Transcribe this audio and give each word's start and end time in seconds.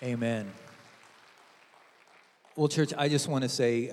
Amen. 0.00 0.48
Well, 2.54 2.68
church, 2.68 2.92
I 2.96 3.08
just 3.08 3.26
want 3.26 3.42
to 3.42 3.48
say, 3.48 3.86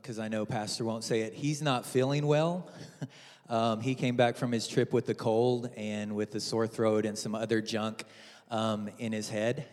because 0.00 0.18
I 0.18 0.28
know 0.28 0.46
Pastor 0.46 0.86
won't 0.86 1.04
say 1.04 1.20
it, 1.20 1.34
he's 1.34 1.60
not 1.60 1.84
feeling 1.84 2.26
well. 2.26 2.70
um, 3.50 3.82
he 3.82 3.94
came 3.94 4.16
back 4.16 4.36
from 4.36 4.52
his 4.52 4.66
trip 4.66 4.94
with 4.94 5.04
the 5.04 5.14
cold 5.14 5.68
and 5.76 6.16
with 6.16 6.30
the 6.30 6.40
sore 6.40 6.66
throat 6.66 7.04
and 7.04 7.18
some 7.18 7.34
other 7.34 7.60
junk 7.60 8.04
um, 8.50 8.88
in 8.98 9.12
his 9.12 9.28
head. 9.28 9.66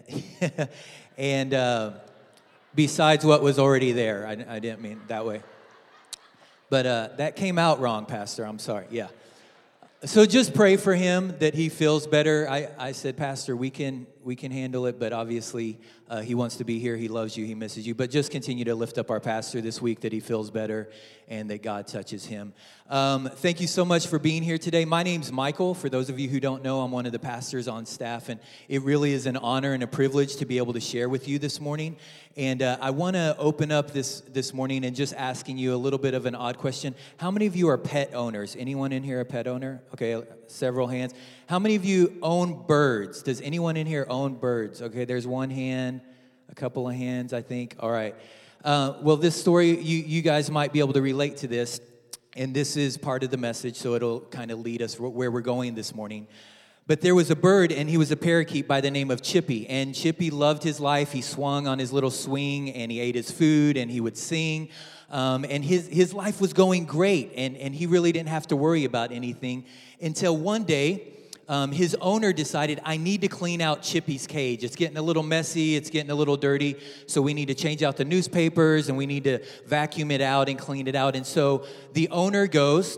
and 1.18 1.54
uh, 1.54 1.92
besides 2.76 3.24
what 3.24 3.42
was 3.42 3.58
already 3.58 3.94
there, 3.94 4.28
I, 4.28 4.56
I 4.56 4.60
didn't 4.60 4.82
mean 4.82 5.00
that 5.08 5.26
way. 5.26 5.42
But 6.70 6.86
uh, 6.86 7.10
that 7.16 7.38
came 7.38 7.58
out 7.58 7.80
wrong, 7.80 8.06
Pastor. 8.06 8.46
I'm 8.46 8.60
sorry. 8.60 8.88
Yeah. 8.90 9.08
So 10.04 10.26
just 10.26 10.54
pray 10.54 10.78
for 10.78 10.96
him 10.96 11.36
that 11.40 11.54
he 11.54 11.70
feels 11.70 12.08
better. 12.08 12.50
I, 12.50 12.70
I 12.78 12.92
said, 12.92 13.16
Pastor, 13.16 13.56
we 13.56 13.70
can 13.70 14.08
we 14.24 14.36
can 14.36 14.52
handle 14.52 14.86
it, 14.86 15.00
but 15.00 15.14
obviously 15.14 15.80
uh, 16.10 16.22
he 16.22 16.36
wants 16.36 16.58
to 16.58 16.64
be 16.64 16.80
here. 16.80 16.96
He 16.98 17.08
loves 17.08 17.38
you. 17.38 17.46
He 17.46 17.56
misses 17.56 17.88
you. 17.88 17.96
But 17.96 18.12
just 18.12 18.32
continue 18.32 18.66
to 18.66 18.76
lift 18.76 18.98
up 18.98 19.10
our 19.10 19.20
pastor 19.20 19.62
this 19.62 19.82
week 19.82 20.02
that 20.02 20.12
he 20.12 20.20
feels 20.20 20.52
better 20.52 20.90
and 21.28 21.50
that 21.50 21.64
God 21.64 21.88
touches 21.88 22.26
him. 22.26 22.54
Um, 22.90 23.30
thank 23.34 23.62
you 23.62 23.68
so 23.68 23.86
much 23.86 24.08
for 24.08 24.20
being 24.20 24.44
here 24.44 24.58
today. 24.58 24.84
My 24.84 25.02
name's 25.02 25.32
Michael. 25.32 25.74
For 25.74 25.88
those 25.88 26.10
of 26.10 26.20
you 26.20 26.28
who 26.28 26.40
don't 26.40 26.62
know, 26.62 26.82
I'm 26.82 26.92
one 26.92 27.06
of 27.06 27.14
the 27.14 27.20
pastors 27.20 27.68
on 27.68 27.86
staff, 27.86 28.28
and 28.28 28.40
it 28.68 28.82
really 28.82 29.14
is 29.14 29.26
an 29.26 29.38
honor 29.38 29.72
and 29.74 29.82
a 29.82 29.88
privilege 29.88 30.36
to 30.38 30.46
be 30.46 30.58
able 30.58 30.74
to 30.74 30.82
share 30.82 31.08
with 31.08 31.28
you 31.28 31.40
this 31.40 31.62
morning. 31.62 31.96
And 32.36 32.62
uh, 32.62 32.78
I 32.82 32.92
want 32.92 33.16
to 33.16 33.36
open 33.38 33.72
up 33.72 33.92
this 33.92 34.22
this 34.22 34.54
morning 34.54 34.84
and 34.84 34.96
just 34.96 35.14
asking 35.14 35.58
you 35.58 35.74
a 35.74 35.78
little 35.78 36.00
bit 36.00 36.14
of 36.14 36.26
an 36.26 36.36
odd 36.36 36.58
question. 36.58 36.96
How 37.18 37.32
many 37.32 37.46
of 37.46 37.56
you 37.56 37.70
are 37.70 37.78
pet 37.78 38.14
owners? 38.14 38.58
Anyone 38.60 38.92
in 38.92 39.04
here 39.04 39.22
a 39.22 39.26
pet 39.26 39.48
owner? 39.48 39.82
Okay, 39.94 40.22
several 40.52 40.88
hands. 40.88 41.14
How 41.48 41.60
many 41.60 41.76
of 41.76 41.86
you 41.86 42.18
own 42.22 42.66
birds? 42.68 43.24
Does 43.24 43.42
anyone 43.42 43.78
in 43.78 43.88
here 43.88 44.06
own 44.10 44.36
birds? 44.36 44.82
Okay, 44.82 45.06
there's 45.06 45.26
one 45.26 45.50
hand, 45.50 46.02
a 46.50 46.56
couple 46.56 46.88
of 46.88 46.96
hands, 46.96 47.34
I 47.34 47.42
think. 47.42 47.76
All 47.80 47.92
right. 47.92 48.16
Uh, 48.64 48.94
well, 49.02 49.18
this 49.18 49.40
story, 49.40 49.80
you, 49.80 49.98
you 49.98 50.22
guys 50.22 50.52
might 50.52 50.72
be 50.72 50.80
able 50.80 50.94
to 50.94 51.02
relate 51.02 51.38
to 51.38 51.48
this, 51.48 51.82
and 52.36 52.54
this 52.54 52.78
is 52.78 52.98
part 52.98 53.24
of 53.24 53.32
the 53.32 53.38
message, 53.38 53.76
so 53.76 53.96
it'll 53.96 54.22
kind 54.22 54.52
of 54.52 54.60
lead 54.60 54.82
us 54.82 55.00
where 55.00 55.32
we're 55.32 55.42
going 55.42 55.74
this 55.74 55.96
morning. 55.96 56.28
But 56.92 57.00
there 57.00 57.16
was 57.16 57.32
a 57.32 57.38
bird, 57.38 57.72
and 57.72 57.90
he 57.90 57.96
was 57.96 58.12
a 58.12 58.18
parakeet 58.18 58.68
by 58.68 58.82
the 58.82 58.92
name 58.92 59.12
of 59.12 59.22
Chippy. 59.22 59.66
And 59.70 59.96
Chippy 59.96 60.30
loved 60.30 60.62
his 60.62 60.78
life. 60.78 61.14
He 61.14 61.22
swung 61.22 61.66
on 61.66 61.80
his 61.80 61.94
little 61.94 62.12
swing, 62.12 62.70
and 62.72 62.92
he 62.92 63.00
ate 63.00 63.16
his 63.16 63.32
food, 63.32 63.78
and 63.78 63.90
he 63.90 64.02
would 64.02 64.18
sing. 64.18 64.68
Um, 65.10 65.46
and 65.50 65.64
his, 65.64 65.88
his 65.88 66.14
life 66.14 66.42
was 66.42 66.52
going 66.52 66.84
great, 66.84 67.32
and, 67.38 67.56
and 67.56 67.74
he 67.74 67.86
really 67.86 68.12
didn't 68.12 68.28
have 68.28 68.46
to 68.48 68.58
worry 68.58 68.84
about 68.84 69.14
anything 69.14 69.64
until 70.02 70.36
one 70.36 70.66
day, 70.66 71.14
um, 71.48 71.72
his 71.72 71.96
owner 72.02 72.34
decided, 72.34 72.82
I 72.84 72.98
need 72.98 73.22
to 73.22 73.30
clean 73.30 73.62
out 73.62 73.84
Chippy's 73.84 74.28
cage. 74.28 74.66
It's 74.66 74.76
getting 74.76 74.98
a 74.98 75.02
little 75.02 75.24
messy, 75.24 75.78
it's 75.78 75.90
getting 75.90 76.12
a 76.12 76.16
little 76.16 76.36
dirty, 76.36 76.76
so 77.08 77.22
we 77.22 77.34
need 77.34 77.48
to 77.48 77.56
change 77.56 77.84
out 77.84 77.96
the 77.96 78.04
newspapers 78.04 78.90
and 78.90 78.98
we 78.98 79.06
need 79.06 79.24
to 79.24 79.40
vacuum 79.66 80.12
it 80.12 80.20
out 80.20 80.50
and 80.50 80.60
clean 80.60 80.90
it 80.90 80.96
out. 80.96 81.16
And 81.16 81.26
so 81.26 81.66
the 81.94 82.10
owner 82.10 82.48
goes, 82.48 82.98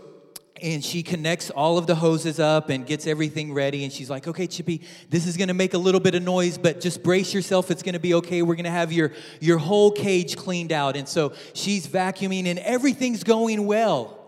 and 0.62 0.84
she 0.84 1.02
connects 1.02 1.50
all 1.50 1.78
of 1.78 1.86
the 1.86 1.94
hoses 1.94 2.38
up 2.38 2.70
and 2.70 2.86
gets 2.86 3.06
everything 3.06 3.52
ready. 3.52 3.84
And 3.84 3.92
she's 3.92 4.08
like, 4.08 4.28
okay, 4.28 4.46
Chippy, 4.46 4.82
this 5.10 5.26
is 5.26 5.36
gonna 5.36 5.54
make 5.54 5.74
a 5.74 5.78
little 5.78 6.00
bit 6.00 6.14
of 6.14 6.22
noise, 6.22 6.58
but 6.58 6.80
just 6.80 7.02
brace 7.02 7.34
yourself. 7.34 7.70
It's 7.70 7.82
gonna 7.82 7.98
be 7.98 8.14
okay. 8.14 8.42
We're 8.42 8.54
gonna 8.54 8.70
have 8.70 8.92
your, 8.92 9.12
your 9.40 9.58
whole 9.58 9.90
cage 9.90 10.36
cleaned 10.36 10.72
out. 10.72 10.96
And 10.96 11.08
so 11.08 11.32
she's 11.52 11.86
vacuuming 11.86 12.46
and 12.46 12.58
everything's 12.60 13.24
going 13.24 13.66
well 13.66 14.18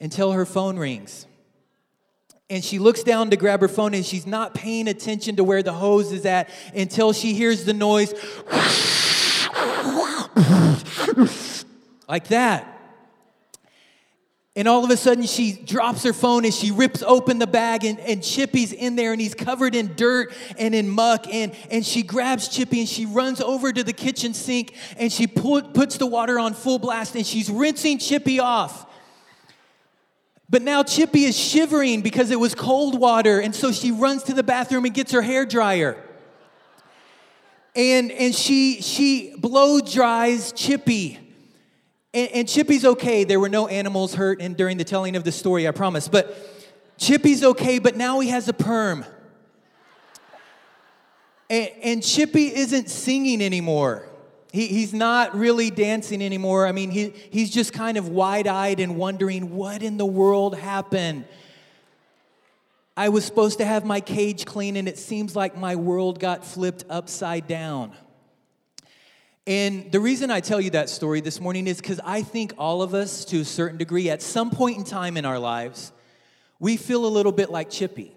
until 0.00 0.32
her 0.32 0.44
phone 0.44 0.78
rings 0.78 1.26
and 2.52 2.62
she 2.62 2.78
looks 2.78 3.02
down 3.02 3.30
to 3.30 3.36
grab 3.36 3.62
her 3.62 3.68
phone 3.68 3.94
and 3.94 4.04
she's 4.04 4.26
not 4.26 4.52
paying 4.52 4.86
attention 4.86 5.36
to 5.36 5.44
where 5.44 5.62
the 5.62 5.72
hose 5.72 6.12
is 6.12 6.26
at 6.26 6.50
until 6.74 7.14
she 7.14 7.32
hears 7.32 7.64
the 7.64 7.72
noise 7.72 8.12
like 12.06 12.28
that. 12.28 12.71
And 14.54 14.68
all 14.68 14.84
of 14.84 14.90
a 14.90 14.98
sudden, 14.98 15.24
she 15.24 15.52
drops 15.52 16.02
her 16.02 16.12
phone 16.12 16.44
and 16.44 16.52
she 16.52 16.70
rips 16.70 17.02
open 17.02 17.38
the 17.38 17.46
bag, 17.46 17.84
and, 17.86 17.98
and 18.00 18.22
Chippy's 18.22 18.72
in 18.72 18.96
there, 18.96 19.12
and 19.12 19.20
he's 19.20 19.34
covered 19.34 19.74
in 19.74 19.94
dirt 19.96 20.30
and 20.58 20.74
in 20.74 20.90
muck. 20.90 21.26
And, 21.32 21.54
and 21.70 21.86
she 21.86 22.02
grabs 22.02 22.48
Chippy 22.48 22.80
and 22.80 22.88
she 22.88 23.06
runs 23.06 23.40
over 23.40 23.72
to 23.72 23.82
the 23.82 23.94
kitchen 23.94 24.34
sink 24.34 24.74
and 24.98 25.10
she 25.10 25.26
put, 25.26 25.72
puts 25.72 25.96
the 25.96 26.06
water 26.06 26.38
on 26.38 26.52
full 26.52 26.78
blast 26.78 27.14
and 27.14 27.26
she's 27.26 27.48
rinsing 27.48 27.98
Chippy 27.98 28.40
off. 28.40 28.86
But 30.50 30.60
now 30.60 30.82
Chippy 30.82 31.24
is 31.24 31.38
shivering 31.38 32.02
because 32.02 32.30
it 32.30 32.38
was 32.38 32.54
cold 32.54 33.00
water, 33.00 33.40
and 33.40 33.54
so 33.54 33.72
she 33.72 33.90
runs 33.90 34.24
to 34.24 34.34
the 34.34 34.42
bathroom 34.42 34.84
and 34.84 34.92
gets 34.92 35.12
her 35.12 35.22
hair 35.22 35.46
dryer. 35.46 35.96
And, 37.74 38.12
and 38.12 38.34
she, 38.34 38.82
she 38.82 39.34
blow 39.34 39.80
dries 39.80 40.52
Chippy. 40.52 41.21
And, 42.14 42.30
and 42.32 42.48
Chippy's 42.48 42.84
okay. 42.84 43.24
There 43.24 43.40
were 43.40 43.48
no 43.48 43.68
animals 43.68 44.14
hurt 44.14 44.40
and 44.40 44.56
during 44.56 44.76
the 44.78 44.84
telling 44.84 45.16
of 45.16 45.24
the 45.24 45.32
story, 45.32 45.66
I 45.66 45.70
promise. 45.70 46.08
But 46.08 46.36
Chippy's 46.98 47.42
okay, 47.42 47.78
but 47.78 47.96
now 47.96 48.20
he 48.20 48.28
has 48.28 48.48
a 48.48 48.52
perm. 48.52 49.04
And, 51.48 51.70
and 51.82 52.02
Chippy 52.02 52.54
isn't 52.54 52.88
singing 52.88 53.42
anymore. 53.42 54.08
He, 54.52 54.66
he's 54.66 54.92
not 54.92 55.34
really 55.34 55.70
dancing 55.70 56.22
anymore. 56.22 56.66
I 56.66 56.72
mean, 56.72 56.90
he, 56.90 57.14
he's 57.30 57.50
just 57.50 57.72
kind 57.72 57.96
of 57.96 58.08
wide 58.08 58.46
eyed 58.46 58.80
and 58.80 58.96
wondering 58.96 59.56
what 59.56 59.82
in 59.82 59.96
the 59.96 60.06
world 60.06 60.56
happened. 60.56 61.24
I 62.94 63.08
was 63.08 63.24
supposed 63.24 63.58
to 63.58 63.64
have 63.64 63.86
my 63.86 64.00
cage 64.00 64.44
clean, 64.44 64.76
and 64.76 64.86
it 64.86 64.98
seems 64.98 65.34
like 65.34 65.56
my 65.56 65.76
world 65.76 66.20
got 66.20 66.44
flipped 66.44 66.84
upside 66.90 67.48
down. 67.48 67.92
And 69.46 69.90
the 69.90 69.98
reason 69.98 70.30
I 70.30 70.38
tell 70.38 70.60
you 70.60 70.70
that 70.70 70.88
story 70.88 71.20
this 71.20 71.40
morning 71.40 71.66
is 71.66 71.78
because 71.78 71.98
I 72.04 72.22
think 72.22 72.54
all 72.58 72.80
of 72.80 72.94
us, 72.94 73.24
to 73.26 73.40
a 73.40 73.44
certain 73.44 73.76
degree, 73.76 74.08
at 74.08 74.22
some 74.22 74.50
point 74.50 74.78
in 74.78 74.84
time 74.84 75.16
in 75.16 75.24
our 75.24 75.38
lives, 75.38 75.90
we 76.60 76.76
feel 76.76 77.04
a 77.04 77.08
little 77.08 77.32
bit 77.32 77.50
like 77.50 77.68
Chippy. 77.68 78.14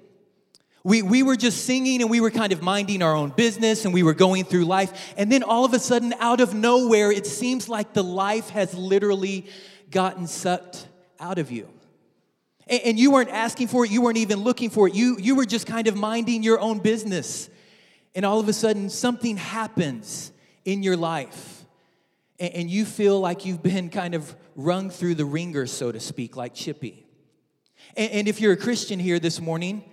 We, 0.84 1.02
we 1.02 1.24
were 1.24 1.36
just 1.36 1.66
singing 1.66 2.02
and 2.02 2.12
we 2.12 2.22
were 2.22 2.30
kind 2.30 2.54
of 2.54 2.62
minding 2.62 3.02
our 3.02 3.16
own 3.16 3.32
business 3.32 3.86
and 3.86 3.94
we 3.94 4.04
were 4.04 4.14
going 4.14 4.44
through 4.44 4.66
life. 4.66 5.16
And 5.18 5.32
then 5.32 5.42
all 5.42 5.66
of 5.66 5.74
a 5.74 5.80
sudden, 5.80 6.14
out 6.20 6.42
of 6.42 6.54
nowhere, 6.54 7.12
it 7.12 7.26
seems 7.26 7.68
like 7.68 7.94
the 7.94 8.04
life 8.04 8.50
has 8.50 8.76
literally 8.76 9.48
gotten 9.90 10.28
sucked 10.28 10.88
out 11.20 11.40
of 11.40 11.50
you. 11.50 11.68
And, 12.68 12.82
and 12.84 13.00
you 13.00 13.10
weren't 13.10 13.32
asking 13.32 13.70
for 13.70 13.84
it, 13.84 13.90
you 13.90 14.04
weren't 14.04 14.18
even 14.18 14.44
looking 14.44 14.70
for 14.70 14.88
it. 14.88 14.94
You, 14.94 15.18
you 15.20 15.34
were 15.34 15.46
just 15.46 15.66
kind 15.66 15.88
of 15.88 15.96
minding 15.96 16.44
your 16.44 16.60
own 16.60 16.78
business. 16.78 17.50
And 18.14 18.28
all 18.28 18.40
of 18.40 18.48
a 18.48 18.54
sudden, 18.54 18.92
something 18.92 19.38
happens 19.38 20.32
in 20.66 20.84
your 20.84 20.98
life. 20.98 21.66
And, 22.38 22.70
you 22.70 22.84
feel 22.84 23.22
like 23.22 23.46
you've 23.46 23.64
been 23.64 23.90
kind 23.90 24.14
of 24.14 24.36
rung 24.58 24.90
through 24.90 25.16
the 25.16 25.24
ringer, 25.24 25.68
so 25.68 25.94
to 25.94 26.02
speak, 26.02 26.36
like 26.36 26.54
Chippy. 26.54 27.06
And, 27.96 28.28
if 28.28 28.42
you're 28.42 28.52
a 28.52 28.58
Christian 28.58 29.00
here 29.00 29.20
this 29.20 29.40
morning, 29.40 29.86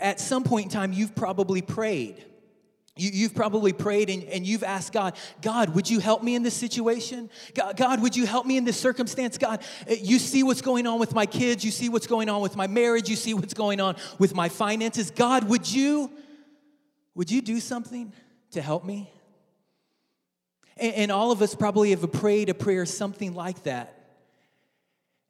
at 0.00 0.20
some 0.20 0.44
point 0.44 0.66
in 0.66 0.70
time, 0.70 0.92
you've 0.92 1.16
probably 1.16 1.60
prayed. 1.60 2.24
You, 2.94 3.24
have 3.24 3.34
probably 3.34 3.72
prayed 3.72 4.10
and, 4.10 4.24
and, 4.24 4.46
you've 4.46 4.64
asked 4.64 4.92
God, 4.92 5.16
God, 5.40 5.74
would 5.74 5.88
you 5.88 6.00
help 6.00 6.22
me 6.22 6.34
in 6.34 6.42
this 6.42 6.54
situation? 6.54 7.30
God, 7.54 7.76
God, 7.76 8.02
would 8.02 8.16
you 8.16 8.26
help 8.26 8.44
me 8.44 8.56
in 8.56 8.64
this 8.64 8.78
circumstance? 8.78 9.38
God, 9.38 9.62
uh, 9.88 9.94
you 10.00 10.18
see 10.18 10.42
what's 10.42 10.62
going 10.62 10.86
on 10.86 10.98
with 10.98 11.14
my 11.14 11.24
kids. 11.24 11.64
You 11.64 11.70
see 11.70 11.88
what's 11.88 12.08
going 12.08 12.28
on 12.28 12.40
with 12.40 12.56
my 12.56 12.66
marriage. 12.66 13.08
You 13.08 13.14
see 13.14 13.34
what's 13.34 13.54
going 13.54 13.80
on 13.80 13.96
with 14.18 14.34
my 14.34 14.48
finances. 14.48 15.12
God, 15.12 15.44
would 15.44 15.70
you, 15.70 16.10
would 17.14 17.30
you 17.30 17.40
do 17.40 17.60
something 17.60 18.12
to 18.50 18.60
help 18.60 18.84
me? 18.84 19.12
And, 20.80 21.10
all 21.10 21.32
of 21.32 21.42
us 21.42 21.54
probably 21.54 21.90
have 21.90 22.10
prayed 22.12 22.48
a 22.48 22.54
prayer 22.54 22.86
something 22.86 23.34
like 23.34 23.64
that. 23.64 23.94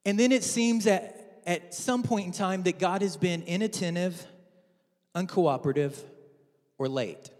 And 0.04 0.18
then 0.18 0.32
it 0.32 0.44
seems 0.44 0.86
at, 0.86 1.42
at 1.46 1.74
some 1.74 2.02
point 2.02 2.26
in 2.26 2.32
time 2.32 2.64
that 2.64 2.78
God 2.78 3.02
has 3.02 3.16
been 3.16 3.42
inattentive 3.42 4.26
uncooperative, 5.18 5.96
or 6.78 6.88
late. 6.88 7.30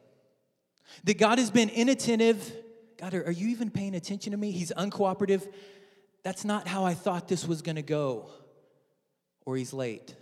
That 1.04 1.18
God 1.18 1.38
has 1.38 1.50
been 1.50 1.68
inattentive. 1.68 2.52
God, 2.98 3.14
are, 3.14 3.30
you 3.30 3.48
even 3.48 3.70
paying 3.70 3.94
attention 3.94 4.32
to 4.32 4.38
me? 4.38 4.50
He's 4.50 4.72
uncooperative. 4.72 5.46
That's 6.24 6.44
not 6.44 6.66
how 6.66 6.84
I 6.84 6.94
thought 6.94 7.28
this 7.28 7.46
was 7.46 7.62
going 7.62 7.76
to 7.76 7.82
go. 7.82 8.30
Or 9.44 9.56
he's 9.56 9.72
late 9.72 10.14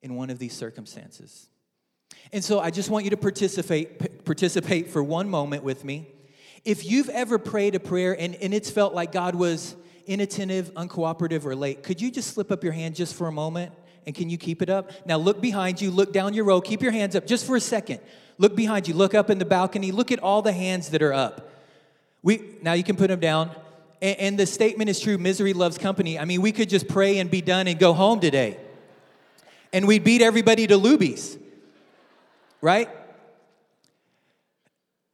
in 0.00 0.14
one 0.14 0.30
of 0.30 0.38
these 0.38 0.52
circumstances. 0.52 1.48
And 2.32 2.44
so 2.44 2.60
I 2.60 2.70
just 2.70 2.88
want 2.88 3.04
you 3.04 3.10
to 3.10 3.16
participate, 3.16 4.24
participate 4.24 4.90
for 4.90 5.02
one 5.02 5.28
moment 5.28 5.64
with 5.64 5.84
me. 5.84 6.08
If 6.68 6.84
you've 6.84 7.08
ever 7.08 7.38
prayed 7.38 7.74
a 7.76 7.80
prayer 7.80 8.12
and, 8.12 8.34
and 8.34 8.52
it's 8.52 8.68
felt 8.68 8.92
like 8.92 9.10
God 9.10 9.34
was 9.34 9.74
inattentive, 10.06 10.70
uncooperative, 10.74 11.46
or 11.46 11.56
late, 11.56 11.82
could 11.82 11.98
you 11.98 12.10
just 12.10 12.34
slip 12.34 12.52
up 12.52 12.62
your 12.62 12.74
hand 12.74 12.94
just 12.94 13.14
for 13.14 13.26
a 13.26 13.32
moment? 13.32 13.72
And 14.04 14.14
can 14.14 14.28
you 14.28 14.36
keep 14.36 14.60
it 14.60 14.68
up? 14.68 14.92
Now 15.06 15.16
look 15.16 15.40
behind 15.40 15.80
you, 15.80 15.90
look 15.90 16.12
down 16.12 16.34
your 16.34 16.44
row, 16.44 16.60
keep 16.60 16.82
your 16.82 16.92
hands 16.92 17.16
up 17.16 17.26
just 17.26 17.46
for 17.46 17.56
a 17.56 17.60
second. 17.60 18.00
Look 18.36 18.54
behind 18.54 18.86
you, 18.86 18.92
look 18.92 19.14
up 19.14 19.30
in 19.30 19.38
the 19.38 19.46
balcony, 19.46 19.92
look 19.92 20.12
at 20.12 20.18
all 20.18 20.42
the 20.42 20.52
hands 20.52 20.90
that 20.90 21.00
are 21.00 21.14
up. 21.14 21.50
We 22.22 22.42
now 22.60 22.74
you 22.74 22.84
can 22.84 22.96
put 22.96 23.08
them 23.08 23.20
down. 23.20 23.50
And, 24.02 24.18
and 24.18 24.38
the 24.38 24.44
statement 24.44 24.90
is 24.90 25.00
true, 25.00 25.16
misery 25.16 25.54
loves 25.54 25.78
company. 25.78 26.18
I 26.18 26.26
mean, 26.26 26.42
we 26.42 26.52
could 26.52 26.68
just 26.68 26.86
pray 26.86 27.18
and 27.18 27.30
be 27.30 27.40
done 27.40 27.66
and 27.66 27.78
go 27.78 27.94
home 27.94 28.20
today. 28.20 28.58
And 29.72 29.88
we'd 29.88 30.04
beat 30.04 30.20
everybody 30.20 30.66
to 30.66 30.74
Luby's. 30.74 31.38
Right? 32.60 32.90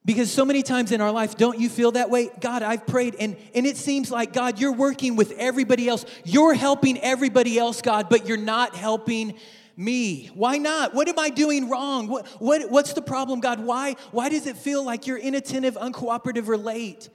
Because 0.07 0.31
so 0.31 0.45
many 0.45 0.63
times 0.63 0.93
in 0.93 1.01
our 1.01 1.11
life, 1.11 1.37
don't 1.37 1.59
you 1.59 1.71
feel 1.71 1.93
that 1.93 2.11
way? 2.11 2.29
God, 2.41 2.63
I've 2.63 2.87
prayed, 2.87 3.15
and, 3.19 3.37
and 3.55 3.67
it 3.67 3.79
seems 3.79 4.11
like, 4.11 4.35
God, 4.35 4.61
you're 4.61 4.73
working 4.73 5.17
with 5.17 5.33
everybody 5.39 5.89
else. 5.89 6.05
You're 6.25 6.53
helping 6.53 6.99
everybody 7.01 7.59
else, 7.59 7.81
God, 7.81 8.09
but 8.11 8.27
you're 8.27 8.37
not 8.37 8.75
helping 8.75 9.39
me. 9.77 10.31
Why 10.35 10.59
not? 10.59 10.93
What 10.93 11.09
am 11.09 11.19
I 11.19 11.31
doing 11.31 11.71
wrong? 11.71 12.09
What, 12.09 12.27
what, 12.39 12.71
what's 12.71 12.93
the 12.93 13.01
problem, 13.01 13.41
God? 13.41 13.61
Why, 13.61 13.97
why 14.11 14.29
does 14.29 14.47
it 14.47 14.59
feel 14.59 14.85
like 14.85 15.07
you're 15.07 15.19
inattentive, 15.19 15.75
uncooperative, 15.75 16.49
or 16.49 16.59
late 16.59 17.09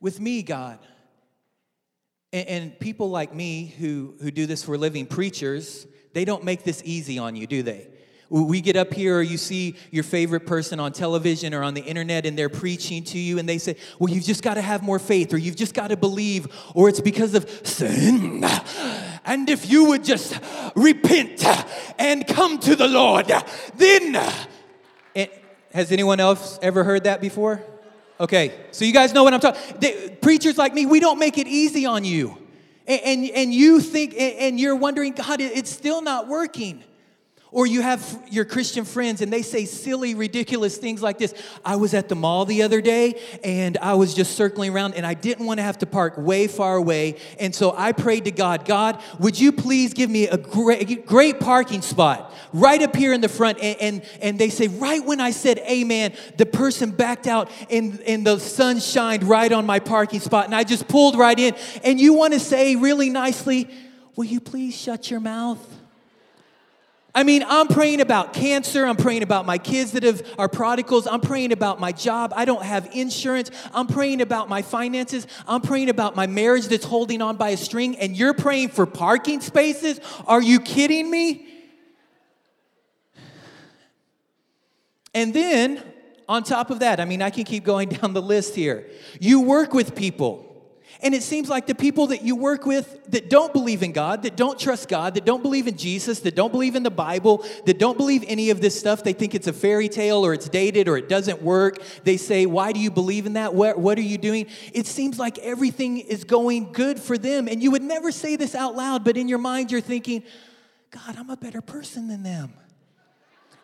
with 0.00 0.20
me, 0.20 0.42
God? 0.42 0.78
And, 2.34 2.48
and 2.48 2.78
people 2.78 3.08
like 3.08 3.34
me 3.34 3.74
who, 3.78 4.14
who 4.20 4.30
do 4.30 4.44
this 4.44 4.62
for 4.62 4.74
a 4.74 4.78
living, 4.78 5.06
preachers, 5.06 5.86
they 6.12 6.26
don't 6.26 6.44
make 6.44 6.64
this 6.64 6.82
easy 6.84 7.18
on 7.18 7.34
you, 7.34 7.46
do 7.46 7.62
they? 7.62 7.88
We 8.28 8.60
get 8.60 8.76
up 8.76 8.92
here, 8.92 9.18
or 9.18 9.22
you 9.22 9.36
see 9.36 9.76
your 9.90 10.02
favorite 10.02 10.46
person 10.46 10.80
on 10.80 10.92
television 10.92 11.54
or 11.54 11.62
on 11.62 11.74
the 11.74 11.82
internet, 11.82 12.26
and 12.26 12.36
they're 12.36 12.48
preaching 12.48 13.04
to 13.04 13.18
you, 13.18 13.38
and 13.38 13.48
they 13.48 13.58
say, 13.58 13.76
Well, 13.98 14.12
you've 14.12 14.24
just 14.24 14.42
got 14.42 14.54
to 14.54 14.62
have 14.62 14.82
more 14.82 14.98
faith, 14.98 15.32
or 15.32 15.38
you've 15.38 15.56
just 15.56 15.74
got 15.74 15.88
to 15.88 15.96
believe, 15.96 16.48
or 16.74 16.88
it's 16.88 17.00
because 17.00 17.34
of 17.34 17.48
sin. 17.66 18.44
And 19.24 19.48
if 19.48 19.68
you 19.68 19.86
would 19.86 20.04
just 20.04 20.38
repent 20.74 21.44
and 21.98 22.26
come 22.26 22.58
to 22.60 22.76
the 22.76 22.88
Lord, 22.88 23.30
then. 23.76 24.16
Has 25.76 25.92
anyone 25.92 26.20
else 26.20 26.58
ever 26.62 26.84
heard 26.84 27.04
that 27.04 27.20
before? 27.20 27.62
Okay, 28.18 28.54
so 28.70 28.86
you 28.86 28.94
guys 28.94 29.12
know 29.12 29.24
what 29.24 29.34
I'm 29.34 29.40
talking. 29.40 30.16
Preachers 30.22 30.56
like 30.56 30.72
me, 30.72 30.86
we 30.86 31.00
don't 31.00 31.18
make 31.18 31.36
it 31.36 31.46
easy 31.46 31.84
on 31.84 32.02
you, 32.02 32.38
and 32.86 33.00
and, 33.04 33.30
and 33.30 33.52
you 33.52 33.80
think, 33.80 34.14
and 34.16 34.58
you're 34.58 34.74
wondering, 34.74 35.12
God, 35.12 35.42
it's 35.42 35.70
still 35.70 36.00
not 36.00 36.28
working. 36.28 36.82
Or 37.52 37.66
you 37.66 37.80
have 37.80 38.24
your 38.28 38.44
Christian 38.44 38.84
friends 38.84 39.20
and 39.20 39.32
they 39.32 39.42
say 39.42 39.66
silly, 39.66 40.16
ridiculous 40.16 40.78
things 40.78 41.00
like 41.00 41.16
this. 41.16 41.32
I 41.64 41.76
was 41.76 41.94
at 41.94 42.08
the 42.08 42.16
mall 42.16 42.44
the 42.44 42.62
other 42.62 42.80
day 42.80 43.20
and 43.44 43.78
I 43.78 43.94
was 43.94 44.14
just 44.14 44.36
circling 44.36 44.72
around 44.72 44.94
and 44.94 45.06
I 45.06 45.14
didn't 45.14 45.46
want 45.46 45.58
to 45.58 45.62
have 45.62 45.78
to 45.78 45.86
park 45.86 46.14
way 46.18 46.48
far 46.48 46.76
away. 46.76 47.16
And 47.38 47.54
so 47.54 47.72
I 47.76 47.92
prayed 47.92 48.24
to 48.24 48.32
God, 48.32 48.64
God, 48.64 49.00
would 49.20 49.38
you 49.38 49.52
please 49.52 49.94
give 49.94 50.10
me 50.10 50.26
a 50.26 50.36
great, 50.36 51.06
great 51.06 51.38
parking 51.38 51.82
spot 51.82 52.34
right 52.52 52.82
up 52.82 52.96
here 52.96 53.12
in 53.12 53.20
the 53.20 53.28
front? 53.28 53.60
And, 53.60 53.80
and, 53.80 54.02
and 54.20 54.38
they 54.40 54.50
say, 54.50 54.66
right 54.66 55.04
when 55.04 55.20
I 55.20 55.30
said 55.30 55.58
amen, 55.58 56.14
the 56.36 56.46
person 56.46 56.90
backed 56.90 57.28
out 57.28 57.48
and, 57.70 58.00
and 58.00 58.26
the 58.26 58.40
sun 58.40 58.80
shined 58.80 59.22
right 59.22 59.52
on 59.52 59.66
my 59.66 59.78
parking 59.78 60.18
spot. 60.18 60.46
And 60.46 60.54
I 60.54 60.64
just 60.64 60.88
pulled 60.88 61.16
right 61.16 61.38
in. 61.38 61.54
And 61.84 62.00
you 62.00 62.12
want 62.12 62.32
to 62.32 62.40
say 62.40 62.74
really 62.74 63.08
nicely, 63.08 63.70
will 64.16 64.24
you 64.24 64.40
please 64.40 64.76
shut 64.76 65.12
your 65.12 65.20
mouth? 65.20 65.64
I 67.16 67.22
mean, 67.22 67.42
I'm 67.48 67.66
praying 67.66 68.02
about 68.02 68.34
cancer. 68.34 68.84
I'm 68.84 68.96
praying 68.96 69.22
about 69.22 69.46
my 69.46 69.56
kids 69.56 69.92
that 69.92 70.02
have, 70.02 70.22
are 70.38 70.50
prodigals. 70.50 71.06
I'm 71.06 71.22
praying 71.22 71.50
about 71.50 71.80
my 71.80 71.90
job. 71.90 72.34
I 72.36 72.44
don't 72.44 72.62
have 72.62 72.90
insurance. 72.92 73.50
I'm 73.72 73.86
praying 73.86 74.20
about 74.20 74.50
my 74.50 74.60
finances. 74.60 75.26
I'm 75.48 75.62
praying 75.62 75.88
about 75.88 76.14
my 76.14 76.26
marriage 76.26 76.66
that's 76.66 76.84
holding 76.84 77.22
on 77.22 77.38
by 77.38 77.50
a 77.50 77.56
string. 77.56 77.96
And 77.96 78.14
you're 78.14 78.34
praying 78.34 78.68
for 78.68 78.84
parking 78.84 79.40
spaces? 79.40 79.98
Are 80.26 80.42
you 80.42 80.60
kidding 80.60 81.10
me? 81.10 81.48
And 85.14 85.32
then, 85.32 85.82
on 86.28 86.42
top 86.42 86.70
of 86.70 86.80
that, 86.80 87.00
I 87.00 87.06
mean, 87.06 87.22
I 87.22 87.30
can 87.30 87.44
keep 87.44 87.64
going 87.64 87.88
down 88.00 88.12
the 88.12 88.20
list 88.20 88.54
here. 88.54 88.90
You 89.18 89.40
work 89.40 89.72
with 89.72 89.94
people. 89.94 90.45
And 91.02 91.14
it 91.14 91.22
seems 91.22 91.48
like 91.48 91.66
the 91.66 91.74
people 91.74 92.08
that 92.08 92.22
you 92.22 92.36
work 92.36 92.64
with 92.64 93.10
that 93.10 93.28
don't 93.28 93.52
believe 93.52 93.82
in 93.82 93.92
God, 93.92 94.22
that 94.22 94.36
don't 94.36 94.58
trust 94.58 94.88
God, 94.88 95.14
that 95.14 95.24
don't 95.24 95.42
believe 95.42 95.66
in 95.66 95.76
Jesus, 95.76 96.20
that 96.20 96.34
don't 96.34 96.50
believe 96.50 96.74
in 96.74 96.82
the 96.82 96.90
Bible, 96.90 97.44
that 97.66 97.78
don't 97.78 97.96
believe 97.96 98.24
any 98.26 98.50
of 98.50 98.60
this 98.60 98.78
stuff, 98.78 99.04
they 99.04 99.12
think 99.12 99.34
it's 99.34 99.46
a 99.46 99.52
fairy 99.52 99.88
tale 99.88 100.24
or 100.24 100.32
it's 100.32 100.48
dated 100.48 100.88
or 100.88 100.96
it 100.96 101.08
doesn't 101.08 101.42
work. 101.42 101.82
They 102.04 102.16
say, 102.16 102.46
Why 102.46 102.72
do 102.72 102.80
you 102.80 102.90
believe 102.90 103.26
in 103.26 103.34
that? 103.34 103.54
What, 103.54 103.78
what 103.78 103.98
are 103.98 104.02
you 104.02 104.18
doing? 104.18 104.46
It 104.72 104.86
seems 104.86 105.18
like 105.18 105.38
everything 105.38 105.98
is 105.98 106.24
going 106.24 106.72
good 106.72 106.98
for 106.98 107.18
them. 107.18 107.48
And 107.48 107.62
you 107.62 107.70
would 107.72 107.82
never 107.82 108.10
say 108.10 108.36
this 108.36 108.54
out 108.54 108.74
loud, 108.74 109.04
but 109.04 109.16
in 109.16 109.28
your 109.28 109.38
mind, 109.38 109.70
you're 109.70 109.80
thinking, 109.80 110.22
God, 110.90 111.16
I'm 111.16 111.30
a 111.30 111.36
better 111.36 111.60
person 111.60 112.08
than 112.08 112.22
them. 112.22 112.52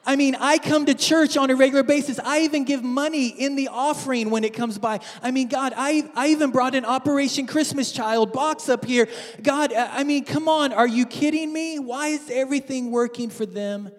I 0.04 0.16
mean, 0.16 0.34
I 0.34 0.58
come 0.58 0.86
to 0.86 0.94
church 0.94 1.36
on 1.36 1.50
a 1.50 1.54
regular 1.54 1.84
basis. 1.84 2.18
I 2.18 2.40
even 2.40 2.64
give 2.64 2.82
money 2.82 3.28
in 3.28 3.54
the 3.54 3.68
offering 3.68 4.30
when 4.30 4.42
it 4.42 4.52
comes 4.52 4.76
by. 4.76 4.98
I 5.22 5.30
mean, 5.30 5.46
God, 5.46 5.72
I, 5.76 6.10
I 6.16 6.28
even 6.28 6.50
brought 6.50 6.74
an 6.74 6.84
Operation 6.84 7.46
Christmas 7.46 7.92
Child 7.92 8.32
box 8.32 8.68
up 8.68 8.84
here. 8.84 9.06
God, 9.42 9.72
uh, 9.72 9.88
I 9.92 10.02
mean, 10.02 10.24
come 10.24 10.48
on, 10.48 10.72
are 10.72 10.88
you 10.88 11.06
kidding 11.06 11.52
me? 11.52 11.78
Why 11.78 12.08
is 12.08 12.30
everything 12.30 12.90
working 12.90 13.30
for 13.30 13.46
them 13.46 13.92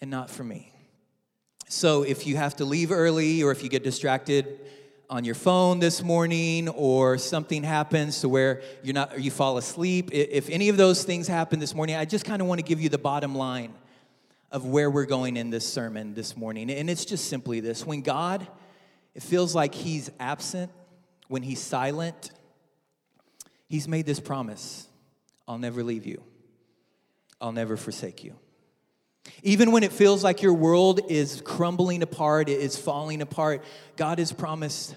and 0.00 0.08
not 0.08 0.30
for 0.30 0.44
me? 0.44 0.72
So 1.68 2.04
if 2.04 2.24
you 2.24 2.36
have 2.36 2.54
to 2.56 2.64
leave 2.64 2.92
early 2.92 3.42
or 3.42 3.50
if 3.50 3.64
you 3.64 3.68
get 3.68 3.82
distracted 3.82 4.60
on 5.10 5.24
your 5.24 5.34
phone 5.34 5.80
this 5.80 6.00
morning 6.00 6.68
or 6.68 7.18
something 7.18 7.64
happens 7.64 8.20
to 8.20 8.28
where 8.28 8.62
you're 8.84 8.94
not 8.94 9.20
you 9.20 9.32
fall 9.32 9.58
asleep, 9.58 10.10
if 10.12 10.48
any 10.48 10.68
of 10.68 10.76
those 10.76 11.02
things 11.02 11.26
happen 11.26 11.58
this 11.58 11.74
morning, 11.74 11.96
I 11.96 12.04
just 12.04 12.24
kind 12.24 12.40
of 12.40 12.46
want 12.46 12.60
to 12.60 12.64
give 12.64 12.80
you 12.80 12.88
the 12.88 12.98
bottom 12.98 13.34
line 13.34 13.74
of 14.50 14.66
where 14.66 14.90
we're 14.90 15.06
going 15.06 15.36
in 15.36 15.50
this 15.50 15.66
sermon 15.70 16.14
this 16.14 16.36
morning. 16.36 16.70
And 16.70 16.88
it's 16.88 17.04
just 17.04 17.28
simply 17.28 17.60
this 17.60 17.84
when 17.84 18.02
God, 18.02 18.46
it 19.14 19.22
feels 19.22 19.54
like 19.54 19.74
He's 19.74 20.10
absent, 20.20 20.70
when 21.28 21.42
He's 21.42 21.60
silent, 21.60 22.30
He's 23.68 23.88
made 23.88 24.06
this 24.06 24.20
promise 24.20 24.88
I'll 25.48 25.58
never 25.58 25.82
leave 25.82 26.06
you, 26.06 26.22
I'll 27.40 27.52
never 27.52 27.76
forsake 27.76 28.24
you. 28.24 28.34
Even 29.42 29.72
when 29.72 29.82
it 29.82 29.92
feels 29.92 30.22
like 30.22 30.42
your 30.42 30.54
world 30.54 31.00
is 31.08 31.40
crumbling 31.44 32.02
apart, 32.02 32.48
it 32.48 32.60
is 32.60 32.76
falling 32.76 33.22
apart, 33.22 33.64
God 33.96 34.18
has 34.18 34.32
promised, 34.32 34.96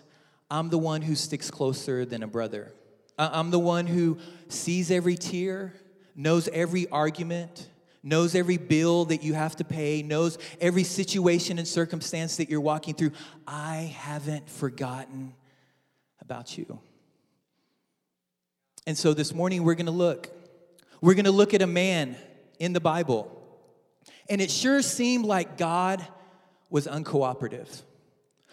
I'm 0.51 0.69
the 0.69 0.77
one 0.77 1.01
who 1.01 1.15
sticks 1.15 1.49
closer 1.49 2.05
than 2.05 2.23
a 2.23 2.27
brother. 2.27 2.71
I'm 3.17 3.51
the 3.51 3.59
one 3.59 3.85
who 3.85 4.17
sees 4.47 4.91
every 4.91 5.15
tear, 5.15 5.73
knows 6.15 6.47
every 6.47 6.87
argument, 6.89 7.67
knows 8.03 8.35
every 8.35 8.57
bill 8.57 9.05
that 9.05 9.23
you 9.23 9.33
have 9.33 9.55
to 9.57 9.63
pay, 9.63 10.01
knows 10.01 10.37
every 10.61 10.83
situation 10.83 11.57
and 11.57 11.67
circumstance 11.67 12.37
that 12.37 12.49
you're 12.49 12.61
walking 12.61 12.93
through. 12.93 13.11
I 13.47 13.93
haven't 13.97 14.49
forgotten 14.49 15.33
about 16.21 16.57
you. 16.57 16.79
And 18.87 18.97
so 18.97 19.13
this 19.13 19.33
morning 19.33 19.63
we're 19.63 19.75
going 19.75 19.85
to 19.85 19.91
look. 19.91 20.29
We're 21.01 21.13
going 21.13 21.25
to 21.25 21.31
look 21.31 21.53
at 21.53 21.61
a 21.61 21.67
man 21.67 22.15
in 22.59 22.73
the 22.73 22.79
Bible. 22.79 23.35
And 24.29 24.41
it 24.41 24.51
sure 24.51 24.81
seemed 24.81 25.25
like 25.25 25.57
God 25.57 26.05
was 26.69 26.87
uncooperative. 26.87 27.83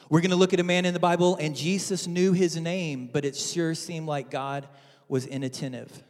We're 0.09 0.21
going 0.21 0.31
to 0.31 0.37
look 0.37 0.53
at 0.53 0.61
a 0.61 0.65
man 0.65 0.85
in 0.85 0.95
the 0.95 1.01
Bible 1.01 1.37
and 1.37 1.57
Jesus 1.57 2.07
knew 2.07 2.33
his 2.33 2.57
name, 2.57 3.11
but 3.13 3.25
it 3.25 3.37
sure 3.37 3.75
seemed 3.75 4.07
like 4.07 4.31
God 4.31 4.69
was 5.09 5.27
inattentive. 5.27 6.03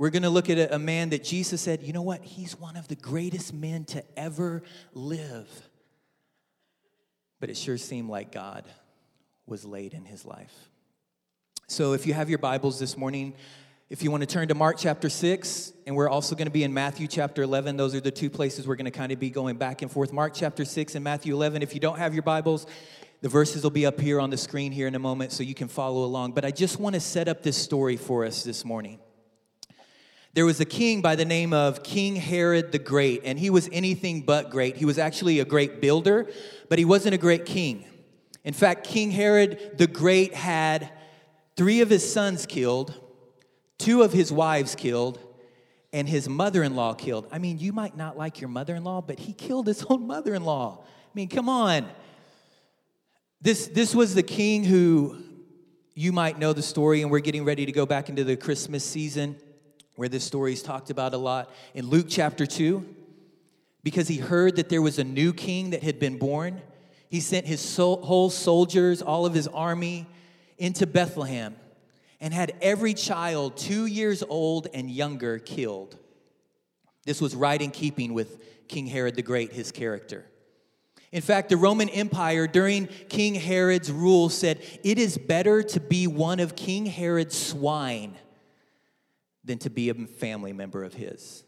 We're 0.00 0.08
going 0.08 0.22
to 0.22 0.30
look 0.30 0.48
at 0.48 0.72
a, 0.72 0.78
man 0.78 1.10
that 1.10 1.22
Jesus 1.22 1.60
said, 1.60 1.82
you 1.82 1.92
know 1.92 2.00
what? 2.00 2.22
He's 2.22 2.58
one 2.58 2.78
of 2.78 2.88
the 2.88 2.96
greatest 2.96 3.52
men 3.52 3.84
to 3.84 4.02
ever 4.16 4.62
live. 4.94 5.46
But 7.38 7.50
it 7.50 7.56
sure 7.58 7.76
seemed 7.76 8.08
like 8.08 8.32
God 8.32 8.64
was 9.44 9.66
late 9.66 9.92
in 9.92 10.06
his 10.06 10.24
life. 10.24 10.54
So 11.66 11.92
if 11.92 12.06
you 12.06 12.14
have 12.14 12.30
your 12.30 12.38
Bibles 12.38 12.78
this 12.78 12.96
morning, 12.96 13.34
if 13.90 14.02
you 14.02 14.10
want 14.10 14.22
to 14.22 14.26
turn 14.26 14.48
to 14.48 14.54
Mark 14.54 14.78
chapter 14.78 15.10
6, 15.10 15.74
and 15.86 15.94
we're 15.94 16.08
also 16.08 16.34
going 16.34 16.48
to 16.48 16.50
be 16.50 16.64
in 16.64 16.72
Matthew 16.72 17.06
chapter 17.06 17.42
11, 17.42 17.76
those 17.76 17.94
are 17.94 18.00
the 18.00 18.10
two 18.10 18.30
places 18.30 18.66
we're 18.66 18.76
going 18.76 18.86
to 18.86 18.90
kind 18.90 19.12
of 19.12 19.20
be 19.20 19.28
going 19.28 19.58
back 19.58 19.82
and 19.82 19.92
forth. 19.92 20.14
Mark 20.14 20.32
chapter 20.34 20.64
6 20.64 20.94
and 20.94 21.04
Matthew 21.04 21.34
11. 21.34 21.60
If 21.60 21.74
you 21.74 21.80
don't 21.80 21.98
have 21.98 22.14
your 22.14 22.22
Bibles, 22.22 22.66
the 23.20 23.28
verses 23.28 23.64
will 23.64 23.70
be 23.70 23.84
up 23.84 24.00
here 24.00 24.18
on 24.18 24.30
the 24.30 24.38
screen 24.38 24.72
here 24.72 24.86
in 24.86 24.94
a 24.94 24.98
moment 24.98 25.30
so 25.30 25.42
you 25.42 25.54
can 25.54 25.68
follow 25.68 26.04
along. 26.04 26.32
But 26.32 26.46
I 26.46 26.52
just 26.52 26.80
want 26.80 26.94
to 26.94 27.00
set 27.00 27.28
up 27.28 27.42
this 27.42 27.58
story 27.58 27.98
for 27.98 28.24
us 28.24 28.42
this 28.44 28.64
morning. 28.64 28.98
There 30.32 30.46
was 30.46 30.60
a 30.60 30.64
king 30.64 31.02
by 31.02 31.16
the 31.16 31.24
name 31.24 31.52
of 31.52 31.82
King 31.82 32.14
Herod 32.14 32.70
the 32.70 32.78
Great, 32.78 33.22
and 33.24 33.36
he 33.36 33.50
was 33.50 33.68
anything 33.72 34.20
but 34.22 34.48
great. 34.48 34.76
He 34.76 34.84
was 34.84 34.96
actually 34.96 35.40
a 35.40 35.44
great 35.44 35.80
builder, 35.80 36.30
but 36.68 36.78
he 36.78 36.84
wasn't 36.84 37.14
a 37.14 37.18
great 37.18 37.44
king. 37.44 37.84
In 38.44 38.54
fact, 38.54 38.86
King 38.86 39.10
Herod 39.10 39.72
the 39.76 39.88
Great 39.88 40.32
had 40.32 40.92
three 41.56 41.80
of 41.80 41.90
his 41.90 42.10
sons 42.10 42.46
killed, 42.46 42.94
two 43.76 44.02
of 44.02 44.12
his 44.12 44.30
wives 44.30 44.76
killed, 44.76 45.18
and 45.92 46.08
his 46.08 46.28
mother 46.28 46.62
in 46.62 46.76
law 46.76 46.94
killed. 46.94 47.26
I 47.32 47.38
mean, 47.38 47.58
you 47.58 47.72
might 47.72 47.96
not 47.96 48.16
like 48.16 48.40
your 48.40 48.50
mother 48.50 48.76
in 48.76 48.84
law, 48.84 49.00
but 49.00 49.18
he 49.18 49.32
killed 49.32 49.66
his 49.66 49.84
own 49.90 50.06
mother 50.06 50.32
in 50.34 50.44
law. 50.44 50.84
I 50.84 51.10
mean, 51.12 51.28
come 51.28 51.48
on. 51.48 51.88
This, 53.42 53.66
this 53.66 53.96
was 53.96 54.14
the 54.14 54.22
king 54.22 54.62
who 54.62 55.16
you 55.94 56.12
might 56.12 56.38
know 56.38 56.52
the 56.52 56.62
story, 56.62 57.02
and 57.02 57.10
we're 57.10 57.18
getting 57.18 57.44
ready 57.44 57.66
to 57.66 57.72
go 57.72 57.84
back 57.84 58.08
into 58.08 58.22
the 58.22 58.36
Christmas 58.36 58.84
season 58.84 59.36
where 59.96 60.08
this 60.08 60.24
story 60.24 60.52
is 60.52 60.62
talked 60.62 60.90
about 60.90 61.14
a 61.14 61.18
lot. 61.18 61.50
In 61.74 61.88
Luke 61.88 62.06
chapter 62.08 62.46
2, 62.46 62.84
because 63.82 64.08
he 64.08 64.16
heard 64.16 64.56
that 64.56 64.68
there 64.68 64.82
was 64.82 64.98
a 64.98 65.04
new 65.04 65.32
king 65.32 65.70
that 65.70 65.82
had 65.82 65.98
been 65.98 66.18
born, 66.18 66.60
he 67.08 67.20
sent 67.20 67.46
his 67.46 67.76
whole 67.76 68.30
soldiers, 68.30 69.02
all 69.02 69.26
of 69.26 69.34
his 69.34 69.48
army, 69.48 70.06
into 70.58 70.86
Bethlehem 70.86 71.56
and 72.20 72.34
had 72.34 72.54
every 72.60 72.94
child 72.94 73.56
two 73.56 73.86
years 73.86 74.22
old 74.28 74.68
and 74.74 74.90
younger 74.90 75.38
killed. 75.38 75.96
This 77.04 77.20
was 77.20 77.34
right 77.34 77.60
in 77.60 77.70
keeping 77.70 78.12
with 78.12 78.68
King 78.68 78.86
Herod 78.86 79.16
the 79.16 79.22
Great, 79.22 79.52
his 79.52 79.72
character. 79.72 80.26
In 81.12 81.22
fact, 81.22 81.48
the 81.48 81.56
Roman 81.56 81.88
Empire 81.88 82.46
during 82.46 82.86
King 83.08 83.34
Herod's 83.34 83.90
rule 83.90 84.28
said, 84.28 84.62
It 84.84 84.98
is 84.98 85.18
better 85.18 85.62
to 85.64 85.80
be 85.80 86.06
one 86.06 86.38
of 86.38 86.54
King 86.54 86.86
Herod's 86.86 87.36
swine 87.36 88.16
than 89.44 89.58
to 89.58 89.70
be 89.70 89.88
a 89.88 89.94
family 89.94 90.52
member 90.52 90.84
of 90.84 90.94
his. 90.94 91.44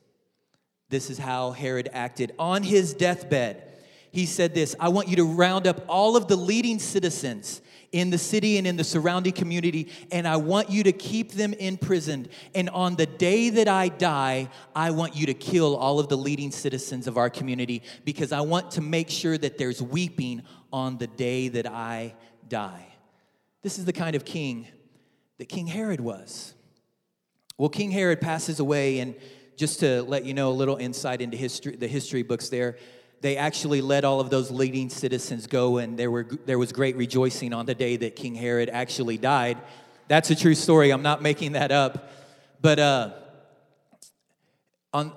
This 0.88 1.10
is 1.10 1.18
how 1.18 1.52
Herod 1.52 1.88
acted 1.92 2.32
on 2.38 2.62
his 2.62 2.94
deathbed. 2.94 3.68
He 4.10 4.26
said 4.26 4.54
this 4.54 4.76
I 4.78 4.90
want 4.90 5.08
you 5.08 5.16
to 5.16 5.24
round 5.24 5.66
up 5.66 5.84
all 5.88 6.16
of 6.16 6.28
the 6.28 6.36
leading 6.36 6.78
citizens 6.78 7.62
in 7.92 8.10
the 8.10 8.18
city 8.18 8.56
and 8.56 8.66
in 8.66 8.76
the 8.76 8.84
surrounding 8.84 9.32
community, 9.32 9.88
and 10.10 10.26
I 10.26 10.36
want 10.36 10.70
you 10.70 10.82
to 10.84 10.92
keep 10.92 11.32
them 11.32 11.52
imprisoned. 11.54 12.28
And 12.54 12.70
on 12.70 12.96
the 12.96 13.06
day 13.06 13.50
that 13.50 13.68
I 13.68 13.88
die, 13.88 14.48
I 14.74 14.90
want 14.90 15.14
you 15.14 15.26
to 15.26 15.34
kill 15.34 15.76
all 15.76 15.98
of 15.98 16.08
the 16.08 16.16
leading 16.16 16.50
citizens 16.50 17.06
of 17.06 17.18
our 17.18 17.28
community 17.28 17.82
because 18.04 18.32
I 18.32 18.40
want 18.40 18.72
to 18.72 18.80
make 18.80 19.10
sure 19.10 19.36
that 19.36 19.58
there's 19.58 19.82
weeping 19.82 20.42
on 20.72 20.96
the 20.96 21.06
day 21.06 21.48
that 21.48 21.66
I 21.66 22.14
die. 22.48 22.86
This 23.62 23.78
is 23.78 23.84
the 23.84 23.92
kind 23.92 24.16
of 24.16 24.24
king 24.24 24.68
that 25.38 25.48
King 25.48 25.66
Herod 25.66 26.00
was. 26.00 26.54
Well, 27.58 27.68
King 27.68 27.90
Herod 27.90 28.20
passes 28.20 28.60
away, 28.60 29.00
and 29.00 29.14
just 29.56 29.80
to 29.80 30.02
let 30.02 30.24
you 30.24 30.34
know 30.34 30.50
a 30.50 30.52
little 30.52 30.76
insight 30.76 31.20
into 31.20 31.36
history, 31.36 31.76
the 31.76 31.86
history 31.88 32.22
books 32.22 32.48
there, 32.48 32.76
they 33.20 33.36
actually 33.36 33.80
let 33.80 34.04
all 34.04 34.20
of 34.20 34.30
those 34.30 34.50
leading 34.50 34.90
citizens 34.90 35.46
go, 35.46 35.78
and 35.78 35.98
there, 35.98 36.10
were, 36.10 36.26
there 36.46 36.58
was 36.58 36.72
great 36.72 36.96
rejoicing 36.96 37.52
on 37.52 37.66
the 37.66 37.74
day 37.74 37.96
that 37.96 38.16
King 38.16 38.34
Herod 38.34 38.68
actually 38.68 39.18
died. 39.18 39.58
That's 40.08 40.30
a 40.30 40.34
true 40.34 40.56
story. 40.56 40.90
I'm 40.90 41.02
not 41.02 41.22
making 41.22 41.52
that 41.52 41.70
up. 41.70 42.10
But 42.60 42.78
uh, 42.78 43.10
on, 44.92 45.12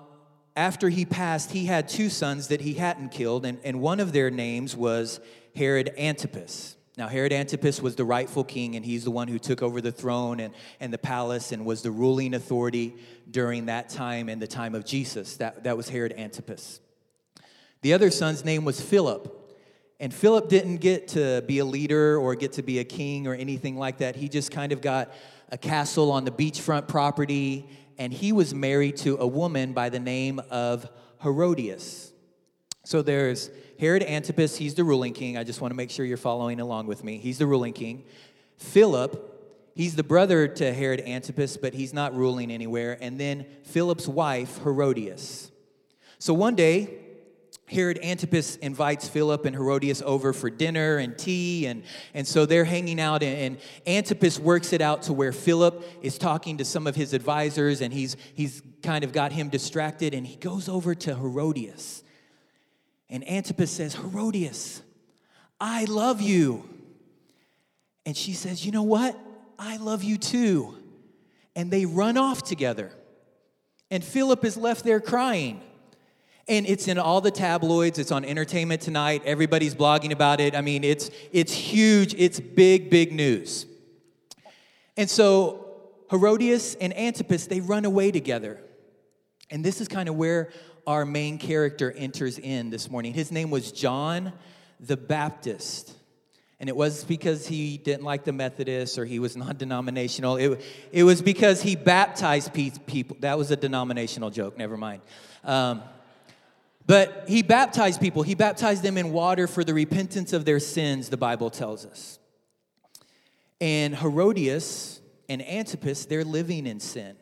after 0.56 0.90
he 0.90 1.06
passed, 1.06 1.52
he 1.52 1.66
had 1.66 1.90
two 1.90 2.10
sons 2.10 2.50
that 2.50 2.62
he 2.62 2.76
hadn't 2.76 3.10
killed, 3.10 3.46
and, 3.46 3.60
and 3.64 3.82
one 3.82 4.00
of 4.00 4.14
their 4.14 4.30
names 4.30 4.76
was 4.76 5.20
Herod 5.56 5.94
Antipas. 5.98 6.76
Now, 6.98 7.08
Herod 7.10 7.34
Antipas 7.34 7.82
was 7.82 7.98
the 7.98 8.06
rightful 8.06 8.46
king, 8.46 8.76
and 8.78 8.86
he's 8.86 9.04
the 9.04 9.12
one 9.12 9.28
who 9.28 9.38
took 9.38 9.62
over 9.62 9.82
the 9.82 9.92
throne 9.92 10.40
and, 10.40 10.54
and 10.80 10.94
the 10.94 10.98
palace 10.98 11.52
and 11.52 11.66
was 11.66 11.82
the 11.82 11.92
ruling 11.92 12.34
authority 12.34 12.96
during 13.30 13.66
that 13.66 13.90
time 13.90 14.30
and 14.30 14.42
the 14.42 14.48
time 14.48 14.76
of 14.76 14.86
Jesus. 14.86 15.36
That, 15.38 15.66
that 15.66 15.76
was 15.76 15.90
Herod 15.90 16.14
Antipas. 16.18 16.80
The 17.82 17.94
other 17.94 18.10
son's 18.12 18.46
name 18.46 18.64
was 18.64 18.80
Philip. 18.80 19.42
And 20.00 20.14
Philip 20.14 20.48
didn't 20.48 20.78
get 20.78 21.10
to 21.10 21.44
be 21.46 21.60
a 21.60 21.66
leader 21.66 22.18
or 22.18 22.36
get 22.36 22.54
to 22.54 22.64
be 22.64 22.80
a 22.80 22.84
king 22.86 23.28
or 23.28 23.34
anything 23.34 23.78
like 23.78 23.98
that. 23.98 24.16
He 24.16 24.30
just 24.30 24.52
kind 24.52 24.72
of 24.72 24.82
got 24.82 25.14
a 25.50 25.58
castle 25.58 26.12
on 26.12 26.24
the 26.24 26.32
beachfront 26.32 26.88
property, 26.88 27.68
and 27.98 28.14
he 28.14 28.32
was 28.32 28.54
married 28.54 28.98
to 28.98 29.18
a 29.18 29.28
woman 29.28 29.74
by 29.74 29.90
the 29.90 30.00
name 30.00 30.40
of 30.50 30.90
Herodias. 31.22 32.14
So 32.86 33.02
there's 33.02 33.50
Herod 33.80 34.04
Antipas, 34.04 34.56
he's 34.56 34.76
the 34.76 34.84
ruling 34.84 35.14
king. 35.14 35.38
I 35.38 35.44
just 35.44 35.60
want 35.60 35.72
to 35.72 35.76
make 35.76 35.90
sure 35.90 36.06
you're 36.06 36.18
following 36.18 36.60
along 36.60 36.86
with 36.86 37.04
me. 37.04 37.18
He's 37.18 37.40
the 37.40 37.48
ruling 37.48 37.74
king. 37.74 38.06
Philip, 38.58 39.74
he's 39.76 39.96
the 39.96 40.04
brother 40.04 40.48
to 40.48 40.72
Herod 40.72 41.02
Antipas, 41.02 41.58
but 41.58 41.74
he's 41.74 41.94
not 41.94 42.16
ruling 42.16 42.52
anywhere. 42.52 42.96
And 43.02 43.20
then 43.20 43.48
Philip's 43.64 44.08
wife, 44.08 44.60
Herodias. 44.60 45.52
So 46.20 46.36
one 46.36 46.54
day, 46.54 47.00
Herod 47.68 48.00
Antipas 48.04 48.58
invites 48.58 49.10
Philip 49.10 49.46
and 49.46 49.56
Herodias 49.56 50.04
over 50.04 50.32
for 50.32 50.52
dinner 50.52 50.98
and 50.98 51.18
tea, 51.18 51.66
and, 51.66 51.82
and 52.14 52.28
so 52.28 52.46
they're 52.46 52.66
hanging 52.66 53.00
out. 53.00 53.24
And, 53.24 53.36
and 53.38 53.58
Antipas 53.88 54.40
works 54.40 54.72
it 54.72 54.82
out 54.82 55.02
to 55.04 55.14
where 55.14 55.32
Philip 55.32 55.84
is 56.04 56.20
talking 56.20 56.58
to 56.60 56.66
some 56.66 56.86
of 56.86 56.96
his 56.96 57.14
advisors, 57.14 57.82
and 57.82 57.92
he's, 57.92 58.16
he's 58.36 58.62
kind 58.84 59.04
of 59.04 59.12
got 59.12 59.32
him 59.32 59.50
distracted, 59.50 60.14
and 60.14 60.28
he 60.28 60.36
goes 60.36 60.70
over 60.70 60.94
to 60.94 61.16
Herodias. 61.16 62.04
And 63.16 63.26
Antipas 63.30 63.72
says, 63.72 63.96
Herodias, 63.96 64.82
I 65.58 65.86
love 65.86 66.20
you. 66.20 66.68
And 68.06 68.16
she 68.16 68.34
says, 68.34 68.66
You 68.66 68.74
know 68.74 68.84
what? 68.84 69.18
I 69.58 69.78
love 69.78 70.04
you 70.04 70.18
too. 70.18 70.76
And 71.56 71.72
they 71.72 71.86
run 71.86 72.18
off 72.18 72.44
together. 72.44 72.92
And 73.90 74.04
Philip 74.04 74.44
is 74.44 74.58
left 74.58 74.84
there 74.84 75.00
crying. 75.00 75.62
And 76.50 76.66
it's 76.66 76.90
in 76.90 76.98
all 76.98 77.22
the 77.22 77.32
tabloids, 77.32 78.00
it's 78.00 78.12
on 78.12 78.26
Entertainment 78.26 78.82
Tonight, 78.82 79.22
everybody's 79.24 79.76
blogging 79.76 80.12
about 80.12 80.42
it. 80.42 80.54
I 80.54 80.60
mean, 80.60 80.84
it's 80.84 81.10
it's 81.32 81.54
huge, 81.54 82.14
it's 82.16 82.42
big 82.42 82.90
big 82.90 83.14
news. 83.14 83.66
And 84.98 85.10
so 85.10 85.68
Herodias 86.12 86.76
and 86.76 86.94
Antipas, 86.98 87.48
they 87.48 87.62
run 87.62 87.86
away 87.86 88.12
together. 88.12 88.60
And 89.50 89.64
this 89.64 89.80
is 89.80 89.88
kind 89.88 90.10
of 90.10 90.16
where 90.16 90.52
our 90.88 91.06
main 91.06 91.38
character 91.38 91.92
enters 91.92 92.38
in 92.40 92.70
this 92.70 92.90
morning. 92.90 93.14
His 93.14 93.32
name 93.32 93.50
was 93.50 93.72
John 93.72 94.34
the 94.80 94.98
Baptist. 94.98 95.94
And 96.60 96.70
it 96.70 96.76
was 96.76 97.04
because 97.04 97.48
he 97.48 97.78
didn't 97.78 98.04
like 98.04 98.24
the 98.24 98.32
Methodists 98.32 98.98
or 98.98 99.06
he 99.06 99.20
was 99.20 99.36
non 99.36 99.58
denominational. 99.58 100.38
It, 100.38 100.62
it 100.92 101.04
was 101.04 101.22
because 101.22 101.62
he 101.62 101.76
baptized 101.76 102.54
people. 102.54 103.18
That 103.20 103.38
was 103.38 103.52
a 103.52 103.56
denominational 103.56 104.30
joke, 104.30 104.58
never 104.58 104.78
mind. 104.78 105.02
Um, 105.44 105.84
but 106.88 107.26
he 107.28 107.42
baptized 107.42 108.00
people. 108.00 108.24
He 108.24 108.36
baptized 108.36 108.84
them 108.84 108.98
in 108.98 109.12
water 109.12 109.48
for 109.48 109.64
the 109.64 109.74
repentance 109.74 110.34
of 110.34 110.46
their 110.46 110.60
sins, 110.60 111.10
the 111.10 111.18
Bible 111.18 111.50
tells 111.50 111.86
us. 111.86 112.20
And 113.60 113.96
Herodias 113.96 115.02
and 115.28 115.42
Antipas, 115.42 116.06
they're 116.06 116.24
living 116.24 116.68
in 116.68 116.80
sin. 116.80 117.16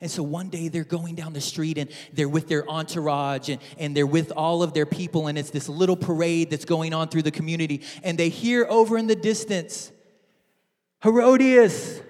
And 0.00 0.10
so 0.10 0.22
one 0.22 0.48
day 0.48 0.68
they're 0.68 0.84
going 0.84 1.16
down 1.16 1.32
the 1.32 1.40
street 1.40 1.76
and 1.76 1.90
they're 2.12 2.28
with 2.28 2.46
their 2.48 2.68
entourage 2.70 3.48
and, 3.48 3.60
and 3.78 3.96
they're 3.96 4.06
with 4.06 4.30
all 4.32 4.62
of 4.62 4.72
their 4.72 4.86
people, 4.86 5.26
and 5.26 5.36
it's 5.36 5.50
this 5.50 5.68
little 5.68 5.96
parade 5.96 6.50
that's 6.50 6.64
going 6.64 6.94
on 6.94 7.08
through 7.08 7.22
the 7.22 7.32
community. 7.32 7.82
And 8.04 8.16
they 8.16 8.28
hear 8.28 8.66
over 8.68 8.96
in 8.96 9.08
the 9.08 9.16
distance, 9.16 9.90
Herodias, 11.02 12.00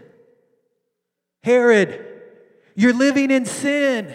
Herod, 1.42 2.04
you're 2.74 2.92
living 2.92 3.30
in 3.30 3.46
sin. 3.46 4.14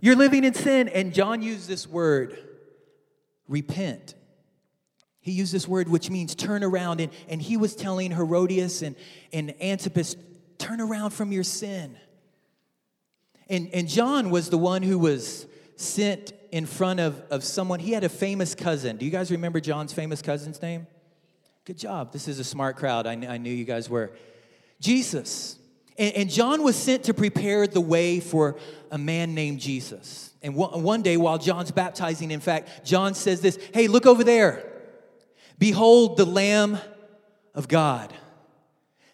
You're 0.00 0.16
living 0.16 0.44
in 0.44 0.54
sin. 0.54 0.88
And 0.88 1.12
John 1.12 1.42
used 1.42 1.68
this 1.68 1.86
word, 1.86 2.38
repent. 3.46 4.14
He 5.20 5.32
used 5.32 5.52
this 5.52 5.68
word 5.68 5.88
which 5.88 6.10
means 6.10 6.34
turn 6.34 6.64
around. 6.64 7.00
And, 7.00 7.12
and 7.28 7.40
he 7.40 7.56
was 7.56 7.76
telling 7.76 8.10
Herodias 8.10 8.82
and, 8.82 8.96
and 9.32 9.54
Antipas, 9.62 10.16
turn 10.58 10.80
around 10.80 11.10
from 11.10 11.30
your 11.30 11.44
sin. 11.44 11.96
And, 13.48 13.68
and 13.72 13.88
John 13.88 14.30
was 14.30 14.50
the 14.50 14.58
one 14.58 14.82
who 14.82 14.98
was 14.98 15.46
sent 15.76 16.32
in 16.50 16.66
front 16.66 17.00
of, 17.00 17.20
of 17.30 17.44
someone. 17.44 17.80
He 17.80 17.92
had 17.92 18.04
a 18.04 18.08
famous 18.08 18.54
cousin. 18.54 18.96
Do 18.96 19.04
you 19.04 19.10
guys 19.10 19.30
remember 19.30 19.60
John's 19.60 19.92
famous 19.92 20.22
cousin's 20.22 20.60
name? 20.60 20.86
Good 21.64 21.78
job. 21.78 22.12
This 22.12 22.28
is 22.28 22.38
a 22.38 22.44
smart 22.44 22.76
crowd. 22.76 23.06
I, 23.06 23.12
I 23.12 23.38
knew 23.38 23.52
you 23.52 23.64
guys 23.64 23.88
were. 23.88 24.12
Jesus. 24.80 25.58
And, 25.96 26.14
and 26.14 26.30
John 26.30 26.62
was 26.62 26.76
sent 26.76 27.04
to 27.04 27.14
prepare 27.14 27.66
the 27.66 27.80
way 27.80 28.20
for 28.20 28.56
a 28.90 28.98
man 28.98 29.34
named 29.34 29.60
Jesus. 29.60 30.34
And 30.42 30.54
one, 30.54 30.82
one 30.82 31.02
day 31.02 31.16
while 31.16 31.38
John's 31.38 31.70
baptizing, 31.70 32.30
in 32.30 32.40
fact, 32.40 32.84
John 32.84 33.14
says 33.14 33.40
this 33.40 33.58
Hey, 33.72 33.88
look 33.88 34.06
over 34.06 34.24
there. 34.24 34.68
Behold 35.58 36.16
the 36.16 36.24
Lamb 36.24 36.78
of 37.54 37.68
God 37.68 38.12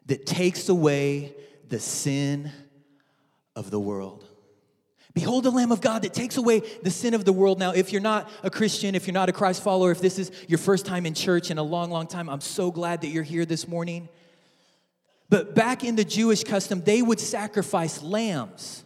that 0.07 0.25
takes 0.25 0.69
away 0.69 1.35
the 1.69 1.79
sin 1.79 2.51
of 3.59 3.71
the 3.73 3.81
world. 3.81 4.25
Behold 5.15 5.43
the 5.43 5.51
Lamb 5.51 5.73
of 5.73 5.81
God 5.81 6.03
that 6.03 6.15
takes 6.15 6.37
away 6.37 6.61
the 6.83 6.93
sin 6.93 7.13
of 7.13 7.25
the 7.25 7.33
world. 7.33 7.59
Now, 7.59 7.73
if 7.73 7.91
you're 7.91 8.01
not 8.01 8.31
a 8.45 8.51
Christian, 8.51 8.95
if 8.95 9.09
you're 9.09 9.15
not 9.15 9.29
a 9.29 9.33
Christ 9.33 9.65
follower, 9.65 9.91
if 9.91 10.01
this 10.01 10.17
is 10.17 10.31
your 10.47 10.59
first 10.59 10.87
time 10.87 11.07
in 11.07 11.15
church 11.15 11.51
in 11.51 11.59
a 11.59 11.63
long, 11.63 11.91
long 11.91 12.07
time, 12.07 12.29
I'm 12.29 12.41
so 12.41 12.71
glad 12.71 13.01
that 13.01 13.09
you're 13.09 13.25
here 13.25 13.45
this 13.45 13.67
morning. 13.67 14.09
But 15.29 15.57
back 15.57 15.83
in 15.83 15.97
the 15.97 16.05
Jewish 16.05 16.45
custom, 16.45 16.83
they 16.83 17.03
would 17.03 17.19
sacrifice 17.19 18.01
lambs. 18.01 18.85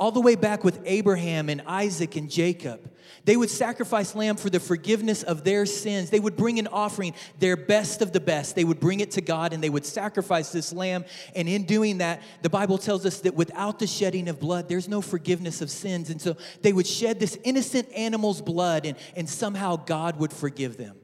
All 0.00 0.10
the 0.10 0.20
way 0.20 0.34
back 0.34 0.64
with 0.64 0.80
Abraham 0.84 1.48
and 1.48 1.62
Isaac 1.64 2.16
and 2.16 2.28
Jacob. 2.28 2.90
They 3.24 3.36
would 3.36 3.50
sacrifice 3.50 4.14
lamb 4.14 4.36
for 4.36 4.50
the 4.50 4.60
forgiveness 4.60 5.22
of 5.22 5.44
their 5.44 5.66
sins. 5.66 6.10
They 6.10 6.20
would 6.20 6.36
bring 6.36 6.58
an 6.58 6.66
offering, 6.66 7.14
their 7.38 7.56
best 7.56 8.02
of 8.02 8.12
the 8.12 8.20
best. 8.20 8.54
They 8.54 8.64
would 8.64 8.80
bring 8.80 9.00
it 9.00 9.10
to 9.12 9.20
God 9.20 9.52
and 9.52 9.62
they 9.62 9.70
would 9.70 9.86
sacrifice 9.86 10.50
this 10.50 10.72
lamb. 10.72 11.04
And 11.34 11.48
in 11.48 11.64
doing 11.64 11.98
that, 11.98 12.22
the 12.42 12.50
Bible 12.50 12.78
tells 12.78 13.04
us 13.04 13.20
that 13.20 13.34
without 13.34 13.78
the 13.78 13.86
shedding 13.86 14.28
of 14.28 14.40
blood, 14.40 14.68
there's 14.68 14.88
no 14.88 15.00
forgiveness 15.00 15.60
of 15.60 15.70
sins. 15.70 16.10
And 16.10 16.20
so 16.20 16.36
they 16.62 16.72
would 16.72 16.86
shed 16.86 17.20
this 17.20 17.38
innocent 17.44 17.88
animal's 17.94 18.40
blood 18.40 18.86
and, 18.86 18.96
and 19.16 19.28
somehow 19.28 19.76
God 19.76 20.18
would 20.18 20.32
forgive 20.32 20.76
them. 20.76 20.96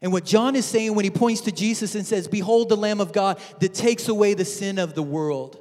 And 0.00 0.12
what 0.12 0.24
John 0.24 0.56
is 0.56 0.66
saying 0.66 0.94
when 0.96 1.04
he 1.04 1.10
points 1.10 1.42
to 1.42 1.52
Jesus 1.52 1.94
and 1.94 2.04
says, 2.04 2.26
Behold 2.26 2.68
the 2.68 2.76
Lamb 2.76 3.00
of 3.00 3.12
God 3.12 3.40
that 3.60 3.72
takes 3.72 4.08
away 4.08 4.34
the 4.34 4.44
sin 4.44 4.78
of 4.78 4.94
the 4.94 5.02
world, 5.02 5.58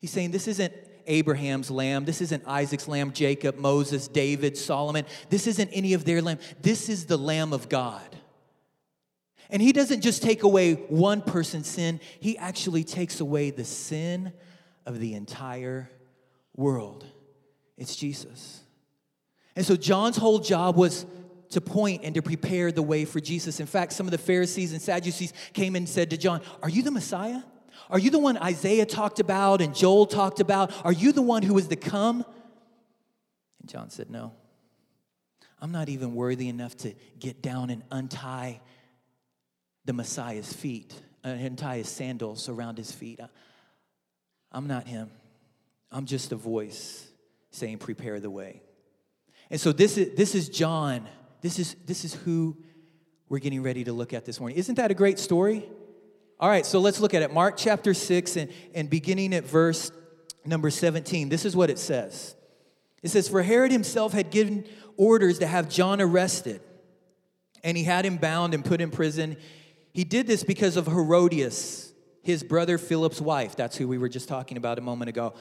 he's 0.00 0.10
saying 0.10 0.32
this 0.32 0.48
isn't 0.48 0.72
Abraham's 1.08 1.70
lamb. 1.70 2.04
This 2.04 2.20
isn't 2.20 2.46
Isaac's 2.46 2.86
lamb, 2.86 3.12
Jacob, 3.12 3.56
Moses, 3.56 4.06
David, 4.06 4.56
Solomon. 4.56 5.04
This 5.30 5.46
isn't 5.46 5.70
any 5.72 5.94
of 5.94 6.04
their 6.04 6.22
lamb. 6.22 6.38
This 6.62 6.88
is 6.88 7.06
the 7.06 7.16
Lamb 7.16 7.52
of 7.52 7.68
God. 7.68 8.16
And 9.50 9.62
he 9.62 9.72
doesn't 9.72 10.02
just 10.02 10.22
take 10.22 10.42
away 10.42 10.74
one 10.74 11.22
person's 11.22 11.66
sin, 11.66 12.00
he 12.20 12.36
actually 12.38 12.84
takes 12.84 13.20
away 13.20 13.50
the 13.50 13.64
sin 13.64 14.32
of 14.86 15.00
the 15.00 15.14
entire 15.14 15.90
world. 16.54 17.06
It's 17.76 17.96
Jesus. 17.96 18.60
And 19.56 19.64
so 19.64 19.76
John's 19.76 20.16
whole 20.16 20.38
job 20.38 20.76
was 20.76 21.06
to 21.50 21.60
point 21.60 22.02
and 22.04 22.14
to 22.14 22.22
prepare 22.22 22.70
the 22.70 22.82
way 22.82 23.04
for 23.04 23.20
Jesus. 23.20 23.60
In 23.60 23.66
fact, 23.66 23.92
some 23.92 24.06
of 24.06 24.10
the 24.10 24.18
Pharisees 24.18 24.72
and 24.72 24.82
Sadducees 24.82 25.32
came 25.52 25.76
and 25.76 25.88
said 25.88 26.10
to 26.10 26.16
John, 26.16 26.42
Are 26.62 26.68
you 26.68 26.82
the 26.82 26.90
Messiah? 26.90 27.42
Are 27.90 27.98
you 27.98 28.10
the 28.10 28.18
one 28.18 28.36
Isaiah 28.36 28.86
talked 28.86 29.20
about 29.20 29.60
and 29.60 29.74
Joel 29.74 30.06
talked 30.06 30.40
about? 30.40 30.72
Are 30.84 30.92
you 30.92 31.12
the 31.12 31.22
one 31.22 31.42
who 31.42 31.56
is 31.58 31.68
to 31.68 31.76
come? 31.76 32.24
And 33.60 33.68
John 33.68 33.90
said, 33.90 34.10
No. 34.10 34.32
I'm 35.60 35.72
not 35.72 35.88
even 35.88 36.14
worthy 36.14 36.48
enough 36.48 36.76
to 36.78 36.94
get 37.18 37.42
down 37.42 37.70
and 37.70 37.82
untie 37.90 38.60
the 39.84 39.92
Messiah's 39.92 40.52
feet, 40.52 40.94
uh, 41.24 41.30
untie 41.30 41.78
his 41.78 41.88
sandals 41.88 42.48
around 42.48 42.78
his 42.78 42.92
feet. 42.92 43.20
I'm 44.52 44.66
not 44.66 44.86
him. 44.86 45.10
I'm 45.90 46.06
just 46.06 46.32
a 46.32 46.36
voice 46.36 47.06
saying, 47.50 47.78
Prepare 47.78 48.20
the 48.20 48.30
way. 48.30 48.62
And 49.50 49.60
so 49.60 49.72
this 49.72 49.96
is, 49.96 50.14
this 50.14 50.34
is 50.34 50.48
John. 50.48 51.08
This 51.40 51.58
is, 51.58 51.76
this 51.86 52.04
is 52.04 52.14
who 52.14 52.56
we're 53.28 53.38
getting 53.38 53.62
ready 53.62 53.84
to 53.84 53.92
look 53.92 54.12
at 54.12 54.24
this 54.24 54.40
morning. 54.40 54.58
Isn't 54.58 54.74
that 54.76 54.90
a 54.90 54.94
great 54.94 55.18
story? 55.18 55.68
All 56.40 56.48
right, 56.48 56.64
so 56.64 56.78
let's 56.78 57.00
look 57.00 57.14
at 57.14 57.22
it. 57.22 57.32
Mark 57.32 57.56
chapter 57.56 57.92
6 57.92 58.36
and, 58.36 58.52
and 58.74 58.88
beginning 58.88 59.34
at 59.34 59.44
verse 59.44 59.90
number 60.44 60.70
17. 60.70 61.28
This 61.28 61.44
is 61.44 61.56
what 61.56 61.68
it 61.68 61.78
says. 61.78 62.36
It 63.02 63.08
says, 63.08 63.28
For 63.28 63.42
Herod 63.42 63.72
himself 63.72 64.12
had 64.12 64.30
given 64.30 64.64
orders 64.96 65.40
to 65.40 65.46
have 65.46 65.68
John 65.68 66.00
arrested, 66.00 66.60
and 67.64 67.76
he 67.76 67.84
had 67.84 68.04
him 68.04 68.18
bound 68.18 68.54
and 68.54 68.64
put 68.64 68.80
in 68.80 68.90
prison. 68.90 69.36
He 69.92 70.04
did 70.04 70.28
this 70.28 70.44
because 70.44 70.76
of 70.76 70.86
Herodias, 70.86 71.92
his 72.22 72.44
brother 72.44 72.78
Philip's 72.78 73.20
wife. 73.20 73.56
That's 73.56 73.76
who 73.76 73.88
we 73.88 73.98
were 73.98 74.08
just 74.08 74.28
talking 74.28 74.56
about 74.56 74.78
a 74.78 74.82
moment 74.82 75.08
ago, 75.08 75.34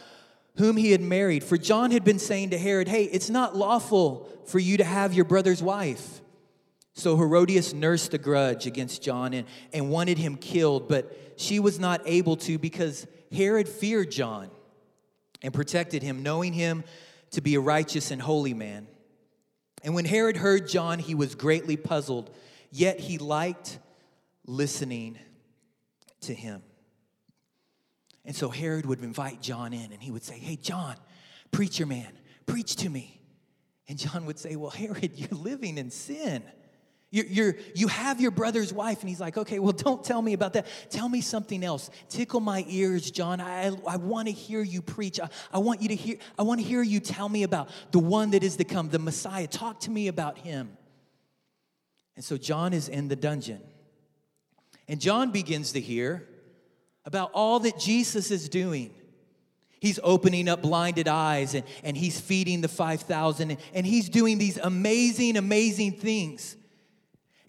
whom 0.57 0.77
he 0.77 0.91
had 0.91 1.01
married. 1.01 1.43
For 1.43 1.57
John 1.57 1.91
had 1.91 2.03
been 2.03 2.19
saying 2.19 2.51
to 2.51 2.57
Herod, 2.57 2.87
Hey, 2.87 3.03
it's 3.03 3.29
not 3.29 3.55
lawful 3.55 4.29
for 4.47 4.57
you 4.57 4.77
to 4.77 4.83
have 4.83 5.13
your 5.13 5.25
brother's 5.25 5.61
wife. 5.61 6.21
So 6.97 7.15
Herodias 7.15 7.75
nursed 7.75 8.15
a 8.15 8.17
grudge 8.17 8.65
against 8.65 9.03
John 9.03 9.35
and, 9.35 9.47
and 9.71 9.91
wanted 9.91 10.17
him 10.17 10.35
killed, 10.35 10.87
but 10.89 11.15
she 11.35 11.59
was 11.59 11.79
not 11.79 12.01
able 12.07 12.35
to 12.37 12.57
because 12.57 13.05
Herod 13.31 13.69
feared 13.69 14.09
John 14.09 14.49
and 15.43 15.53
protected 15.53 16.01
him, 16.01 16.23
knowing 16.23 16.53
him 16.53 16.83
to 17.31 17.41
be 17.41 17.53
a 17.53 17.59
righteous 17.59 18.09
and 18.09 18.19
holy 18.19 18.55
man. 18.55 18.87
And 19.83 19.93
when 19.93 20.05
Herod 20.05 20.37
heard 20.37 20.67
John, 20.67 20.97
he 20.97 21.13
was 21.13 21.35
greatly 21.35 21.77
puzzled, 21.77 22.31
yet 22.71 22.99
he 22.99 23.19
liked 23.19 23.77
listening 24.47 25.19
to 26.21 26.33
him. 26.33 26.63
And 28.25 28.35
so 28.35 28.49
Herod 28.49 28.87
would 28.87 29.03
invite 29.03 29.39
John 29.39 29.71
in 29.71 29.91
and 29.91 30.01
he 30.01 30.09
would 30.09 30.23
say, 30.23 30.39
Hey, 30.39 30.55
John, 30.55 30.95
preacher 31.51 31.85
man, 31.85 32.11
preach 32.47 32.75
to 32.77 32.89
me. 32.89 33.21
And 33.87 33.99
John 33.99 34.25
would 34.25 34.39
say, 34.39 34.55
Well, 34.55 34.71
Herod, 34.71 35.11
you're 35.15 35.39
living 35.39 35.77
in 35.77 35.91
sin. 35.91 36.41
You're, 37.09 37.25
you're, 37.25 37.55
you 37.73 37.87
have 37.87 38.19
your 38.19 38.31
brother's 38.31 38.73
wife, 38.73 38.99
and 38.99 39.07
he's 39.07 39.21
like, 39.21 39.37
okay, 39.37 39.59
well, 39.59 39.71
don't 39.71 40.03
tell 40.03 40.21
me 40.21 40.33
about 40.33 40.53
that. 40.53 40.67
Tell 40.89 41.07
me 41.07 41.21
something 41.21 41.63
else. 41.63 41.89
Tickle 42.09 42.41
my 42.41 42.65
ears, 42.67 43.09
John. 43.11 43.39
I, 43.39 43.71
I 43.87 43.95
want 43.95 44.27
to 44.27 44.33
hear 44.33 44.61
you 44.61 44.81
preach. 44.81 45.19
I, 45.19 45.29
I 45.53 45.59
want 45.59 45.81
you 45.81 45.87
to 45.87 45.95
hear, 45.95 46.17
I 46.37 46.43
want 46.43 46.59
to 46.59 46.67
hear 46.67 46.81
you 46.81 46.99
tell 46.99 47.29
me 47.29 47.43
about 47.43 47.69
the 47.91 47.99
one 47.99 48.31
that 48.31 48.43
is 48.43 48.57
to 48.57 48.65
come, 48.65 48.89
the 48.89 48.99
Messiah. 48.99 49.47
Talk 49.47 49.79
to 49.81 49.91
me 49.91 50.09
about 50.09 50.37
him. 50.37 50.75
And 52.17 52.25
so 52.25 52.35
John 52.35 52.73
is 52.73 52.89
in 52.89 53.07
the 53.07 53.15
dungeon. 53.15 53.61
And 54.89 54.99
John 54.99 55.31
begins 55.31 55.73
to 55.73 55.79
hear 55.79 56.27
about 57.05 57.31
all 57.33 57.59
that 57.61 57.79
Jesus 57.79 58.31
is 58.31 58.49
doing. 58.49 58.93
He's 59.79 59.99
opening 60.03 60.49
up 60.49 60.61
blinded 60.61 61.07
eyes 61.07 61.53
and, 61.53 61.63
and 61.83 61.95
he's 61.95 62.19
feeding 62.19 62.59
the 62.59 62.67
5,000 62.67 63.51
and, 63.51 63.59
and 63.73 63.85
he's 63.85 64.09
doing 64.09 64.39
these 64.39 64.57
amazing, 64.57 65.37
amazing 65.37 65.93
things. 65.93 66.56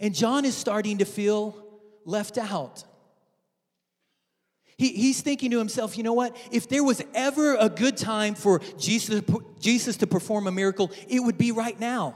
And 0.01 0.15
John 0.15 0.45
is 0.45 0.57
starting 0.57 0.99
to 0.99 1.05
feel 1.05 1.57
left 2.05 2.39
out. 2.39 2.85
He, 4.77 4.93
he's 4.93 5.21
thinking 5.21 5.51
to 5.51 5.59
himself, 5.59 5.99
you 5.99 6.05
know 6.05 6.13
what? 6.13 6.37
If 6.53 6.69
there 6.69 6.85
was 6.85 7.03
ever 7.13 7.57
a 7.57 7.69
good 7.69 7.97
time 7.97 8.37
for 8.37 8.61
Jesus, 8.79 9.23
Jesus 9.59 9.97
to 9.99 10.07
perform 10.07 10.47
a 10.47 10.53
miracle, 10.53 10.93
it 11.09 11.21
would 11.21 11.37
be 11.37 11.51
right 11.51 11.79
now. 11.79 12.15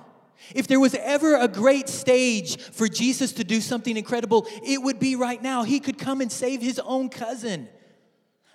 If 0.55 0.67
there 0.69 0.81
was 0.81 0.95
ever 0.95 1.37
a 1.37 1.49
great 1.49 1.89
stage 1.89 2.61
for 2.61 2.89
Jesus 2.89 3.33
to 3.35 3.45
do 3.45 3.61
something 3.61 3.97
incredible, 3.97 4.47
it 4.65 4.81
would 4.81 4.99
be 4.99 5.17
right 5.17 5.43
now. 5.43 5.65
He 5.65 5.81
could 5.81 5.99
come 5.99 6.21
and 6.21 6.31
save 6.31 6.63
his 6.63 6.79
own 6.79 7.09
cousin. 7.09 7.69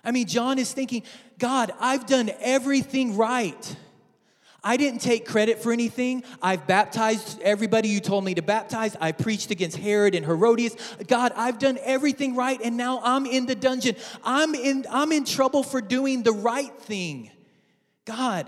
I 0.04 0.10
mean, 0.10 0.26
John 0.26 0.58
is 0.58 0.72
thinking, 0.72 1.02
God, 1.38 1.72
I've 1.78 2.06
done 2.06 2.30
everything 2.40 3.16
right. 3.16 3.76
I 4.62 4.76
didn't 4.76 5.00
take 5.00 5.24
credit 5.24 5.62
for 5.62 5.72
anything. 5.72 6.24
I've 6.42 6.66
baptized 6.66 7.40
everybody 7.42 7.88
you 7.88 8.00
told 8.00 8.24
me 8.24 8.34
to 8.34 8.42
baptize. 8.42 8.96
I 9.00 9.12
preached 9.12 9.52
against 9.52 9.76
Herod 9.76 10.14
and 10.14 10.26
Herodias. 10.26 10.74
God, 11.06 11.32
I've 11.36 11.58
done 11.58 11.78
everything 11.82 12.34
right 12.34 12.60
and 12.62 12.76
now 12.76 13.00
I'm 13.04 13.24
in 13.24 13.46
the 13.46 13.54
dungeon. 13.54 13.94
I'm 14.24 14.54
in 14.54 14.84
I'm 14.90 15.12
in 15.12 15.24
trouble 15.24 15.62
for 15.62 15.80
doing 15.80 16.24
the 16.24 16.32
right 16.32 16.76
thing. 16.80 17.30
God, 18.04 18.46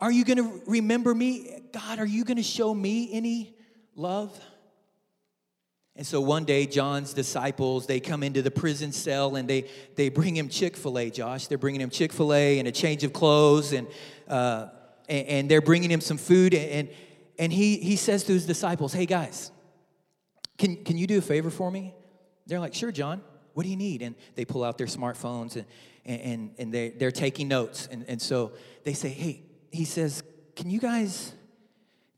are 0.00 0.10
you 0.10 0.24
going 0.24 0.38
to 0.38 0.62
remember 0.66 1.14
me? 1.14 1.62
God, 1.72 1.98
are 1.98 2.06
you 2.06 2.24
going 2.24 2.36
to 2.36 2.42
show 2.42 2.74
me 2.74 3.08
any 3.12 3.54
love? 3.94 4.38
And 5.94 6.06
so 6.06 6.20
one 6.20 6.44
day, 6.44 6.66
John's 6.66 7.14
disciples, 7.14 7.86
they 7.86 8.00
come 8.00 8.22
into 8.22 8.42
the 8.42 8.50
prison 8.50 8.92
cell 8.92 9.36
and 9.36 9.48
they, 9.48 9.70
they 9.94 10.10
bring 10.10 10.36
him 10.36 10.50
Chick 10.50 10.76
fil 10.76 10.98
A, 10.98 11.10
Josh. 11.10 11.46
They're 11.46 11.56
bringing 11.56 11.80
him 11.80 11.88
Chick 11.88 12.12
fil 12.12 12.34
A 12.34 12.58
and 12.58 12.68
a 12.68 12.72
change 12.72 13.02
of 13.02 13.14
clothes 13.14 13.72
and 13.72 13.86
uh, 14.28 14.66
and, 15.08 15.28
and 15.28 15.50
they're 15.50 15.60
bringing 15.60 15.90
him 15.90 16.00
some 16.00 16.18
food. 16.18 16.54
And, 16.54 16.88
and 17.38 17.52
he, 17.52 17.76
he 17.78 17.96
says 17.96 18.24
to 18.24 18.32
his 18.32 18.46
disciples, 18.46 18.92
Hey 18.92 19.06
guys, 19.06 19.50
can, 20.58 20.84
can 20.84 20.96
you 20.96 21.06
do 21.06 21.18
a 21.18 21.22
favor 21.22 21.50
for 21.50 21.70
me? 21.70 21.94
They're 22.46 22.60
like, 22.60 22.74
Sure, 22.74 22.92
John. 22.92 23.22
What 23.54 23.62
do 23.62 23.70
you 23.70 23.76
need? 23.76 24.02
And 24.02 24.14
they 24.34 24.44
pull 24.44 24.62
out 24.62 24.76
their 24.76 24.86
smartphones 24.86 25.56
and, 25.56 25.64
and, 26.04 26.50
and 26.58 26.74
they, 26.74 26.90
they're 26.90 27.10
taking 27.10 27.48
notes. 27.48 27.88
And, 27.90 28.04
and 28.06 28.20
so 28.20 28.52
they 28.84 28.92
say, 28.92 29.08
Hey, 29.08 29.42
he 29.70 29.84
says, 29.84 30.22
Can 30.54 30.68
you 30.68 30.78
guys, 30.78 31.32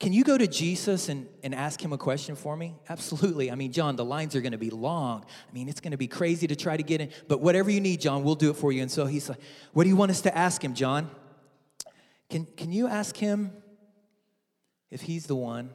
can 0.01 0.13
you 0.13 0.25
go 0.25 0.37
to 0.37 0.47
Jesus 0.47 1.09
and, 1.09 1.29
and 1.43 1.55
ask 1.55 1.81
him 1.81 1.93
a 1.93 1.99
question 1.99 2.35
for 2.35 2.57
me? 2.57 2.75
Absolutely. 2.89 3.51
I 3.51 3.55
mean, 3.55 3.73
John, 3.73 3.97
the 3.97 4.05
lines 4.05 4.35
are 4.35 4.41
going 4.41 4.53
to 4.53 4.59
be 4.59 4.71
long. 4.71 5.25
I 5.49 5.53
mean, 5.53 5.69
it's 5.69 5.81
going 5.81 5.93
to 5.93 5.97
be 5.97 6.09
crazy 6.09 6.47
to 6.49 6.57
try 6.57 6.77
to 6.77 6.83
get 6.83 7.01
in, 7.01 7.11
but 7.29 7.41
whatever 7.41 7.71
you 7.71 7.81
need, 7.81 8.01
John, 8.01 8.25
we'll 8.25 8.35
do 8.35 8.51
it 8.51 8.57
for 8.57 8.73
you. 8.73 8.83
And 8.83 8.91
so 8.91 9.07
he's 9.07 9.29
like, 9.29 9.41
What 9.73 9.85
do 9.85 9.89
you 9.89 9.97
want 9.97 10.11
us 10.11 10.23
to 10.23 10.37
ask 10.37 10.63
him, 10.63 10.75
John? 10.75 11.11
Can, 12.31 12.47
can 12.57 12.73
you 12.73 12.87
ask 12.89 13.17
him 13.17 13.53
if 14.91 15.03
he's 15.03 15.27
the 15.27 15.37
one 15.37 15.71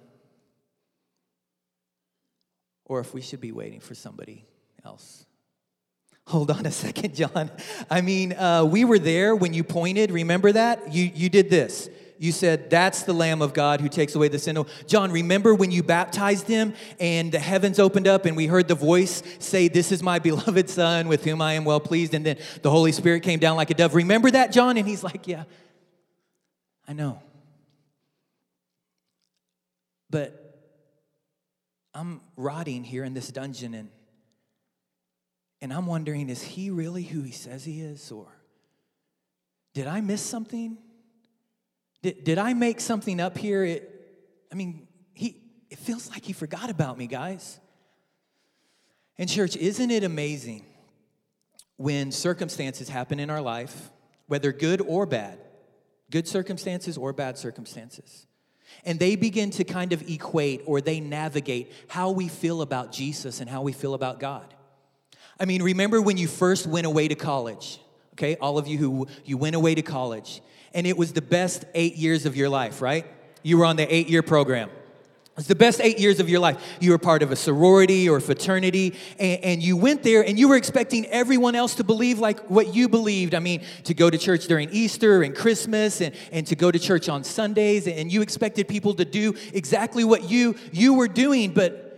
or 2.86 3.00
if 3.00 3.14
we 3.14 3.22
should 3.22 3.42
be 3.42 3.52
waiting 3.52 3.80
for 3.80 3.96
somebody 3.96 4.46
else? 4.86 5.26
Hold 6.28 6.52
on 6.52 6.66
a 6.66 6.72
second, 6.72 7.16
John. 7.16 7.52
I 7.90 8.02
mean, 8.02 8.34
uh, 8.34 8.64
we 8.64 8.86
were 8.86 9.00
there 9.00 9.36
when 9.36 9.54
you 9.54 9.64
pointed. 9.64 10.12
Remember 10.12 10.52
that? 10.52 10.94
You, 10.94 11.12
you 11.14 11.30
did 11.30 11.50
this. 11.50 11.90
You 12.18 12.32
said, 12.32 12.70
That's 12.70 13.04
the 13.04 13.12
Lamb 13.12 13.42
of 13.42 13.54
God 13.54 13.82
who 13.82 13.90
takes 13.90 14.16
away 14.16 14.30
the 14.30 14.40
sin. 14.40 14.64
John, 14.88 15.12
remember 15.12 15.54
when 15.54 15.72
you 15.72 15.84
baptized 15.84 16.48
him 16.48 16.74
and 16.98 17.32
the 17.32 17.40
heavens 17.40 17.80
opened 17.80 18.08
up 18.08 18.26
and 18.26 18.38
we 18.38 18.48
heard 18.48 18.70
the 18.70 18.76
voice 18.76 19.22
say, 19.40 19.68
This 19.68 19.92
is 19.92 20.02
my 20.02 20.20
beloved 20.20 20.70
Son 20.70 21.10
with 21.10 21.26
whom 21.26 21.42
I 21.42 21.54
am 21.54 21.66
well 21.66 21.82
pleased. 21.82 22.14
And 22.14 22.26
then 22.26 22.38
the 22.62 22.70
Holy 22.70 22.94
Spirit 22.94 23.24
came 23.24 23.40
down 23.40 23.58
like 23.58 23.72
a 23.72 23.74
dove. 23.74 23.94
Remember 23.94 24.32
that, 24.32 24.54
John? 24.54 24.78
And 24.78 24.88
he's 24.88 25.04
like, 25.04 25.28
Yeah, 25.28 25.44
I 26.88 26.94
know. 26.94 27.22
But 30.10 30.44
I'm 31.94 32.22
rotting 32.36 32.84
here 32.84 33.04
in 33.04 33.14
this 33.14 33.30
dungeon 33.30 33.74
and 33.74 33.90
and 35.62 35.72
I'm 35.72 35.86
wondering 35.86 36.30
is 36.30 36.42
he 36.42 36.70
really 36.70 37.04
who 37.04 37.22
he 37.22 37.32
says 37.32 37.64
he 37.64 37.82
is 37.82 38.12
or 38.12 38.28
did 39.74 39.88
I 39.88 40.02
miss 40.02 40.22
something? 40.22 40.78
Did, 42.02 42.24
did 42.24 42.38
I 42.38 42.54
make 42.54 42.80
something 42.80 43.20
up 43.20 43.38
here? 43.38 43.64
It, 43.64 43.90
I 44.52 44.56
mean, 44.56 44.88
he 45.14 45.42
it 45.70 45.80
feels 45.80 46.10
like 46.10 46.24
he 46.24 46.34
forgot 46.34 46.70
about 46.70 46.98
me, 46.98 47.08
guys. 47.08 47.60
And 49.18 49.28
church, 49.28 49.56
isn't 49.56 49.90
it 49.90 50.04
amazing 50.04 50.66
when 51.78 52.12
circumstances 52.12 52.90
happen 52.90 53.20
in 53.20 53.30
our 53.30 53.42
life, 53.42 53.90
whether 54.28 54.52
good 54.52 54.82
or 54.82 55.06
bad? 55.06 55.40
Good 56.14 56.28
circumstances 56.28 56.96
or 56.96 57.12
bad 57.12 57.40
circumstances. 57.40 58.28
And 58.86 59.00
they 59.00 59.16
begin 59.16 59.50
to 59.52 59.64
kind 59.64 59.94
of 59.94 60.08
equate 60.08 60.62
or 60.68 60.80
they 60.80 61.00
navigate 61.00 61.72
how 61.88 62.12
we 62.12 62.28
feel 62.28 62.62
about 62.62 62.92
Jesus 62.92 63.42
and 63.42 63.50
how 63.50 63.64
we 63.64 63.72
feel 63.72 63.96
about 63.96 64.20
God. 64.20 64.54
I 65.40 65.46
mean, 65.46 65.64
remember 65.64 66.00
when 66.04 66.18
you 66.18 66.28
first 66.28 66.68
went 66.68 66.86
away 66.86 67.08
to 67.08 67.16
college, 67.16 67.80
okay? 68.14 68.36
All 68.36 68.60
of 68.60 68.68
you 68.68 68.78
who 68.78 69.08
you 69.26 69.38
went 69.38 69.56
away 69.56 69.74
to 69.74 69.82
college, 69.82 70.44
and 70.76 70.86
it 70.86 70.98
was 70.98 71.14
the 71.14 71.22
best 71.22 71.66
eight 71.74 71.96
years 71.96 72.28
of 72.28 72.38
your 72.38 72.48
life, 72.48 72.80
right? 72.80 73.08
You 73.42 73.58
were 73.58 73.66
on 73.66 73.76
the 73.76 73.92
eight 73.92 74.08
year 74.08 74.22
program. 74.22 74.70
It's 75.36 75.48
the 75.48 75.56
best 75.56 75.82
eight 75.82 75.98
years 75.98 76.20
of 76.20 76.30
your 76.30 76.40
life. 76.40 76.62
You 76.80 76.92
were 76.92 77.00
part 77.00 77.24
of 77.24 77.32
a 77.32 77.36
sorority 77.36 78.08
or 78.08 78.18
a 78.18 78.22
fraternity, 78.22 78.94
and, 79.18 79.44
and, 79.44 79.64
you 79.64 79.76
went 79.76 80.04
there 80.04 80.24
and 80.24 80.38
you 80.38 80.48
were 80.48 80.56
expecting 80.56 81.08
everyone 81.08 81.56
else 81.56 81.74
to 81.76 81.84
believe 81.84 82.20
like 82.20 82.52
what 82.52 82.76
you 82.76 82.88
believed. 82.88 83.34
I 83.34 83.40
mean, 83.40 83.64
to 83.86 83.96
go 83.96 84.12
to 84.12 84.18
church 84.20 84.46
during 84.46 84.70
Easter 84.70 85.24
and 85.24 85.36
Christmas 85.36 86.02
and, 86.02 86.14
and 86.32 86.46
to 86.46 86.56
go 86.56 86.70
to 86.70 86.78
church 86.78 87.10
on 87.10 87.24
Sundays, 87.24 87.88
and 87.88 88.12
you 88.12 88.22
expected 88.22 88.68
people 88.68 88.94
to 88.94 89.06
do 89.06 89.34
exactly 89.54 90.04
what 90.04 90.30
you, 90.30 90.56
you 90.72 90.94
were 90.94 91.08
doing, 91.08 91.52
but 91.52 91.90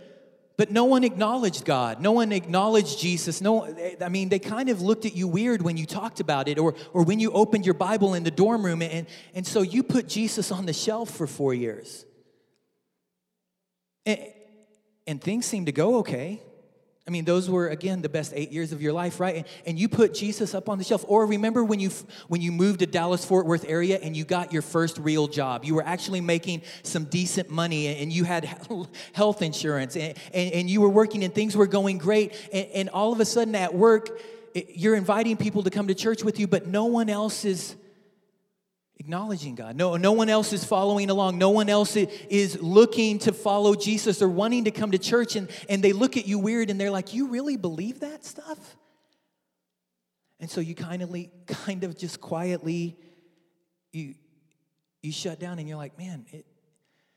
but 0.56 0.70
no 0.70 0.84
one 0.84 1.04
acknowledged 1.04 1.66
God. 1.66 2.00
No 2.00 2.12
one 2.12 2.32
acknowledged 2.32 2.98
Jesus. 2.98 3.42
No, 3.42 3.76
I 4.00 4.08
mean, 4.08 4.30
they 4.30 4.38
kind 4.38 4.70
of 4.70 4.80
looked 4.80 5.04
at 5.04 5.14
you 5.14 5.28
weird 5.28 5.60
when 5.60 5.76
you 5.76 5.84
talked 5.84 6.18
about 6.18 6.48
it 6.48 6.58
or, 6.58 6.74
or 6.94 7.02
when 7.02 7.20
you 7.20 7.30
opened 7.32 7.66
your 7.66 7.74
Bible 7.74 8.14
in 8.14 8.22
the 8.22 8.30
dorm 8.30 8.64
room. 8.64 8.80
And, 8.80 9.06
and 9.34 9.46
so 9.46 9.60
you 9.60 9.82
put 9.82 10.08
Jesus 10.08 10.50
on 10.50 10.64
the 10.64 10.72
shelf 10.72 11.10
for 11.10 11.26
four 11.26 11.52
years. 11.52 12.05
And, 14.06 14.20
and 15.06 15.20
things 15.20 15.44
seemed 15.44 15.66
to 15.66 15.72
go 15.72 15.96
okay. 15.98 16.40
I 17.06 17.12
mean, 17.12 17.24
those 17.24 17.48
were 17.48 17.68
again 17.68 18.02
the 18.02 18.08
best 18.08 18.32
eight 18.34 18.50
years 18.50 18.72
of 18.72 18.82
your 18.82 18.92
life, 18.92 19.20
right? 19.20 19.36
And, 19.36 19.44
and, 19.64 19.78
you 19.78 19.88
put 19.88 20.12
Jesus 20.12 20.54
up 20.56 20.68
on 20.68 20.76
the 20.76 20.82
shelf. 20.82 21.04
Or 21.06 21.24
remember 21.24 21.62
when 21.62 21.78
you 21.78 21.90
when 22.26 22.40
you 22.40 22.50
moved 22.50 22.80
to 22.80 22.86
Dallas 22.86 23.24
Fort 23.24 23.46
Worth 23.46 23.64
area 23.68 24.00
and 24.02 24.16
you 24.16 24.24
got 24.24 24.52
your 24.52 24.62
first 24.62 24.98
real 24.98 25.28
job. 25.28 25.64
You 25.64 25.76
were 25.76 25.86
actually 25.86 26.20
making 26.20 26.62
some 26.82 27.04
decent 27.04 27.48
money, 27.48 27.86
and 27.86 28.12
you 28.12 28.24
had 28.24 28.44
health 29.12 29.42
insurance, 29.42 29.94
and, 29.96 30.18
and, 30.34 30.52
and 30.52 30.70
you 30.70 30.80
were 30.80 30.88
working, 30.88 31.22
and 31.22 31.32
things 31.32 31.56
were 31.56 31.68
going 31.68 31.98
great. 31.98 32.34
And, 32.52 32.66
and 32.74 32.88
all 32.88 33.12
of 33.12 33.20
a 33.20 33.24
sudden 33.24 33.54
at 33.54 33.72
work, 33.72 34.20
you're 34.74 34.96
inviting 34.96 35.36
people 35.36 35.62
to 35.62 35.70
come 35.70 35.86
to 35.86 35.94
church 35.94 36.24
with 36.24 36.40
you, 36.40 36.48
but 36.48 36.66
no 36.66 36.86
one 36.86 37.08
else 37.08 37.44
is 37.44 37.76
acknowledging 38.98 39.54
God. 39.54 39.76
No, 39.76 39.96
no 39.96 40.12
one 40.12 40.28
else 40.28 40.52
is 40.52 40.64
following 40.64 41.10
along. 41.10 41.38
No 41.38 41.50
one 41.50 41.68
else 41.68 41.96
is 41.96 42.60
looking 42.60 43.18
to 43.20 43.32
follow 43.32 43.74
Jesus 43.74 44.22
or 44.22 44.28
wanting 44.28 44.64
to 44.64 44.70
come 44.70 44.90
to 44.92 44.98
church, 44.98 45.36
and, 45.36 45.48
and 45.68 45.82
they 45.82 45.92
look 45.92 46.16
at 46.16 46.26
you 46.26 46.38
weird 46.38 46.70
and 46.70 46.80
they're 46.80 46.90
like, 46.90 47.14
You 47.14 47.28
really 47.28 47.56
believe 47.56 48.00
that 48.00 48.24
stuff? 48.24 48.76
And 50.40 50.50
so 50.50 50.60
you 50.60 50.74
kind 50.74 51.02
of, 51.02 51.14
kind 51.46 51.84
of 51.84 51.96
just 51.96 52.20
quietly, 52.20 52.96
you, 53.92 54.14
you 55.02 55.12
shut 55.12 55.40
down 55.40 55.58
and 55.58 55.68
you're 55.68 55.78
like, 55.78 55.98
Man, 55.98 56.26
it, 56.30 56.46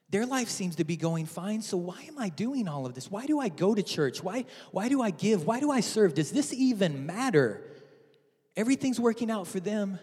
their 0.09 0.25
life 0.25 0.49
seems 0.49 0.77
to 0.77 0.83
be 0.83 0.97
going 0.97 1.27
fine, 1.27 1.61
so 1.61 1.77
why 1.77 2.01
am 2.07 2.17
I 2.17 2.29
doing 2.29 2.67
all 2.67 2.87
of 2.87 2.95
this? 2.95 3.11
Why 3.11 3.27
do 3.27 3.39
I 3.39 3.49
go 3.49 3.75
to 3.75 3.83
church? 3.83 4.23
Why, 4.23 4.45
why 4.71 4.89
do 4.89 5.01
I 5.01 5.11
give? 5.11 5.45
Why 5.45 5.59
do 5.59 5.69
I 5.69 5.81
serve? 5.81 6.15
Does 6.15 6.31
this 6.31 6.51
even 6.51 7.05
matter? 7.05 7.61
Everything's 8.55 8.99
working 8.99 9.29
out 9.29 9.45
for 9.45 9.59
them 9.59 9.99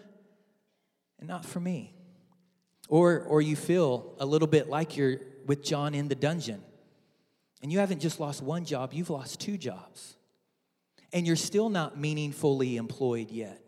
and 1.19 1.27
not 1.27 1.45
for 1.45 1.59
me. 1.59 1.93
Or, 2.89 3.21
or 3.21 3.41
you 3.41 3.55
feel 3.55 4.15
a 4.19 4.25
little 4.25 4.47
bit 4.47 4.69
like 4.69 4.95
you're 4.95 5.17
with 5.45 5.63
John 5.63 5.93
in 5.93 6.07
the 6.07 6.15
dungeon. 6.15 6.61
And 7.61 7.71
you 7.71 7.79
haven't 7.79 7.99
just 7.99 8.19
lost 8.19 8.41
one 8.41 8.65
job, 8.65 8.93
you've 8.93 9.09
lost 9.09 9.39
two 9.39 9.57
jobs. 9.57 10.15
And 11.13 11.25
you're 11.25 11.35
still 11.35 11.69
not 11.69 11.97
meaningfully 11.97 12.77
employed 12.77 13.31
yet. 13.31 13.61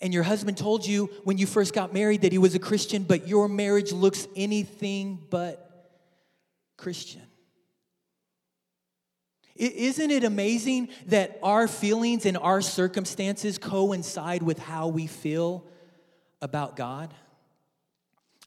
And 0.00 0.12
your 0.12 0.22
husband 0.22 0.58
told 0.58 0.86
you 0.86 1.06
when 1.24 1.38
you 1.38 1.46
first 1.46 1.74
got 1.74 1.92
married 1.92 2.22
that 2.22 2.32
he 2.32 2.38
was 2.38 2.54
a 2.54 2.58
Christian, 2.58 3.02
but 3.02 3.26
your 3.26 3.48
marriage 3.48 3.92
looks 3.92 4.28
anything 4.36 5.24
but 5.30 5.90
Christian. 6.76 7.22
Isn't 9.54 10.10
it 10.10 10.22
amazing 10.22 10.90
that 11.06 11.38
our 11.42 11.66
feelings 11.66 12.26
and 12.26 12.36
our 12.36 12.60
circumstances 12.60 13.56
coincide 13.56 14.42
with 14.42 14.58
how 14.58 14.88
we 14.88 15.06
feel 15.06 15.64
about 16.40 16.76
God? 16.76 17.12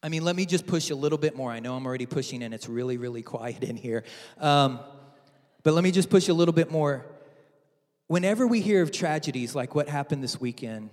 I 0.02 0.10
mean, 0.10 0.24
let 0.24 0.36
me 0.36 0.46
just 0.46 0.66
push 0.66 0.90
a 0.90 0.96
little 0.96 1.18
bit 1.18 1.36
more. 1.36 1.52
I 1.52 1.60
know 1.60 1.76
I'm 1.76 1.86
already 1.86 2.06
pushing 2.06 2.44
and 2.44 2.54
it's 2.54 2.70
really, 2.70 2.98
really 2.98 3.22
quiet 3.34 3.64
in 3.64 3.76
here. 3.76 4.04
Um, 4.38 4.80
but 5.64 5.74
let 5.74 5.84
me 5.84 5.92
just 5.92 6.10
push 6.10 6.30
a 6.30 6.34
little 6.34 6.54
bit 6.54 6.72
more. 6.72 7.06
Whenever 8.08 8.48
we 8.48 8.62
hear 8.62 8.82
of 8.82 8.92
tragedies 8.92 9.54
like 9.54 9.76
what 9.76 9.90
happened 9.90 10.24
this 10.24 10.40
weekend 10.40 10.90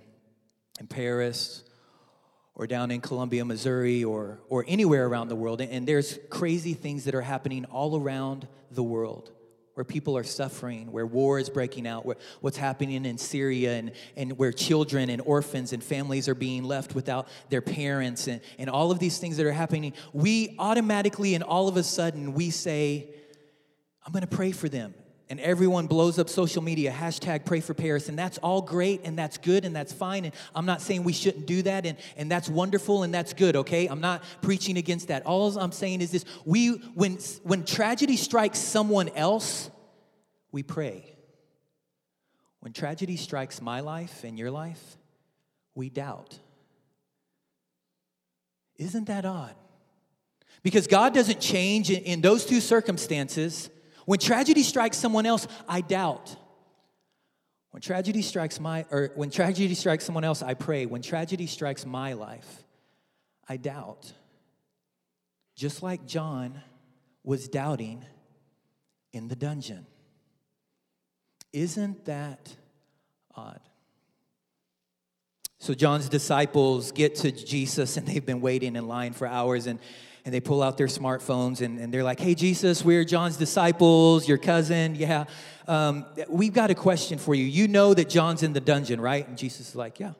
in 0.79 0.87
Paris 0.87 1.63
or 2.53 2.67
down 2.67 2.91
in 2.91 3.01
Columbia, 3.01 3.45
Missouri, 3.45 4.03
or, 4.03 4.39
or 4.49 4.65
anywhere 4.67 5.07
around 5.07 5.27
the 5.27 5.35
world, 5.35 5.61
and 5.61 5.87
there's 5.87 6.17
crazy 6.29 6.73
things 6.73 7.05
that 7.05 7.13
are 7.13 7.21
happening 7.21 7.65
all 7.65 7.99
around 7.99 8.47
the 8.71 8.81
world 8.81 9.31
where 9.77 9.83
people 9.83 10.17
are 10.17 10.23
suffering, 10.23 10.91
where 10.91 11.05
war 11.05 11.37
is 11.37 11.49
breaking 11.51 11.85
out, 11.85 12.03
where 12.03 12.15
what's 12.41 12.57
happening 12.57 13.05
in 13.05 13.17
Syria, 13.19 13.75
and, 13.75 13.91
and 14.15 14.35
where 14.35 14.51
children 14.51 15.11
and 15.11 15.21
orphans 15.21 15.71
and 15.71 15.83
families 15.83 16.27
are 16.27 16.33
being 16.33 16.63
left 16.63 16.95
without 16.95 17.27
their 17.49 17.61
parents, 17.61 18.27
and, 18.27 18.41
and 18.57 18.71
all 18.71 18.89
of 18.89 18.97
these 18.97 19.19
things 19.19 19.37
that 19.37 19.45
are 19.45 19.51
happening, 19.51 19.93
we 20.13 20.55
automatically 20.57 21.35
and 21.35 21.43
all 21.43 21.67
of 21.67 21.77
a 21.77 21.83
sudden 21.83 22.33
we 22.33 22.49
say, 22.49 23.07
I'm 24.03 24.11
gonna 24.11 24.25
pray 24.25 24.51
for 24.51 24.67
them. 24.67 24.95
And 25.29 25.41
everyone 25.41 25.87
blows 25.87 26.19
up 26.19 26.29
social 26.29 26.63
media, 26.63 26.89
hashtag 26.89 27.43
pray 27.43 27.59
for 27.59 27.73
Paris. 27.73 28.07
And 28.07 28.17
that's 28.17 28.37
all 28.37 28.61
great 28.61 29.01
and 29.03 29.19
that's 29.19 29.37
good 29.37 29.65
and 29.65 29.75
that's 29.75 29.91
fine. 29.91 30.23
And 30.23 30.33
I'm 30.55 30.65
not 30.65 30.81
saying 30.81 31.03
we 31.03 31.11
shouldn't 31.11 31.45
do 31.45 31.61
that 31.63 31.85
and, 31.85 31.97
and 32.15 32.31
that's 32.31 32.47
wonderful 32.47 33.03
and 33.03 33.13
that's 33.13 33.33
good, 33.33 33.57
okay? 33.57 33.87
I'm 33.87 33.99
not 33.99 34.23
preaching 34.41 34.77
against 34.77 35.09
that. 35.09 35.25
All 35.25 35.57
I'm 35.57 35.73
saying 35.73 35.99
is 35.99 36.11
this 36.11 36.23
we 36.45 36.69
when 36.93 37.17
when 37.43 37.65
tragedy 37.65 38.15
strikes 38.15 38.59
someone 38.59 39.09
else, 39.09 39.69
we 40.53 40.63
pray. 40.63 41.17
When 42.61 42.71
tragedy 42.71 43.17
strikes 43.17 43.61
my 43.61 43.81
life 43.81 44.23
and 44.23 44.39
your 44.39 44.51
life, 44.51 44.97
we 45.75 45.89
doubt. 45.89 46.39
Isn't 48.77 49.07
that 49.07 49.25
odd? 49.25 49.55
Because 50.63 50.87
God 50.87 51.13
doesn't 51.13 51.39
change 51.39 51.89
in, 51.89 52.03
in 52.03 52.21
those 52.21 52.45
two 52.45 52.61
circumstances. 52.61 53.69
When 54.07 54.19
tragedy 54.19 54.63
strikes 54.63 54.95
someone 54.95 55.25
else, 55.25 55.49
I 55.67 55.81
doubt. 55.81 56.33
When 57.71 57.81
tragedy 57.81 58.21
strikes 58.21 58.57
my 58.57 58.85
or 58.89 59.11
when 59.15 59.29
tragedy 59.29 59.75
strikes 59.75 60.05
someone 60.05 60.23
else, 60.23 60.41
I 60.41 60.53
pray. 60.53 60.85
When 60.85 61.01
tragedy 61.01 61.45
strikes 61.45 61.85
my 61.85 62.13
life, 62.13 62.63
I 63.49 63.57
doubt. 63.57 64.13
Just 65.57 65.83
like 65.83 66.05
John 66.05 66.61
was 67.25 67.49
doubting 67.49 68.05
in 69.11 69.27
the 69.27 69.35
dungeon. 69.35 69.85
Isn't 71.51 72.05
that 72.05 72.55
odd? 73.35 73.59
So 75.59 75.73
John's 75.73 76.09
disciples 76.09 76.91
get 76.91 77.15
to 77.15 77.31
Jesus 77.31 77.97
and 77.97 78.07
they've 78.07 78.25
been 78.25 78.41
waiting 78.41 78.75
in 78.75 78.87
line 78.87 79.13
for 79.13 79.27
hours 79.27 79.67
and 79.67 79.79
and 80.27 80.33
they 80.33 80.41
pull 80.41 80.61
out 80.61 80.77
their 80.77 80.87
smartphones 80.87 81.61
and, 81.61 81.79
and 81.79 81.93
they're 81.93 82.03
like, 82.03 82.19
hey, 82.19 82.35
Jesus, 82.35 82.83
we're 82.83 83.05
John's 83.05 83.37
disciples, 83.37 84.27
your 84.27 84.37
cousin. 84.37 84.93
Yeah, 84.93 85.23
um, 85.69 86.05
we've 86.27 86.51
got 86.51 86.69
a 86.69 86.75
question 86.75 87.17
for 87.17 87.33
you. 87.33 87.45
You 87.45 87.69
know 87.69 87.93
that 87.93 88.09
John's 88.09 88.43
in 88.43 88.51
the 88.51 88.59
dungeon, 88.59 88.99
right? 88.99 89.25
And 89.25 89.37
Jesus 89.37 89.69
is 89.69 89.75
like, 89.77 90.01
yeah. 90.01 90.11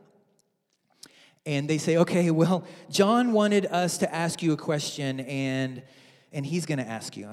And 1.46 1.70
they 1.70 1.78
say, 1.78 1.98
okay, 1.98 2.32
well, 2.32 2.64
John 2.90 3.34
wanted 3.34 3.66
us 3.66 3.98
to 3.98 4.16
ask 4.16 4.42
you 4.42 4.54
a 4.54 4.58
question 4.58 5.20
and, 5.20 5.84
and 6.32 6.46
he's 6.46 6.66
going 6.66 6.80
to 6.80 6.88
ask 6.88 7.18
you. 7.18 7.28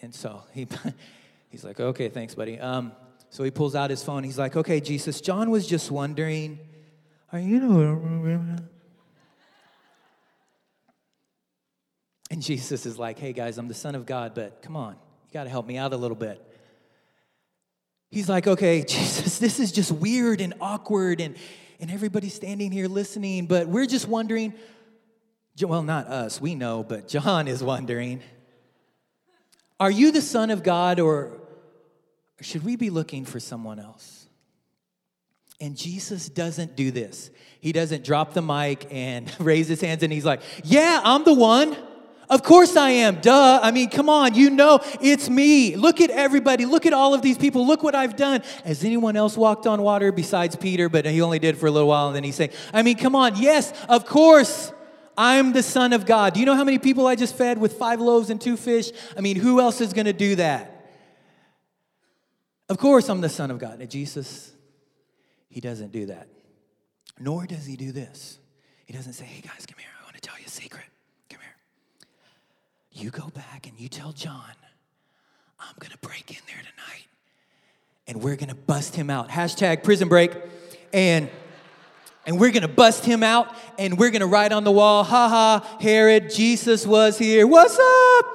And 0.00 0.12
so 0.12 0.42
he, 0.52 0.66
he's 1.50 1.62
like, 1.62 1.78
okay, 1.78 2.08
thanks, 2.08 2.34
buddy. 2.34 2.58
Um, 2.58 2.90
so 3.30 3.44
he 3.44 3.52
pulls 3.52 3.76
out 3.76 3.90
his 3.90 4.02
phone. 4.02 4.24
He's 4.24 4.40
like, 4.40 4.56
okay, 4.56 4.80
Jesus, 4.80 5.20
John 5.20 5.50
was 5.50 5.68
just 5.68 5.88
wondering, 5.92 6.58
you 7.40 7.60
And 12.30 12.42
Jesus 12.42 12.86
is 12.86 12.98
like, 12.98 13.18
hey 13.18 13.32
guys, 13.32 13.58
I'm 13.58 13.68
the 13.68 13.74
Son 13.74 13.94
of 13.94 14.06
God, 14.06 14.34
but 14.34 14.62
come 14.62 14.74
on, 14.74 14.92
you 14.92 15.32
got 15.32 15.44
to 15.44 15.50
help 15.50 15.66
me 15.66 15.76
out 15.76 15.92
a 15.92 15.96
little 15.96 16.16
bit. 16.16 16.42
He's 18.10 18.28
like, 18.28 18.46
okay, 18.46 18.82
Jesus, 18.88 19.38
this 19.38 19.60
is 19.60 19.72
just 19.72 19.92
weird 19.92 20.40
and 20.40 20.54
awkward, 20.60 21.20
and, 21.20 21.36
and 21.80 21.90
everybody's 21.90 22.34
standing 22.34 22.72
here 22.72 22.88
listening, 22.88 23.46
but 23.46 23.66
we're 23.68 23.86
just 23.86 24.08
wondering. 24.08 24.54
Well, 25.60 25.82
not 25.82 26.06
us, 26.06 26.40
we 26.40 26.54
know, 26.54 26.82
but 26.82 27.08
John 27.08 27.46
is 27.46 27.62
wondering 27.62 28.22
Are 29.78 29.90
you 29.90 30.10
the 30.10 30.22
Son 30.22 30.50
of 30.50 30.62
God, 30.62 31.00
or 31.00 31.38
should 32.40 32.64
we 32.64 32.76
be 32.76 32.88
looking 32.88 33.26
for 33.26 33.40
someone 33.40 33.78
else? 33.78 34.21
And 35.62 35.76
Jesus 35.76 36.28
doesn't 36.28 36.74
do 36.74 36.90
this. 36.90 37.30
He 37.60 37.70
doesn't 37.70 38.04
drop 38.04 38.34
the 38.34 38.42
mic 38.42 38.88
and 38.90 39.32
raise 39.40 39.68
his 39.68 39.80
hands 39.80 40.02
and 40.02 40.12
he's 40.12 40.24
like, 40.24 40.42
Yeah, 40.64 41.00
I'm 41.04 41.22
the 41.22 41.32
one. 41.32 41.76
Of 42.28 42.42
course 42.42 42.76
I 42.76 42.90
am. 42.90 43.20
Duh. 43.20 43.60
I 43.62 43.70
mean, 43.70 43.88
come 43.88 44.08
on. 44.08 44.34
You 44.34 44.50
know 44.50 44.80
it's 45.00 45.30
me. 45.30 45.76
Look 45.76 46.00
at 46.00 46.10
everybody. 46.10 46.64
Look 46.64 46.84
at 46.84 46.92
all 46.92 47.14
of 47.14 47.22
these 47.22 47.38
people. 47.38 47.64
Look 47.64 47.82
what 47.84 47.94
I've 47.94 48.16
done. 48.16 48.42
Has 48.64 48.82
anyone 48.82 49.16
else 49.16 49.36
walked 49.36 49.66
on 49.66 49.82
water 49.82 50.10
besides 50.10 50.56
Peter? 50.56 50.88
But 50.88 51.06
he 51.06 51.20
only 51.20 51.38
did 51.38 51.56
for 51.56 51.66
a 51.66 51.70
little 51.70 51.88
while 51.88 52.08
and 52.08 52.16
then 52.16 52.24
he's 52.24 52.34
saying, 52.34 52.50
I 52.72 52.82
mean, 52.82 52.96
come 52.96 53.14
on. 53.14 53.36
Yes, 53.36 53.72
of 53.88 54.04
course. 54.04 54.72
I'm 55.16 55.52
the 55.52 55.62
Son 55.62 55.92
of 55.92 56.06
God. 56.06 56.32
Do 56.32 56.40
you 56.40 56.46
know 56.46 56.56
how 56.56 56.64
many 56.64 56.78
people 56.78 57.06
I 57.06 57.14
just 57.14 57.36
fed 57.36 57.58
with 57.58 57.74
five 57.74 58.00
loaves 58.00 58.30
and 58.30 58.40
two 58.40 58.56
fish? 58.56 58.90
I 59.16 59.20
mean, 59.20 59.36
who 59.36 59.60
else 59.60 59.80
is 59.82 59.92
going 59.92 60.06
to 60.06 60.14
do 60.14 60.36
that? 60.36 60.90
Of 62.70 62.78
course, 62.78 63.10
I'm 63.10 63.20
the 63.20 63.28
Son 63.28 63.50
of 63.50 63.58
God. 63.58 63.80
And 63.80 63.90
Jesus, 63.90 64.52
he 65.52 65.60
doesn't 65.60 65.92
do 65.92 66.06
that. 66.06 66.28
Nor 67.20 67.46
does 67.46 67.66
he 67.66 67.76
do 67.76 67.92
this. 67.92 68.38
He 68.86 68.94
doesn't 68.94 69.12
say, 69.12 69.26
hey 69.26 69.42
guys, 69.42 69.66
come 69.66 69.78
here. 69.78 69.90
I 70.00 70.04
want 70.04 70.14
to 70.14 70.20
tell 70.22 70.38
you 70.38 70.46
a 70.46 70.50
secret. 70.50 70.84
Come 71.28 71.40
here. 71.40 73.02
You 73.04 73.10
go 73.10 73.28
back 73.28 73.66
and 73.68 73.78
you 73.78 73.90
tell 73.90 74.12
John, 74.12 74.54
I'm 75.60 75.74
gonna 75.78 75.98
break 76.00 76.30
in 76.30 76.38
there 76.46 76.56
tonight 76.56 77.06
and 78.06 78.22
we're 78.22 78.36
gonna 78.36 78.54
bust 78.54 78.96
him 78.96 79.10
out. 79.10 79.28
Hashtag 79.28 79.84
prison 79.84 80.08
break. 80.08 80.32
And 80.90 81.28
and 82.24 82.40
we're 82.40 82.50
gonna 82.50 82.66
bust 82.66 83.04
him 83.04 83.22
out 83.22 83.54
and 83.78 83.98
we're 83.98 84.10
gonna 84.10 84.26
write 84.26 84.52
on 84.52 84.64
the 84.64 84.72
wall, 84.72 85.04
ha 85.04 85.28
ha, 85.28 85.78
Herod, 85.80 86.30
Jesus 86.30 86.86
was 86.86 87.18
here. 87.18 87.46
What's 87.46 87.78
up? 87.78 88.26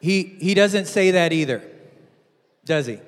He, 0.00 0.24
he 0.24 0.54
doesn't 0.54 0.86
say 0.86 1.12
that 1.12 1.32
either, 1.32 1.62
does 2.64 2.86
he? 2.86 2.98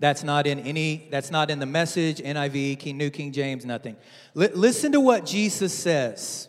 That's 0.00 0.24
not 0.24 0.46
in 0.46 0.58
any, 0.60 1.08
that's 1.10 1.30
not 1.30 1.50
in 1.50 1.58
the 1.58 1.66
message, 1.66 2.18
NIV, 2.18 2.78
King, 2.78 2.96
New 2.96 3.10
King 3.10 3.32
James, 3.32 3.66
nothing. 3.66 3.96
L- 4.34 4.48
listen 4.54 4.92
to 4.92 5.00
what 5.00 5.26
Jesus 5.26 5.74
says. 5.74 6.48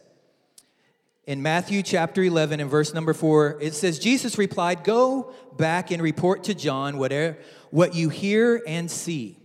In 1.26 1.42
Matthew 1.42 1.84
chapter 1.84 2.24
11 2.24 2.62
and 2.62 2.70
verse 2.70 2.94
number 2.94 3.14
4, 3.14 3.60
it 3.62 3.74
says, 3.74 4.00
Jesus 4.00 4.38
replied, 4.38 4.86
Go 4.86 5.34
back 5.58 5.92
and 5.92 6.02
report 6.02 6.46
to 6.46 6.56
John 6.56 6.98
whatever, 6.98 7.38
what 7.72 7.94
you 7.94 8.08
hear 8.08 8.64
and 8.66 8.90
see. 8.90 9.38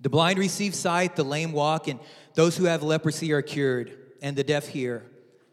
The 0.00 0.10
blind 0.10 0.38
receive 0.38 0.74
sight, 0.74 1.14
the 1.14 1.24
lame 1.24 1.52
walk, 1.52 1.86
and 1.86 2.00
those 2.34 2.56
who 2.56 2.64
have 2.64 2.82
leprosy 2.82 3.32
are 3.32 3.42
cured, 3.42 3.96
and 4.20 4.36
the 4.36 4.44
deaf 4.44 4.68
hear. 4.68 5.04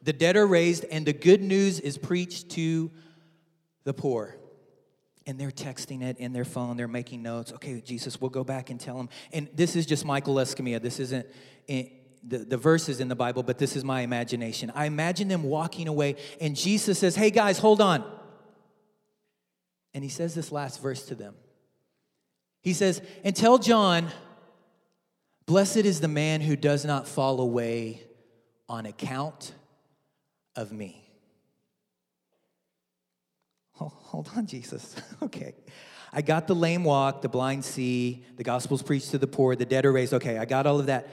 The 0.01 0.13
dead 0.13 0.35
are 0.35 0.47
raised, 0.47 0.83
and 0.85 1.05
the 1.05 1.13
good 1.13 1.41
news 1.41 1.79
is 1.79 1.97
preached 1.97 2.49
to 2.51 2.91
the 3.83 3.93
poor. 3.93 4.35
And 5.27 5.39
they're 5.39 5.51
texting 5.51 6.03
it 6.03 6.17
in 6.17 6.33
their 6.33 6.45
phone, 6.45 6.77
they're 6.77 6.87
making 6.87 7.23
notes. 7.23 7.51
Okay, 7.53 7.81
Jesus, 7.81 8.21
we'll 8.21 8.29
go 8.29 8.43
back 8.43 8.69
and 8.69 8.79
tell 8.79 8.97
them. 8.97 9.09
And 9.33 9.49
this 9.55 9.75
is 9.75 9.85
just 9.85 10.05
Michael 10.05 10.35
Escamilla. 10.35 10.81
This 10.81 10.99
isn't 10.99 11.25
in, 11.67 11.89
the, 12.27 12.39
the 12.39 12.57
verses 12.57 12.99
in 12.99 13.07
the 13.07 13.15
Bible, 13.15 13.43
but 13.43 13.57
this 13.57 13.75
is 13.75 13.83
my 13.83 14.01
imagination. 14.01 14.71
I 14.75 14.85
imagine 14.85 15.27
them 15.27 15.43
walking 15.43 15.87
away, 15.87 16.15
and 16.41 16.55
Jesus 16.55 16.99
says, 16.99 17.15
Hey 17.15 17.29
guys, 17.29 17.59
hold 17.59 17.81
on. 17.81 18.03
And 19.93 20.03
he 20.03 20.09
says 20.09 20.35
this 20.35 20.51
last 20.51 20.81
verse 20.81 21.03
to 21.05 21.15
them. 21.15 21.35
He 22.61 22.73
says, 22.73 23.01
And 23.23 23.35
tell 23.35 23.57
John, 23.57 24.09
blessed 25.45 25.77
is 25.77 26.01
the 26.01 26.07
man 26.07 26.41
who 26.41 26.55
does 26.55 26.83
not 26.83 27.07
fall 27.07 27.39
away 27.39 28.01
on 28.67 28.85
account 28.85 29.53
of 30.55 30.71
me. 30.71 31.04
Hold 33.75 34.29
on, 34.35 34.47
Jesus. 34.47 34.95
okay. 35.21 35.53
I 36.13 36.21
got 36.21 36.47
the 36.47 36.55
lame 36.55 36.85
walk, 36.85 37.21
the 37.21 37.29
blind 37.29 37.65
see, 37.65 38.23
the 38.37 38.43
gospel's 38.43 38.81
preached 38.81 39.11
to 39.11 39.17
the 39.17 39.27
poor, 39.27 39.55
the 39.55 39.65
dead 39.65 39.85
are 39.85 39.91
raised. 39.91 40.13
Okay, 40.13 40.37
I 40.37 40.45
got 40.45 40.65
all 40.65 40.79
of 40.79 40.85
that. 40.85 41.09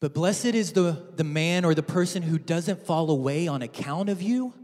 But 0.00 0.14
blessed 0.14 0.46
is 0.46 0.72
the, 0.72 1.04
the 1.16 1.24
man 1.24 1.64
or 1.64 1.74
the 1.74 1.82
person 1.82 2.22
who 2.22 2.38
doesn't 2.38 2.86
fall 2.86 3.10
away 3.10 3.48
on 3.48 3.62
account 3.62 4.08
of 4.08 4.22
you. 4.22 4.54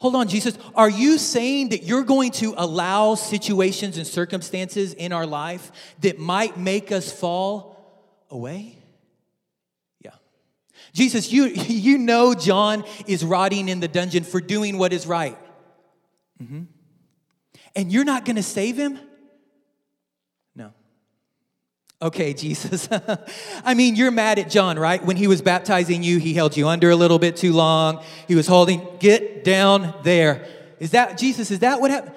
Hold 0.00 0.16
on, 0.16 0.26
Jesus. 0.26 0.58
Are 0.74 0.90
you 0.90 1.18
saying 1.18 1.68
that 1.68 1.84
you're 1.84 2.02
going 2.02 2.32
to 2.32 2.54
allow 2.56 3.14
situations 3.14 3.98
and 3.98 4.06
circumstances 4.06 4.94
in 4.94 5.12
our 5.12 5.26
life 5.26 5.70
that 6.00 6.18
might 6.18 6.56
make 6.56 6.90
us 6.90 7.12
fall 7.12 8.24
away? 8.28 8.81
Jesus, 10.92 11.32
you, 11.32 11.46
you 11.46 11.98
know 11.98 12.34
John 12.34 12.84
is 13.06 13.24
rotting 13.24 13.68
in 13.68 13.80
the 13.80 13.88
dungeon 13.88 14.24
for 14.24 14.40
doing 14.40 14.78
what 14.78 14.92
is 14.92 15.06
right. 15.06 15.38
Mm-hmm. 16.42 16.62
And 17.74 17.92
you're 17.92 18.04
not 18.04 18.24
going 18.24 18.36
to 18.36 18.42
save 18.42 18.76
him? 18.76 18.98
No. 20.54 20.72
Okay, 22.00 22.34
Jesus. 22.34 22.88
I 23.64 23.74
mean, 23.74 23.96
you're 23.96 24.10
mad 24.10 24.38
at 24.38 24.50
John, 24.50 24.78
right? 24.78 25.02
When 25.02 25.16
he 25.16 25.26
was 25.26 25.40
baptizing 25.40 26.02
you, 26.02 26.18
he 26.18 26.34
held 26.34 26.56
you 26.56 26.68
under 26.68 26.90
a 26.90 26.96
little 26.96 27.18
bit 27.18 27.36
too 27.36 27.52
long. 27.52 28.02
He 28.28 28.34
was 28.34 28.46
holding, 28.46 28.86
get 28.98 29.44
down 29.44 29.94
there. 30.02 30.46
Is 30.78 30.90
that, 30.90 31.16
Jesus, 31.16 31.50
is 31.50 31.60
that 31.60 31.80
what 31.80 31.90
happened? 31.90 32.16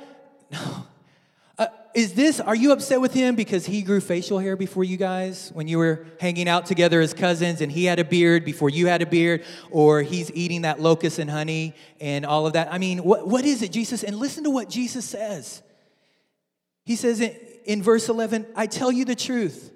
Is 1.95 2.11
this, 2.11 2.41
are 2.41 2.55
you 2.55 2.73
upset 2.73 2.99
with 2.99 3.13
him 3.13 3.35
because 3.35 3.65
he 3.65 3.81
grew 3.81 4.01
facial 4.01 4.37
hair 4.37 4.57
before 4.57 4.83
you 4.83 4.97
guys 4.97 5.49
when 5.53 5.69
you 5.69 5.77
were 5.77 6.05
hanging 6.19 6.49
out 6.49 6.65
together 6.65 6.99
as 6.99 7.13
cousins 7.13 7.61
and 7.61 7.71
he 7.71 7.85
had 7.85 7.99
a 7.99 8.03
beard 8.03 8.43
before 8.43 8.69
you 8.69 8.87
had 8.87 9.01
a 9.01 9.05
beard? 9.05 9.45
Or 9.71 10.01
he's 10.01 10.29
eating 10.33 10.63
that 10.63 10.81
locust 10.81 11.19
and 11.19 11.29
honey 11.29 11.73
and 12.01 12.25
all 12.25 12.47
of 12.47 12.53
that? 12.53 12.67
I 12.69 12.79
mean, 12.79 12.99
what, 12.99 13.25
what 13.25 13.45
is 13.45 13.61
it, 13.61 13.71
Jesus? 13.71 14.03
And 14.03 14.17
listen 14.17 14.43
to 14.43 14.49
what 14.49 14.69
Jesus 14.69 15.05
says. 15.05 15.63
He 16.83 16.97
says 16.97 17.21
in, 17.21 17.33
in 17.63 17.81
verse 17.81 18.09
11, 18.09 18.45
I 18.57 18.67
tell 18.67 18.91
you 18.91 19.05
the 19.05 19.15
truth. 19.15 19.71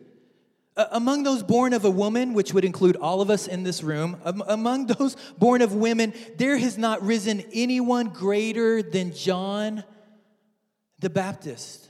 among 0.75 1.23
those 1.23 1.41
born 1.41 1.71
of 1.71 1.85
a 1.85 1.89
woman, 1.89 2.33
which 2.33 2.53
would 2.53 2.65
include 2.65 2.97
all 2.97 3.21
of 3.21 3.29
us 3.29 3.47
in 3.47 3.63
this 3.63 3.81
room, 3.81 4.17
among 4.25 4.87
those 4.87 5.15
born 5.37 5.61
of 5.61 5.73
women, 5.73 6.13
there 6.35 6.57
has 6.57 6.77
not 6.77 7.01
risen 7.01 7.45
anyone 7.53 8.09
greater 8.09 8.83
than 8.83 9.13
John 9.13 9.85
the 10.99 11.09
Baptist. 11.09 11.88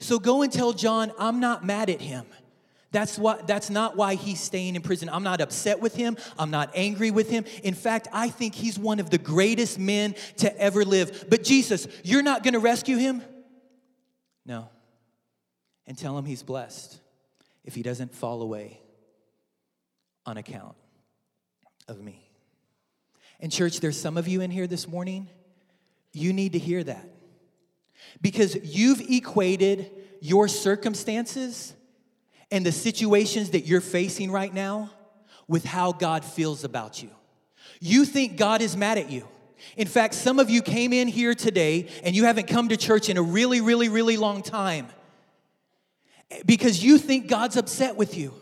So 0.00 0.18
go 0.18 0.42
and 0.42 0.52
tell 0.52 0.72
John, 0.72 1.12
I'm 1.18 1.40
not 1.40 1.64
mad 1.64 1.90
at 1.90 2.00
him. 2.00 2.26
That's, 2.92 3.18
what, 3.18 3.46
that's 3.46 3.68
not 3.68 3.96
why 3.96 4.14
he's 4.14 4.40
staying 4.40 4.74
in 4.74 4.82
prison. 4.82 5.08
I'm 5.10 5.22
not 5.22 5.40
upset 5.40 5.80
with 5.80 5.94
him. 5.94 6.16
I'm 6.38 6.50
not 6.50 6.70
angry 6.74 7.10
with 7.10 7.28
him. 7.28 7.44
In 7.62 7.74
fact, 7.74 8.08
I 8.12 8.28
think 8.28 8.54
he's 8.54 8.78
one 8.78 9.00
of 9.00 9.10
the 9.10 9.18
greatest 9.18 9.78
men 9.78 10.14
to 10.38 10.56
ever 10.58 10.84
live. 10.84 11.26
But 11.28 11.44
Jesus, 11.44 11.88
you're 12.04 12.22
not 12.22 12.42
going 12.42 12.54
to 12.54 12.60
rescue 12.60 12.96
him? 12.96 13.22
No. 14.46 14.68
And 15.86 15.98
tell 15.98 16.16
him 16.16 16.24
he's 16.24 16.42
blessed 16.42 16.98
if 17.64 17.74
he 17.74 17.82
doesn't 17.82 18.14
fall 18.14 18.40
away 18.40 18.80
on 20.24 20.36
account 20.36 20.76
of 21.88 22.00
me. 22.00 22.22
And, 23.40 23.52
church, 23.52 23.80
there's 23.80 24.00
some 24.00 24.16
of 24.16 24.26
you 24.26 24.40
in 24.40 24.50
here 24.50 24.66
this 24.66 24.88
morning, 24.88 25.28
you 26.12 26.32
need 26.32 26.52
to 26.52 26.58
hear 26.58 26.82
that. 26.82 27.06
Because 28.20 28.56
you've 28.62 29.00
equated 29.00 29.90
your 30.20 30.48
circumstances 30.48 31.74
and 32.50 32.64
the 32.64 32.72
situations 32.72 33.50
that 33.50 33.66
you're 33.66 33.80
facing 33.80 34.30
right 34.30 34.52
now 34.52 34.90
with 35.48 35.64
how 35.64 35.92
God 35.92 36.24
feels 36.24 36.64
about 36.64 37.02
you. 37.02 37.10
You 37.80 38.04
think 38.04 38.36
God 38.36 38.62
is 38.62 38.76
mad 38.76 38.98
at 38.98 39.10
you. 39.10 39.26
In 39.76 39.86
fact, 39.86 40.14
some 40.14 40.38
of 40.38 40.50
you 40.50 40.62
came 40.62 40.92
in 40.92 41.08
here 41.08 41.34
today 41.34 41.88
and 42.02 42.14
you 42.14 42.24
haven't 42.24 42.46
come 42.46 42.68
to 42.68 42.76
church 42.76 43.08
in 43.08 43.16
a 43.16 43.22
really, 43.22 43.60
really, 43.60 43.88
really 43.88 44.16
long 44.16 44.42
time 44.42 44.86
because 46.44 46.82
you 46.82 46.98
think 46.98 47.28
God's 47.28 47.56
upset 47.56 47.96
with 47.96 48.16
you. 48.16 48.34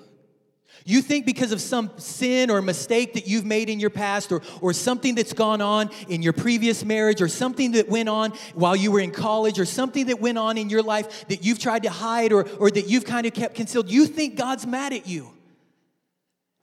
You 0.87 1.01
think 1.01 1.25
because 1.25 1.51
of 1.51 1.63
some 1.63 1.91
sin 1.97 2.51
or 2.51 2.61
mistake 2.61 3.15
that 3.15 3.27
you've 3.27 3.47
made 3.47 3.71
in 3.71 3.81
your 3.81 3.89
past 3.89 4.31
or, 4.31 4.43
or 4.61 4.75
something 4.75 5.15
that's 5.15 5.33
gone 5.33 5.63
on 5.63 5.89
in 6.11 6.23
your 6.23 6.35
previous 6.35 6.85
marriage 6.85 7.23
or 7.23 7.29
something 7.29 7.73
that 7.73 7.89
went 7.89 8.11
on 8.11 8.33
while 8.55 8.77
you 8.77 8.93
were 8.93 9.01
in 9.01 9.11
college 9.11 9.59
or 9.59 9.65
something 9.65 10.07
that 10.07 10.21
went 10.21 10.37
on 10.37 10.59
in 10.59 10.69
your 10.69 10.83
life 10.83 11.27
that 11.29 11.43
you've 11.43 11.59
tried 11.59 11.85
to 11.85 11.91
hide 11.91 12.33
or, 12.33 12.47
or 12.59 12.71
that 12.71 12.87
you've 12.87 13.07
kind 13.07 13.27
of 13.27 13.33
kept 13.33 13.55
concealed, 13.55 13.91
you 13.91 14.05
think 14.07 14.37
God's 14.37 14.67
mad 14.67 14.93
at 14.93 15.07
you. 15.07 15.31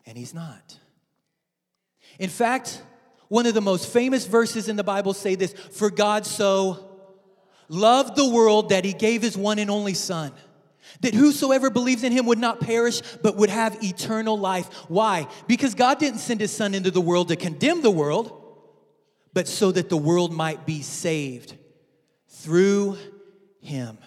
And 0.05 0.15
He's 0.15 0.36
not. 0.36 0.77
In 2.19 2.29
fact, 2.29 2.84
one 3.27 3.47
of 3.47 3.55
the 3.55 3.62
most 3.62 3.91
famous 3.91 4.27
verses 4.27 4.69
in 4.69 4.75
the 4.75 4.84
Bible 4.84 5.13
say 5.13 5.34
this 5.34 5.53
For 5.53 5.89
God 5.89 6.27
so 6.27 6.91
loved 7.69 8.15
the 8.15 8.29
world 8.29 8.69
that 8.69 8.86
He 8.86 8.93
gave 8.93 9.23
His 9.23 9.36
one 9.36 9.57
and 9.57 9.71
only 9.71 9.95
Son 9.95 10.31
that 10.99 11.13
whosoever 11.13 11.69
believes 11.69 12.04
in 12.04 12.12
him 12.12 12.25
would 12.25 12.38
not 12.38 12.60
perish, 12.60 13.01
but 13.21 13.38
would 13.38 13.49
have 13.49 13.84
eternal 13.84 14.38
life. 14.38 14.67
Why? 14.89 15.27
Because 15.47 15.73
God 15.73 15.99
didn't 15.99 16.19
send 16.19 16.41
his 16.41 16.51
son 16.51 16.73
into 16.73 16.91
the 16.91 17.01
world 17.01 17.30
to 17.30 17.36
condemn 17.36 17.82
the 17.82 17.91
world, 17.91 18.38
but 19.34 19.47
so 19.47 19.71
that 19.71 19.89
the 19.89 19.97
world 19.97 20.34
might 20.34 20.65
be 20.65 20.82
saved 20.82 21.56
through 22.27 22.97
him. 23.62 23.97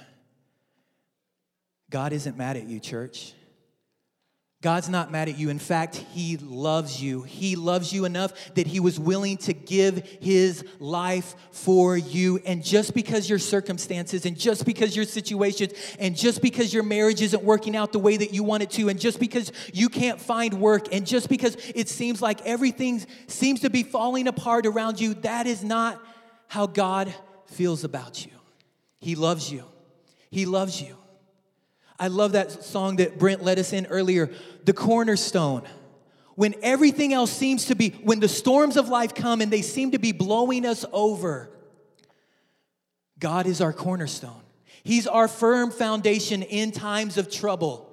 God 1.90 2.12
isn't 2.12 2.36
mad 2.36 2.56
at 2.56 2.64
you, 2.64 2.80
church. 2.80 3.32
God's 4.64 4.88
not 4.88 5.12
mad 5.12 5.28
at 5.28 5.38
you. 5.38 5.50
In 5.50 5.58
fact, 5.58 5.96
He 5.96 6.38
loves 6.38 7.02
you. 7.02 7.20
He 7.20 7.54
loves 7.54 7.92
you 7.92 8.06
enough 8.06 8.32
that 8.54 8.66
He 8.66 8.80
was 8.80 8.98
willing 8.98 9.36
to 9.36 9.52
give 9.52 9.98
His 10.22 10.64
life 10.78 11.34
for 11.50 11.98
you. 11.98 12.40
And 12.46 12.64
just 12.64 12.94
because 12.94 13.28
your 13.28 13.38
circumstances, 13.38 14.24
and 14.24 14.38
just 14.38 14.64
because 14.64 14.96
your 14.96 15.04
situations, 15.04 15.74
and 15.98 16.16
just 16.16 16.40
because 16.40 16.72
your 16.72 16.82
marriage 16.82 17.20
isn't 17.20 17.42
working 17.42 17.76
out 17.76 17.92
the 17.92 17.98
way 17.98 18.16
that 18.16 18.32
you 18.32 18.42
want 18.42 18.62
it 18.62 18.70
to, 18.70 18.88
and 18.88 18.98
just 18.98 19.20
because 19.20 19.52
you 19.74 19.90
can't 19.90 20.18
find 20.18 20.54
work, 20.54 20.94
and 20.94 21.06
just 21.06 21.28
because 21.28 21.58
it 21.74 21.90
seems 21.90 22.22
like 22.22 22.40
everything 22.46 23.04
seems 23.26 23.60
to 23.60 23.68
be 23.68 23.82
falling 23.82 24.28
apart 24.28 24.64
around 24.64 24.98
you, 24.98 25.12
that 25.12 25.46
is 25.46 25.62
not 25.62 26.02
how 26.48 26.66
God 26.66 27.12
feels 27.48 27.84
about 27.84 28.24
you. 28.24 28.32
He 28.98 29.14
loves 29.14 29.52
you. 29.52 29.64
He 30.30 30.46
loves 30.46 30.80
you. 30.80 30.96
I 31.98 32.08
love 32.08 32.32
that 32.32 32.64
song 32.64 32.96
that 32.96 33.18
Brent 33.18 33.42
led 33.42 33.58
us 33.58 33.72
in 33.72 33.86
earlier, 33.86 34.30
The 34.64 34.72
Cornerstone. 34.72 35.62
When 36.34 36.54
everything 36.62 37.12
else 37.12 37.30
seems 37.30 37.66
to 37.66 37.76
be, 37.76 37.90
when 38.02 38.18
the 38.18 38.28
storms 38.28 38.76
of 38.76 38.88
life 38.88 39.14
come 39.14 39.40
and 39.40 39.52
they 39.52 39.62
seem 39.62 39.92
to 39.92 39.98
be 39.98 40.10
blowing 40.10 40.66
us 40.66 40.84
over, 40.92 41.50
God 43.20 43.46
is 43.46 43.60
our 43.60 43.72
cornerstone. 43.72 44.42
He's 44.82 45.06
our 45.06 45.28
firm 45.28 45.70
foundation 45.70 46.42
in 46.42 46.72
times 46.72 47.16
of 47.16 47.30
trouble 47.30 47.88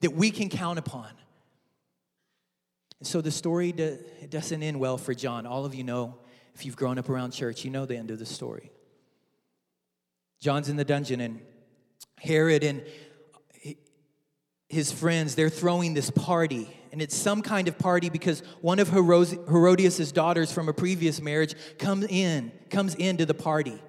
that 0.00 0.12
we 0.12 0.30
can 0.30 0.50
count 0.50 0.78
upon. 0.78 1.08
And 3.00 3.08
so 3.08 3.20
the 3.20 3.30
story 3.30 3.70
it 3.70 4.30
doesn't 4.30 4.62
end 4.62 4.78
well 4.78 4.98
for 4.98 5.14
John. 5.14 5.46
All 5.46 5.64
of 5.64 5.74
you 5.74 5.84
know, 5.84 6.16
if 6.54 6.66
you've 6.66 6.76
grown 6.76 6.98
up 6.98 7.08
around 7.08 7.30
church, 7.30 7.64
you 7.64 7.70
know 7.70 7.86
the 7.86 7.96
end 7.96 8.10
of 8.10 8.18
the 8.18 8.26
story. 8.26 8.70
John's 10.40 10.68
in 10.68 10.76
the 10.76 10.84
dungeon, 10.84 11.20
and 11.20 11.40
Herod 12.18 12.62
and 12.62 12.82
his 14.68 14.92
friends, 14.92 15.34
they're 15.34 15.48
throwing 15.48 15.94
this 15.94 16.10
party. 16.10 16.74
And 16.92 17.02
it's 17.02 17.14
some 17.14 17.42
kind 17.42 17.68
of 17.68 17.78
party 17.78 18.08
because 18.08 18.42
one 18.60 18.78
of 18.78 18.90
Herodias' 18.90 20.12
daughters 20.12 20.52
from 20.52 20.68
a 20.68 20.72
previous 20.72 21.20
marriage 21.20 21.54
comes 21.78 22.06
in, 22.08 22.52
comes 22.70 22.94
into 22.94 23.26
the 23.26 23.34
party. 23.34 23.80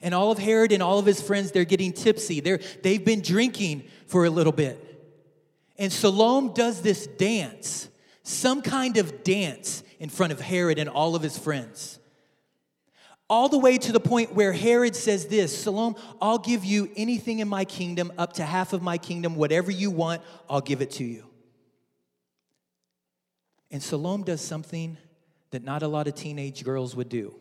And 0.00 0.14
all 0.14 0.30
of 0.30 0.38
Herod 0.38 0.72
and 0.72 0.82
all 0.82 0.98
of 0.98 1.06
his 1.06 1.20
friends, 1.20 1.50
they're 1.50 1.64
getting 1.64 1.92
tipsy. 1.92 2.40
They're, 2.40 2.60
they've 2.82 3.04
been 3.04 3.20
drinking 3.20 3.84
for 4.06 4.24
a 4.24 4.30
little 4.30 4.52
bit. 4.52 4.84
And 5.76 5.92
Salome 5.92 6.52
does 6.54 6.82
this 6.82 7.06
dance, 7.06 7.88
some 8.22 8.62
kind 8.62 8.96
of 8.96 9.22
dance 9.24 9.82
in 9.98 10.08
front 10.08 10.32
of 10.32 10.40
Herod 10.40 10.78
and 10.78 10.88
all 10.88 11.14
of 11.14 11.22
his 11.22 11.38
friends. 11.38 11.98
All 13.30 13.48
the 13.48 13.58
way 13.58 13.76
to 13.76 13.92
the 13.92 14.00
point 14.00 14.34
where 14.34 14.52
Herod 14.52 14.96
says 14.96 15.26
this 15.26 15.56
Salome, 15.56 15.96
I'll 16.20 16.38
give 16.38 16.64
you 16.64 16.90
anything 16.96 17.40
in 17.40 17.48
my 17.48 17.64
kingdom, 17.64 18.12
up 18.16 18.34
to 18.34 18.44
half 18.44 18.72
of 18.72 18.82
my 18.82 18.98
kingdom, 18.98 19.36
whatever 19.36 19.70
you 19.70 19.90
want, 19.90 20.22
I'll 20.48 20.62
give 20.62 20.80
it 20.80 20.92
to 20.92 21.04
you. 21.04 21.24
And 23.70 23.82
Salome 23.82 24.24
does 24.24 24.40
something 24.40 24.96
that 25.50 25.62
not 25.62 25.82
a 25.82 25.88
lot 25.88 26.06
of 26.06 26.14
teenage 26.14 26.64
girls 26.64 26.96
would 26.96 27.08
do. 27.08 27.34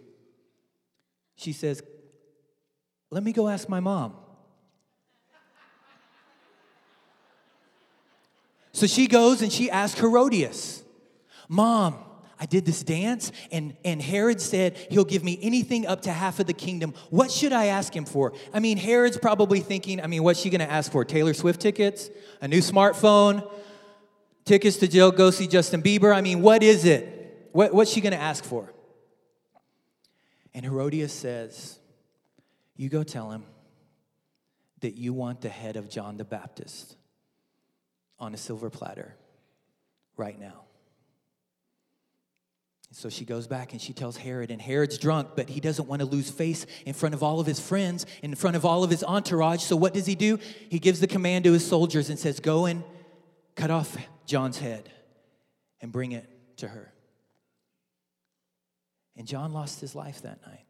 She 1.38 1.54
says, 1.54 1.82
Let 3.10 3.24
me 3.24 3.32
go 3.32 3.48
ask 3.48 3.70
my 3.70 3.80
mom. 3.80 4.14
So 8.74 8.86
she 8.86 9.08
goes 9.08 9.42
and 9.42 9.52
she 9.52 9.72
asks 9.72 10.00
Herodias, 10.00 10.84
Mom, 11.48 11.96
I 12.40 12.46
did 12.46 12.66
this 12.66 12.84
dance, 12.84 13.32
and, 13.52 13.76
and 13.84 14.02
Herod 14.02 14.40
said 14.40 14.78
he'll 14.92 15.06
give 15.06 15.24
me 15.24 15.40
anything 15.42 15.88
up 15.88 16.04
to 16.04 16.12
half 16.12 16.40
of 16.40 16.46
the 16.46 16.54
kingdom. 16.54 16.94
What 17.10 17.32
should 17.32 17.52
I 17.52 17.66
ask 17.66 17.96
him 17.96 18.06
for? 18.06 18.34
I 18.54 18.60
mean, 18.60 18.78
Herod's 18.78 19.18
probably 19.18 19.60
thinking, 19.60 20.02
I 20.02 20.08
mean, 20.08 20.24
what's 20.24 20.40
she 20.40 20.50
gonna 20.50 20.66
ask 20.66 20.92
for? 20.92 21.04
Taylor 21.04 21.34
Swift 21.34 21.60
tickets? 21.60 22.10
A 22.42 22.48
new 22.48 22.60
smartphone? 22.60 23.50
Tickets 24.46 24.78
to 24.78 24.88
go 24.88 25.32
see 25.32 25.48
Justin 25.48 25.82
Bieber? 25.82 26.16
I 26.16 26.22
mean, 26.22 26.42
what 26.42 26.62
is 26.62 26.86
it? 26.86 27.50
What, 27.54 27.74
what's 27.74 27.92
she 27.92 28.02
gonna 28.02 28.18
ask 28.18 28.44
for? 28.44 28.72
And 30.54 30.64
Herodias 30.64 31.14
says, 31.14 31.80
You 32.76 32.90
go 32.90 33.04
tell 33.04 33.32
him 33.32 33.44
that 34.82 34.96
you 34.96 35.12
want 35.12 35.42
the 35.42 35.50
head 35.50 35.76
of 35.76 35.90
John 35.90 36.18
the 36.18 36.24
Baptist 36.24 36.98
on 38.20 38.36
a 38.36 38.38
silver 38.38 38.70
platter 38.70 39.16
right 40.18 40.40
now. 40.40 40.67
So 42.94 43.10
she 43.10 43.26
goes 43.26 43.48
back 43.48 43.74
and 43.74 43.82
she 43.82 43.94
tells 43.94 44.16
Herod, 44.16 44.50
and 44.50 44.62
Herod's 44.62 44.98
drunk, 44.98 45.30
but 45.36 45.50
he 45.50 45.60
doesn't 45.60 45.88
want 45.88 46.00
to 46.00 46.06
lose 46.06 46.30
face 46.30 46.66
in 46.86 46.94
front 46.94 47.14
of 47.14 47.22
all 47.22 47.40
of 47.40 47.46
his 47.46 47.60
friends, 47.60 48.06
in 48.24 48.34
front 48.34 48.56
of 48.56 48.66
all 48.66 48.84
of 48.84 48.90
his 48.90 49.04
entourage. 49.04 49.62
So 49.62 49.76
what 49.76 49.94
does 49.94 50.06
he 50.06 50.16
do? 50.16 50.40
He 50.70 50.80
gives 50.80 51.00
the 51.00 51.08
command 51.08 51.44
to 51.46 51.54
his 51.54 51.68
soldiers 51.68 52.10
and 52.10 52.18
says, 52.18 52.40
Go 52.40 52.66
and 52.66 52.84
cut 53.56 53.72
off 53.72 53.98
John's 54.26 54.58
head 54.58 54.90
and 55.82 55.92
bring 55.92 56.14
it 56.14 56.28
to 56.58 56.68
her. 56.68 56.94
And 59.18 59.28
John 59.28 59.52
lost 59.52 59.82
his 59.82 59.94
life 59.94 60.22
that 60.22 60.42
night. 60.46 60.66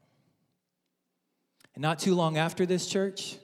And 1.76 1.82
not 1.82 2.00
too 2.00 2.16
long 2.16 2.38
after 2.38 2.66
this 2.66 2.88
church, 2.88 3.36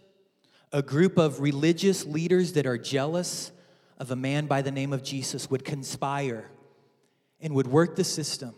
a 0.72 0.82
group 0.82 1.20
of 1.20 1.40
religious 1.40 2.06
leaders 2.06 2.54
that 2.54 2.66
are 2.66 2.80
jealous 2.80 3.52
of 4.00 4.10
a 4.10 4.16
man 4.16 4.48
by 4.48 4.64
the 4.64 4.72
name 4.72 4.92
of 4.92 5.04
Jesus 5.04 5.50
would 5.52 5.64
conspire 5.64 6.50
and 7.40 7.54
would 7.54 7.68
work 7.68 7.96
the 7.96 8.04
system 8.04 8.56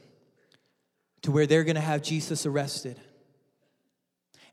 to 1.26 1.32
where 1.32 1.48
they're 1.48 1.64
going 1.64 1.76
to 1.76 1.82
have 1.82 2.04
Jesus 2.04 2.46
arrested. 2.46 3.00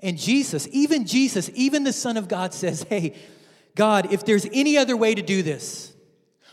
And 0.00 0.16
Jesus, 0.18 0.66
even 0.72 1.04
Jesus, 1.04 1.50
even 1.54 1.84
the 1.84 1.92
Son 1.92 2.16
of 2.16 2.28
God 2.28 2.54
says, 2.54 2.82
Hey, 2.88 3.14
God, 3.74 4.10
if 4.10 4.24
there's 4.24 4.46
any 4.54 4.78
other 4.78 4.96
way 4.96 5.14
to 5.14 5.20
do 5.20 5.42
this, 5.42 5.94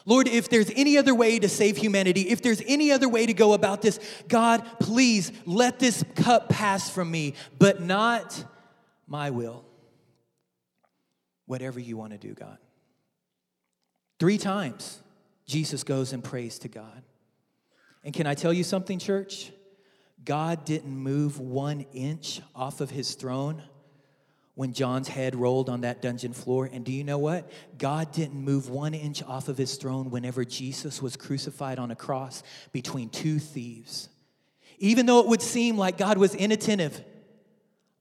Lord, 0.06 0.28
if 0.28 0.50
there's 0.50 0.70
any 0.76 0.98
other 0.98 1.16
way 1.16 1.40
to 1.40 1.48
save 1.48 1.78
humanity, 1.78 2.30
if 2.30 2.42
there's 2.42 2.62
any 2.68 2.92
other 2.92 3.08
way 3.08 3.26
to 3.26 3.34
go 3.34 3.54
about 3.54 3.82
this, 3.82 3.98
God, 4.28 4.66
please 4.82 5.32
let 5.46 5.80
this 5.80 6.04
cup 6.16 6.50
pass 6.50 6.90
from 6.90 7.10
me, 7.10 7.36
but 7.58 7.82
not 7.82 8.44
my 9.08 9.30
will. 9.30 9.64
Whatever 11.46 11.80
you 11.80 11.96
want 11.96 12.12
to 12.12 12.18
do, 12.18 12.34
God. 12.34 12.58
Three 14.20 14.38
times, 14.38 15.02
Jesus 15.46 15.86
goes 15.86 16.12
and 16.12 16.22
prays 16.22 16.60
to 16.60 16.68
God. 16.68 17.04
And 18.04 18.14
can 18.14 18.28
I 18.28 18.34
tell 18.34 18.52
you 18.52 18.66
something, 18.66 19.00
church? 19.00 19.54
God 20.30 20.64
didn't 20.64 20.96
move 20.96 21.40
one 21.40 21.88
inch 21.92 22.40
off 22.54 22.82
of 22.82 22.92
his 22.92 23.16
throne 23.16 23.64
when 24.54 24.74
John's 24.74 25.08
head 25.08 25.36
rolled 25.36 25.70
on 25.70 25.82
that 25.82 26.04
dungeon 26.04 26.34
floor. 26.34 26.70
And 26.72 26.86
do 26.86 26.92
you 26.92 27.04
know 27.04 27.18
what? 27.18 27.52
God 27.80 28.12
didn't 28.12 28.40
move 28.40 28.70
one 28.70 28.94
inch 28.94 29.24
off 29.24 29.48
of 29.48 29.58
his 29.58 29.76
throne 29.78 30.12
whenever 30.12 30.46
Jesus 30.46 31.02
was 31.02 31.18
crucified 31.18 31.80
on 31.80 31.90
a 31.90 31.96
cross 31.96 32.44
between 32.72 33.10
two 33.10 33.40
thieves. 33.40 34.08
Even 34.78 35.08
though 35.08 35.20
it 35.22 35.26
would 35.26 35.42
seem 35.42 35.80
like 35.80 35.98
God 35.98 36.20
was 36.20 36.36
inattentive, 36.36 37.04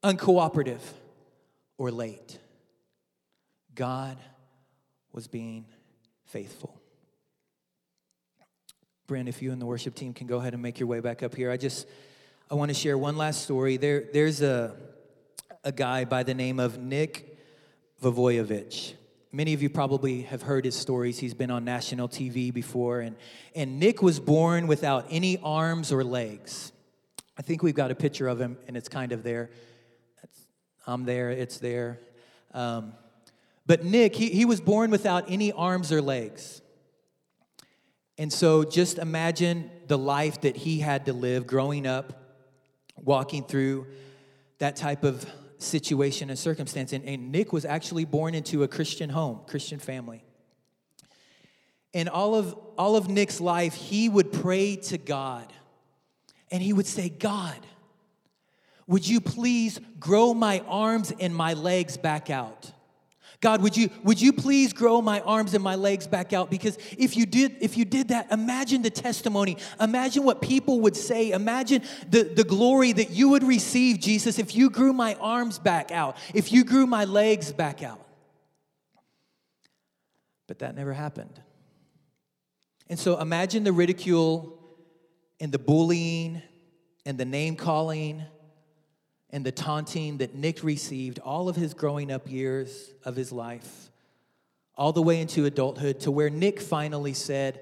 uncooperative, 0.05 0.83
or 1.79 1.91
late, 1.91 2.38
God 3.75 4.19
was 5.12 5.29
being 5.29 5.64
faithful. 6.27 6.79
Brent, 9.07 9.31
if 9.31 9.41
you 9.41 9.51
and 9.51 9.62
the 9.62 9.67
worship 9.67 9.95
team 9.95 10.12
can 10.12 10.27
go 10.27 10.37
ahead 10.37 10.53
and 10.53 10.62
make 10.62 10.79
your 10.79 10.88
way 10.88 11.01
back 11.01 11.23
up 11.23 11.35
here, 11.35 11.51
I 11.51 11.57
just 11.57 11.87
I 12.51 12.55
want 12.55 12.71
to 12.71 12.75
share 12.75 12.97
one 12.97 13.19
last 13.19 13.43
story. 13.43 13.77
There, 13.77 14.05
there's 14.11 14.41
a, 14.41 14.75
a 15.65 15.71
guy 15.71 16.07
by 16.07 16.23
the 16.23 16.33
name 16.33 16.59
of 16.59 16.79
Nick 16.79 17.37
Vujicic. 18.03 18.95
Many 19.33 19.53
of 19.53 19.61
you 19.61 19.69
probably 19.69 20.23
have 20.23 20.41
heard 20.41 20.65
his 20.65 20.75
stories. 20.75 21.19
He's 21.19 21.35
been 21.35 21.51
on 21.51 21.67
national 21.67 22.09
TV 22.09 22.51
before. 22.51 23.01
And, 23.01 23.17
and 23.55 23.79
Nick 23.79 24.01
was 24.01 24.19
born 24.19 24.67
without 24.67 25.05
any 25.11 25.37
arms 25.43 25.93
or 25.93 26.03
legs. 26.03 26.73
I 27.37 27.43
think 27.43 27.63
we've 27.63 27.75
got 27.75 27.91
a 27.91 27.95
picture 27.95 28.29
of 28.29 28.41
him, 28.41 28.57
and 28.67 28.79
it's 28.79 28.89
kind 28.89 29.13
of 29.13 29.23
there. 29.23 29.51
I'm 30.87 31.05
there, 31.05 31.31
it's 31.31 31.59
there. 31.59 32.01
Um, 32.55 32.95
but 33.67 33.85
Nick, 33.85 34.17
he, 34.17 34.31
he 34.31 34.47
was 34.47 34.63
born 34.63 34.91
without 34.91 35.31
any 35.31 35.53
arms 35.53 35.93
or 35.93 36.01
legs. 36.01 36.63
And 38.17 38.33
so 38.33 38.65
just 38.65 38.97
imagine 38.97 39.71
the 39.87 39.99
life 39.99 40.41
that 40.41 40.57
he 40.57 40.81
had 40.81 41.05
to 41.07 41.13
live 41.13 41.47
growing 41.47 41.87
up 41.87 42.25
walking 43.05 43.45
through 43.45 43.87
that 44.59 44.77
type 44.77 45.05
of 45.05 45.25
situation 45.59 46.31
and 46.31 46.39
circumstance. 46.39 46.93
And, 46.93 47.05
and, 47.05 47.33
Nick 47.33 47.53
was 47.53 47.65
actually 47.65 48.05
born 48.05 48.35
into 48.35 48.63
a 48.63 48.69
Christian 48.69 49.11
home, 49.11 49.41
Christian 49.47 49.79
family. 49.79 50.25
And 51.95 52.09
all 52.09 52.35
of, 52.35 52.55
all 52.77 52.97
of 52.97 53.09
Nick's 53.09 53.41
life, 53.41 53.75
he 53.75 54.09
would 54.09 54.33
pray 54.33 54.77
to 54.77 54.99
God 54.99 55.53
and 56.51 56.63
he 56.63 56.73
would 56.73 56.87
say, 56.87 57.09
God, 57.09 57.59
would 58.87 59.07
you 59.07 59.21
please 59.21 59.81
grow 59.99 60.33
my 60.33 60.61
arms 60.67 61.13
and 61.19 61.35
my 61.35 61.55
legs 61.55 61.97
back 61.97 62.31
out? 62.31 62.73
God, 63.40 63.62
would 63.62 63.77
you, 63.77 63.88
would 64.03 64.20
you 64.20 64.33
please 64.33 64.72
grow 64.72 65.01
my 65.01 65.20
arms 65.20 65.55
and 65.55 65.62
my 65.62 65.77
legs 65.77 66.09
back 66.09 66.33
out? 66.33 66.51
Because 66.51 66.77
if 66.98 67.16
you 67.16 67.24
did, 67.24 67.57
if 67.61 67.77
you 67.77 67.85
did 67.85 68.09
that, 68.09 68.33
imagine 68.33 68.83
the 68.83 68.90
testimony. 68.90 69.59
Imagine 69.81 70.24
what 70.24 70.42
people 70.42 70.81
would 70.81 70.96
say. 70.96 71.31
Imagine 71.31 71.83
the, 72.09 72.24
the 72.24 72.42
glory 72.42 72.92
that 72.92 73.11
you 73.11 73.29
would 73.29 73.44
receive, 73.44 74.01
Jesus, 74.01 74.40
if 74.40 74.57
you 74.57 74.70
grew 74.70 74.92
my 74.92 75.14
arms 75.20 75.61
back 75.61 75.92
out, 75.92 76.16
if 76.35 76.51
you 76.51 76.64
grew 76.64 76.87
my 76.87 77.05
legs 77.05 77.53
back 77.53 77.81
out. 77.81 78.05
But 80.48 80.59
that 80.59 80.74
never 80.74 80.92
happened. 80.92 81.40
And 82.88 82.98
so 82.98 83.20
imagine 83.20 83.62
the 83.62 83.72
ridicule 83.72 84.59
and 85.38 85.53
the 85.53 85.59
bullying 85.61 86.42
and 87.07 87.18
the 87.18 87.24
name 87.24 87.55
calling 87.55 88.24
and 89.31 89.45
the 89.45 89.53
taunting 89.53 90.19
that 90.19 90.35
Nick 90.35 90.62
received 90.62 91.19
all 91.19 91.49
of 91.49 91.57
his 91.57 91.75
growing 91.75 92.11
up 92.11 92.31
years 92.31 92.93
of 93.05 93.14
his 93.17 93.31
life, 93.31 93.91
all 94.75 94.92
the 94.92 95.02
way 95.02 95.21
into 95.21 95.44
adulthood, 95.44 96.00
to 96.00 96.11
where 96.11 96.31
Nick 96.31 96.61
finally 96.61 97.13
said, 97.13 97.61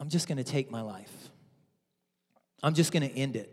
I'm 0.00 0.08
just 0.08 0.28
gonna 0.28 0.44
take 0.44 0.70
my 0.70 0.80
life. 0.80 1.30
I'm 2.62 2.74
just 2.74 2.92
gonna 2.92 3.06
end 3.06 3.36
it. 3.36 3.52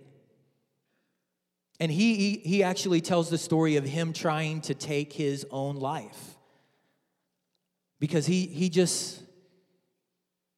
And 1.79 1.91
he, 1.91 2.15
he, 2.15 2.37
he 2.37 2.63
actually 2.63 3.01
tells 3.01 3.29
the 3.29 3.37
story 3.37 3.75
of 3.75 3.83
him 3.83 4.13
trying 4.13 4.61
to 4.61 4.73
take 4.73 5.13
his 5.13 5.45
own 5.51 5.75
life 5.75 6.35
because 7.99 8.25
he, 8.25 8.45
he 8.47 8.69
just 8.69 9.21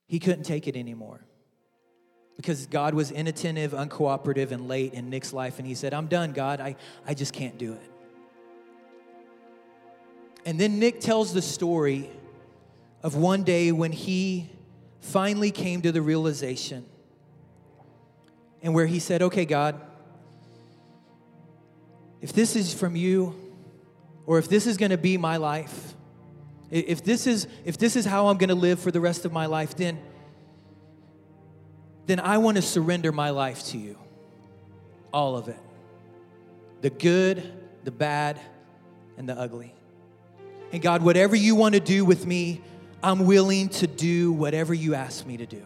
he 0.07 0.19
couldn't 0.19 0.43
take 0.43 0.67
it 0.67 0.75
anymore 0.75 1.25
because 2.37 2.65
God 2.65 2.93
was 2.93 3.11
inattentive, 3.11 3.71
uncooperative, 3.71 4.51
and 4.51 4.67
late 4.67 4.93
in 4.93 5.09
Nick's 5.09 5.31
life. 5.33 5.57
And 5.59 5.67
he 5.67 5.73
said, 5.73 5.93
I'm 5.93 6.07
done, 6.07 6.31
God. 6.31 6.59
I, 6.59 6.75
I 7.07 7.13
just 7.13 7.33
can't 7.33 7.57
do 7.57 7.73
it. 7.73 7.91
And 10.45 10.59
then 10.59 10.79
Nick 10.79 10.99
tells 10.99 11.33
the 11.33 11.41
story 11.41 12.09
of 13.01 13.15
one 13.15 13.43
day 13.43 13.71
when 13.71 13.91
he 13.91 14.49
finally 14.99 15.51
came 15.51 15.81
to 15.81 15.91
the 15.91 16.01
realization 16.01 16.85
and 18.61 18.73
where 18.73 18.85
he 18.85 18.99
said, 18.99 19.21
Okay, 19.21 19.45
God, 19.45 19.79
if 22.21 22.33
this 22.33 22.55
is 22.55 22.73
from 22.73 22.95
you, 22.95 23.35
or 24.25 24.39
if 24.39 24.49
this 24.49 24.65
is 24.65 24.77
going 24.77 24.91
to 24.91 24.97
be 24.97 25.17
my 25.17 25.37
life, 25.37 25.93
if 26.71 27.03
this 27.03 27.27
is 27.27 27.47
if 27.63 27.77
this 27.77 27.95
is 27.95 28.05
how 28.05 28.27
I'm 28.27 28.37
going 28.37 28.49
to 28.49 28.55
live 28.55 28.79
for 28.79 28.91
the 28.91 28.99
rest 28.99 29.25
of 29.25 29.31
my 29.31 29.45
life, 29.45 29.75
then 29.75 29.99
then 32.05 32.19
I 32.19 32.37
want 32.37 32.57
to 32.57 32.61
surrender 32.61 33.11
my 33.11 33.31
life 33.31 33.65
to 33.67 33.77
you. 33.77 33.97
All 35.13 35.35
of 35.37 35.47
it. 35.47 35.59
The 36.81 36.89
good, 36.89 37.51
the 37.83 37.91
bad, 37.91 38.39
and 39.17 39.27
the 39.27 39.37
ugly. 39.37 39.73
And 40.71 40.81
God, 40.81 41.01
whatever 41.01 41.35
you 41.35 41.55
want 41.55 41.73
to 41.75 41.79
do 41.79 42.05
with 42.05 42.25
me, 42.25 42.61
I'm 43.01 43.25
willing 43.25 43.69
to 43.69 43.87
do 43.87 44.31
whatever 44.31 44.73
you 44.73 44.95
ask 44.95 45.25
me 45.25 45.37
to 45.37 45.45
do. 45.45 45.61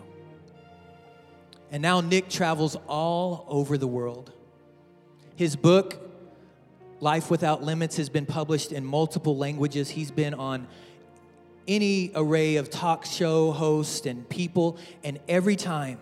And 1.72 1.82
now 1.82 2.02
Nick 2.02 2.30
travels 2.30 2.76
all 2.88 3.46
over 3.48 3.78
the 3.78 3.88
world. 3.88 4.32
His 5.36 5.56
book, 5.56 5.98
Life 7.00 7.30
Without 7.32 7.64
Limits, 7.64 7.98
has 7.98 8.10
been 8.10 8.26
published 8.26 8.72
in 8.72 8.86
multiple 8.86 9.38
languages. 9.38 9.90
He's 9.90 10.12
been 10.12 10.34
on 10.34 10.68
any 11.68 12.12
array 12.16 12.56
of 12.58 12.70
talk 12.70 13.06
show 13.06 13.52
hosts 13.52 14.06
and 14.06 14.28
people, 14.28 14.78
and 15.04 15.20
every 15.28 15.56
time 15.56 16.00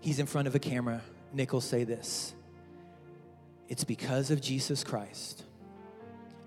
he's 0.00 0.18
in 0.18 0.26
front 0.26 0.48
of 0.48 0.54
a 0.54 0.58
camera, 0.58 1.02
Nick 1.32 1.52
will 1.52 1.60
say 1.60 1.84
this 1.84 2.34
It's 3.68 3.84
because 3.84 4.30
of 4.30 4.40
Jesus 4.40 4.84
Christ 4.84 5.44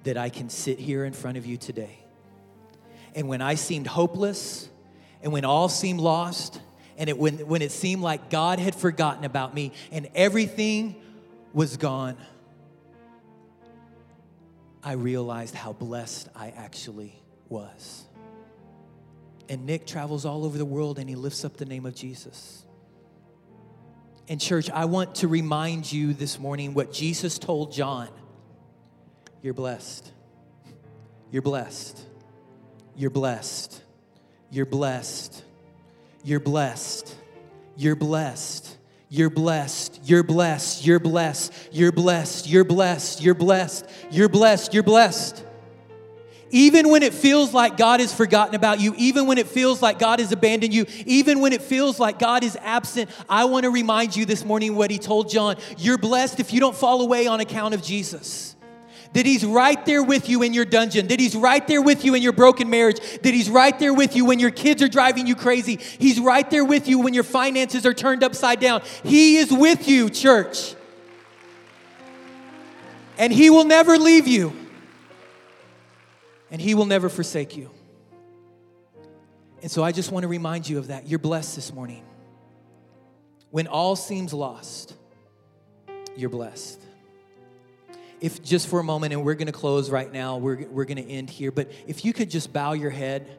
that 0.04 0.18
I 0.18 0.30
can 0.30 0.50
sit 0.50 0.80
here 0.80 1.06
in 1.06 1.14
front 1.14 1.38
of 1.38 1.46
you 1.46 1.58
today. 1.58 2.00
And 3.16 3.28
when 3.28 3.42
I 3.42 3.56
seemed 3.56 3.88
hopeless, 3.88 4.68
and 5.22 5.32
when 5.32 5.46
all 5.46 5.70
seemed 5.70 6.02
lost, 6.02 6.60
and 6.98 7.10
it, 7.10 7.18
when, 7.18 7.48
when 7.48 7.62
it 7.62 7.72
seemed 7.72 8.02
like 8.02 8.30
God 8.30 8.60
had 8.60 8.76
forgotten 8.76 9.24
about 9.24 9.54
me 9.54 9.72
and 9.92 10.10
everything 10.14 10.96
was 11.54 11.78
gone, 11.78 12.18
I 14.84 14.94
realized 14.94 15.56
how 15.56 15.74
blessed 15.74 16.28
I 16.36 16.50
actually 16.50 17.16
was. 17.48 18.04
And 19.48 19.66
Nick 19.66 19.86
travels 19.86 20.26
all 20.26 20.44
over 20.46 20.58
the 20.58 20.66
world 20.66 21.00
and 21.00 21.10
he 21.10 21.16
lifts 21.16 21.46
up 21.46 21.58
the 21.58 21.66
name 21.66 21.86
of 21.86 21.96
Jesus. 21.96 22.66
And, 24.30 24.40
church, 24.40 24.70
I 24.70 24.86
want 24.86 25.16
to 25.16 25.28
remind 25.28 25.92
you 25.92 26.14
this 26.14 26.40
morning 26.40 26.74
what 26.74 26.94
Jesus 26.94 27.38
told 27.38 27.74
John 27.74 28.10
You're 29.42 29.54
blessed. 29.54 30.12
You're 31.32 31.42
blessed. 31.42 32.00
You're 32.96 33.10
blessed. 33.10 33.82
You're 34.52 34.66
blessed. 34.66 35.44
You're 36.24 36.40
blessed. 36.40 37.16
You're 37.76 37.96
blessed. 37.96 38.78
You're 39.10 39.30
blessed. 39.30 40.00
You're 40.06 40.24
blessed. 40.24 40.86
You're 40.86 41.00
blessed. 41.00 41.72
You're 41.74 41.90
blessed. 41.90 42.42
You're 42.50 42.64
blessed. 42.64 43.22
You're 43.22 43.34
blessed. 43.34 43.90
You're 44.12 44.30
blessed. 44.30 44.74
You're 44.74 44.84
blessed. 44.84 45.44
Even 46.54 46.90
when 46.90 47.02
it 47.02 47.16
feels 47.16 47.52
like 47.52 47.78
God 47.78 48.00
has 48.00 48.14
forgotten 48.14 48.54
about 48.54 48.80
you, 48.80 48.94
even 48.96 49.26
when 49.26 49.40
it 49.40 49.48
feels 49.48 49.82
like 49.82 49.98
God 49.98 50.20
has 50.20 50.32
abandoned 50.32 50.72
you, 50.72 50.86
even 51.08 51.40
when 51.40 51.52
it 51.52 51.64
feels 51.64 52.00
like 52.00 52.20
God 52.20 52.44
is 52.44 52.56
absent, 52.62 53.10
I 53.28 53.46
want 53.46 53.64
to 53.64 53.72
remind 53.72 54.16
you 54.16 54.24
this 54.24 54.46
morning 54.46 54.76
what 54.76 54.92
he 54.92 55.00
told 55.00 55.32
John. 55.32 55.56
You're 55.80 55.98
blessed 55.98 56.40
if 56.40 56.54
you 56.54 56.60
don't 56.60 56.76
fall 56.76 57.02
away 57.02 57.26
on 57.26 57.40
account 57.40 57.74
of 57.74 57.82
Jesus 57.82 58.56
that 59.14 59.26
He's 59.26 59.46
right 59.46 59.84
there 59.86 60.04
with 60.04 60.30
you 60.30 60.44
in 60.44 60.54
your 60.54 60.66
dungeon, 60.66 61.08
that 61.08 61.20
He's 61.20 61.36
right 61.36 61.66
there 61.68 61.82
with 61.82 62.04
you 62.04 62.16
in 62.16 62.22
your 62.22 62.34
broken 62.34 62.70
marriage, 62.70 63.00
that 63.22 63.34
He's 63.34 63.50
right 63.50 63.78
there 63.78 63.94
with 63.94 64.16
you 64.16 64.26
when 64.26 64.40
your 64.40 64.52
kids 64.52 64.82
are 64.82 64.88
driving 64.88 65.28
you 65.28 65.36
crazy. 65.36 65.78
He's 66.00 66.20
right 66.20 66.50
there 66.50 66.66
with 66.66 66.88
you 66.88 67.00
when 67.00 67.14
your 67.14 67.24
finances 67.24 67.86
are 67.86 67.94
turned 67.94 68.24
upside 68.24 68.60
down. 68.60 68.82
He 69.04 69.38
is 69.38 69.52
with 69.52 69.88
you, 69.88 70.10
church. 70.10 70.76
And 73.18 73.32
He 73.32 73.52
will 73.52 73.66
never 73.66 73.98
leave 73.98 74.28
you, 74.28 74.63
and 76.54 76.62
He 76.62 76.74
will 76.74 76.86
never 76.86 77.10
forsake 77.10 77.58
you. 77.58 77.70
And 79.62 79.70
so 79.70 79.84
I 79.84 79.92
just 79.92 80.10
want 80.12 80.24
to 80.24 80.30
remind 80.30 80.70
you 80.70 80.78
of 80.78 80.88
that. 80.88 81.10
You're 81.10 81.20
blessed 81.20 81.56
this 81.56 81.74
morning. 81.74 82.06
When 83.52 83.68
all 83.68 83.98
seems 83.98 84.34
lost, 84.34 84.94
you're 86.16 86.30
blessed 86.30 86.80
if 88.24 88.42
just 88.42 88.70
for 88.70 88.80
a 88.80 88.84
moment, 88.86 89.12
and 89.12 89.26
we're 89.26 89.34
going 89.34 89.48
to 89.48 89.52
close 89.52 89.90
right 89.90 90.10
now, 90.10 90.38
we're, 90.38 90.66
we're 90.70 90.86
going 90.86 90.96
to 90.96 91.12
end 91.12 91.30
here, 91.30 91.52
but 91.52 91.70
if 91.88 92.06
you 92.06 92.14
could 92.14 92.30
just 92.30 92.54
bow 92.54 92.72
your 92.72 92.90
head 92.90 93.30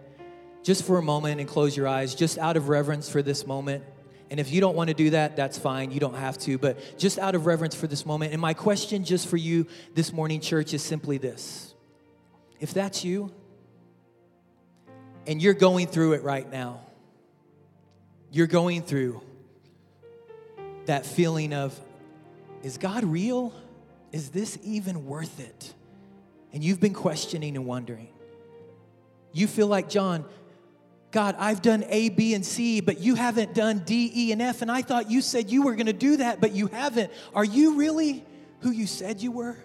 just 0.62 0.84
for 0.84 0.98
a 0.98 1.02
moment 1.02 1.40
and 1.40 1.48
close 1.48 1.74
your 1.74 1.88
eyes, 1.88 2.14
just 2.14 2.36
out 2.36 2.58
of 2.58 2.68
reverence 2.68 3.08
for 3.08 3.22
this 3.22 3.46
moment. 3.46 3.82
And 4.30 4.38
if 4.38 4.52
you 4.52 4.60
don't 4.60 4.76
want 4.76 4.88
to 4.88 4.94
do 4.94 5.10
that, 5.10 5.36
that's 5.36 5.56
fine. 5.56 5.90
You 5.90 6.00
don't 6.00 6.16
have 6.16 6.36
to, 6.40 6.58
but 6.58 6.98
just 6.98 7.18
out 7.18 7.34
of 7.34 7.46
reverence 7.46 7.74
for 7.74 7.86
this 7.86 8.04
moment. 8.04 8.32
And 8.32 8.42
my 8.42 8.52
question 8.52 9.04
just 9.04 9.26
for 9.26 9.38
you 9.38 9.66
this 9.94 10.12
morning, 10.12 10.42
church, 10.42 10.74
is 10.74 10.82
simply 10.82 11.16
this 11.16 11.73
if 12.64 12.74
that's 12.74 13.04
you, 13.04 13.30
and 15.28 15.40
you're 15.40 15.54
going 15.54 15.86
through 15.86 16.14
it 16.14 16.24
right 16.24 16.50
now, 16.50 16.80
you're 18.32 18.48
going 18.48 18.82
through 18.82 19.22
that 20.86 21.06
feeling 21.06 21.52
of, 21.52 21.78
is 22.64 22.76
God 22.76 23.04
real? 23.04 23.54
is 24.14 24.28
this 24.28 24.56
even 24.62 25.06
worth 25.06 25.40
it? 25.40 25.74
And 26.52 26.62
you've 26.62 26.78
been 26.78 26.94
questioning 26.94 27.56
and 27.56 27.66
wondering. 27.66 28.10
You 29.32 29.48
feel 29.48 29.66
like, 29.66 29.88
John, 29.88 30.24
God, 31.10 31.34
I've 31.36 31.62
done 31.62 31.84
A, 31.88 32.10
B, 32.10 32.32
and 32.32 32.46
C, 32.46 32.80
but 32.80 33.00
you 33.00 33.16
haven't 33.16 33.54
done 33.54 33.80
D, 33.80 34.12
E, 34.14 34.30
and 34.30 34.40
F, 34.40 34.62
and 34.62 34.70
I 34.70 34.82
thought 34.82 35.10
you 35.10 35.20
said 35.20 35.50
you 35.50 35.62
were 35.62 35.74
gonna 35.74 35.92
do 35.92 36.18
that, 36.18 36.40
but 36.40 36.52
you 36.52 36.68
haven't. 36.68 37.10
Are 37.34 37.44
you 37.44 37.74
really 37.74 38.24
who 38.60 38.70
you 38.70 38.86
said 38.86 39.20
you 39.20 39.32
were? 39.32 39.56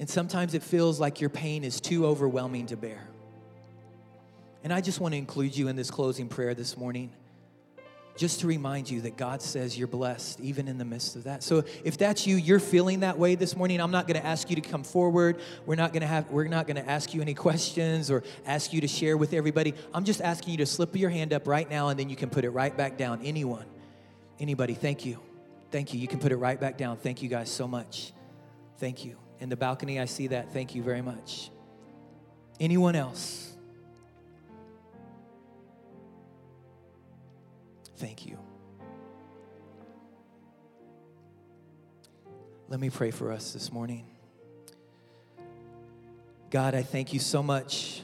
And 0.00 0.08
sometimes 0.08 0.54
it 0.54 0.62
feels 0.62 0.98
like 0.98 1.20
your 1.20 1.30
pain 1.30 1.62
is 1.62 1.78
too 1.78 2.06
overwhelming 2.06 2.66
to 2.66 2.76
bear. 2.76 3.06
And 4.64 4.72
I 4.72 4.80
just 4.80 4.98
want 4.98 5.12
to 5.12 5.18
include 5.18 5.54
you 5.56 5.68
in 5.68 5.76
this 5.76 5.90
closing 5.90 6.26
prayer 6.26 6.54
this 6.54 6.76
morning 6.76 7.12
just 8.16 8.40
to 8.40 8.46
remind 8.46 8.90
you 8.90 9.02
that 9.02 9.16
God 9.16 9.40
says 9.40 9.78
you're 9.78 9.88
blessed 9.88 10.40
even 10.40 10.68
in 10.68 10.78
the 10.78 10.84
midst 10.86 11.16
of 11.16 11.24
that. 11.24 11.42
So 11.42 11.64
if 11.84 11.96
that's 11.96 12.26
you, 12.26 12.36
you're 12.36 12.60
feeling 12.60 13.00
that 13.00 13.18
way 13.18 13.34
this 13.34 13.54
morning, 13.56 13.80
I'm 13.80 13.90
not 13.90 14.06
going 14.06 14.20
to 14.20 14.26
ask 14.26 14.48
you 14.48 14.56
to 14.56 14.62
come 14.62 14.84
forward. 14.84 15.38
We're 15.64 15.76
not 15.76 15.92
going 15.92 16.02
to 16.02 16.06
have 16.06 16.30
we're 16.30 16.44
not 16.44 16.66
going 16.66 16.82
to 16.82 16.90
ask 16.90 17.14
you 17.14 17.20
any 17.20 17.34
questions 17.34 18.10
or 18.10 18.22
ask 18.46 18.72
you 18.72 18.80
to 18.80 18.88
share 18.88 19.18
with 19.18 19.34
everybody. 19.34 19.74
I'm 19.92 20.04
just 20.04 20.22
asking 20.22 20.52
you 20.52 20.58
to 20.58 20.66
slip 20.66 20.96
your 20.96 21.10
hand 21.10 21.34
up 21.34 21.46
right 21.46 21.68
now 21.70 21.88
and 21.88 22.00
then 22.00 22.08
you 22.08 22.16
can 22.16 22.30
put 22.30 22.44
it 22.44 22.50
right 22.50 22.74
back 22.74 22.96
down. 22.96 23.20
Anyone. 23.22 23.66
Anybody, 24.38 24.74
thank 24.74 25.04
you. 25.04 25.20
Thank 25.70 25.92
you. 25.92 26.00
You 26.00 26.08
can 26.08 26.18
put 26.20 26.32
it 26.32 26.36
right 26.36 26.58
back 26.58 26.78
down. 26.78 26.96
Thank 26.96 27.22
you 27.22 27.28
guys 27.28 27.50
so 27.50 27.68
much. 27.68 28.12
Thank 28.78 29.04
you. 29.04 29.18
In 29.40 29.48
the 29.48 29.56
balcony, 29.56 29.98
I 29.98 30.04
see 30.04 30.28
that. 30.28 30.52
Thank 30.52 30.74
you 30.74 30.82
very 30.82 31.02
much. 31.02 31.50
Anyone 32.60 32.94
else? 32.94 33.54
Thank 37.96 38.26
you. 38.26 38.38
Let 42.68 42.78
me 42.78 42.90
pray 42.90 43.10
for 43.10 43.32
us 43.32 43.52
this 43.52 43.72
morning. 43.72 44.06
God, 46.50 46.74
I 46.74 46.82
thank 46.82 47.12
you 47.12 47.18
so 47.18 47.42
much 47.42 48.02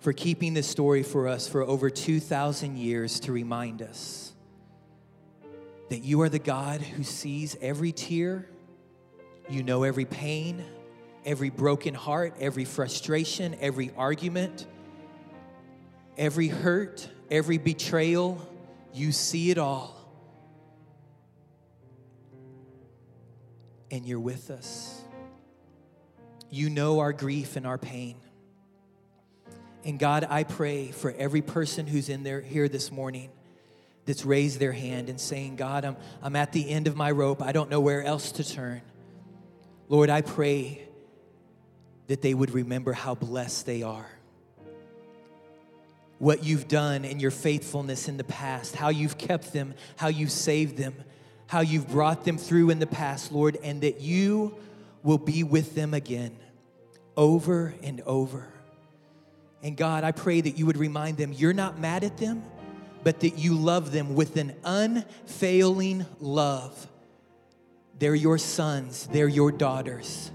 for 0.00 0.12
keeping 0.12 0.54
this 0.54 0.68
story 0.68 1.02
for 1.02 1.26
us 1.26 1.48
for 1.48 1.62
over 1.62 1.90
2,000 1.90 2.76
years 2.78 3.18
to 3.20 3.32
remind 3.32 3.82
us 3.82 4.32
that 5.88 6.02
you 6.02 6.20
are 6.22 6.28
the 6.28 6.38
God 6.38 6.80
who 6.80 7.02
sees 7.02 7.56
every 7.60 7.92
tear, 7.92 8.48
you 9.48 9.62
know 9.62 9.84
every 9.84 10.04
pain, 10.04 10.64
every 11.24 11.50
broken 11.50 11.94
heart, 11.94 12.34
every 12.40 12.64
frustration, 12.64 13.56
every 13.60 13.92
argument 13.96 14.66
every 16.18 16.48
hurt, 16.48 17.08
every 17.30 17.58
betrayal, 17.58 18.46
you 18.92 19.12
see 19.12 19.50
it 19.50 19.58
all. 19.58 19.94
And 23.90 24.04
you're 24.04 24.20
with 24.20 24.50
us. 24.50 25.00
You 26.50 26.70
know 26.70 27.00
our 27.00 27.12
grief 27.12 27.56
and 27.56 27.66
our 27.66 27.78
pain. 27.78 28.16
And 29.84 29.98
God, 29.98 30.26
I 30.28 30.44
pray 30.44 30.90
for 30.90 31.12
every 31.12 31.42
person 31.42 31.86
who's 31.86 32.08
in 32.08 32.24
there 32.24 32.40
here 32.40 32.68
this 32.68 32.90
morning 32.90 33.30
that's 34.06 34.24
raised 34.24 34.58
their 34.58 34.72
hand 34.72 35.10
and 35.10 35.20
saying, 35.20 35.56
God, 35.56 35.84
I'm, 35.84 35.96
I'm 36.22 36.36
at 36.36 36.52
the 36.52 36.68
end 36.68 36.86
of 36.86 36.96
my 36.96 37.10
rope. 37.10 37.42
I 37.42 37.52
don't 37.52 37.70
know 37.70 37.80
where 37.80 38.02
else 38.02 38.32
to 38.32 38.44
turn. 38.44 38.80
Lord, 39.88 40.10
I 40.10 40.22
pray 40.22 40.82
that 42.06 42.22
they 42.22 42.32
would 42.32 42.50
remember 42.50 42.92
how 42.92 43.14
blessed 43.14 43.66
they 43.66 43.82
are 43.82 44.08
what 46.18 46.44
you've 46.44 46.68
done 46.68 47.04
and 47.04 47.20
your 47.20 47.30
faithfulness 47.30 48.08
in 48.08 48.16
the 48.16 48.24
past, 48.24 48.74
how 48.74 48.88
you've 48.88 49.18
kept 49.18 49.52
them, 49.52 49.74
how 49.96 50.08
you've 50.08 50.30
saved 50.30 50.76
them, 50.76 50.94
how 51.46 51.60
you've 51.60 51.88
brought 51.88 52.24
them 52.24 52.38
through 52.38 52.70
in 52.70 52.78
the 52.78 52.86
past, 52.86 53.32
Lord, 53.32 53.58
and 53.62 53.82
that 53.82 54.00
you 54.00 54.56
will 55.02 55.18
be 55.18 55.44
with 55.44 55.74
them 55.74 55.94
again 55.94 56.36
over 57.16 57.74
and 57.82 58.00
over. 58.02 58.48
And 59.62 59.76
God, 59.76 60.04
I 60.04 60.12
pray 60.12 60.40
that 60.40 60.58
you 60.58 60.66
would 60.66 60.76
remind 60.76 61.18
them 61.18 61.32
you're 61.32 61.52
not 61.52 61.78
mad 61.78 62.02
at 62.04 62.16
them, 62.18 62.42
but 63.06 63.20
that 63.20 63.38
you 63.38 63.54
love 63.54 63.92
them 63.92 64.16
with 64.16 64.36
an 64.36 64.52
unfailing 64.64 66.04
love. 66.18 66.88
They're 68.00 68.16
your 68.16 68.36
sons, 68.36 69.08
they're 69.12 69.28
your 69.28 69.52
daughters. 69.52 70.32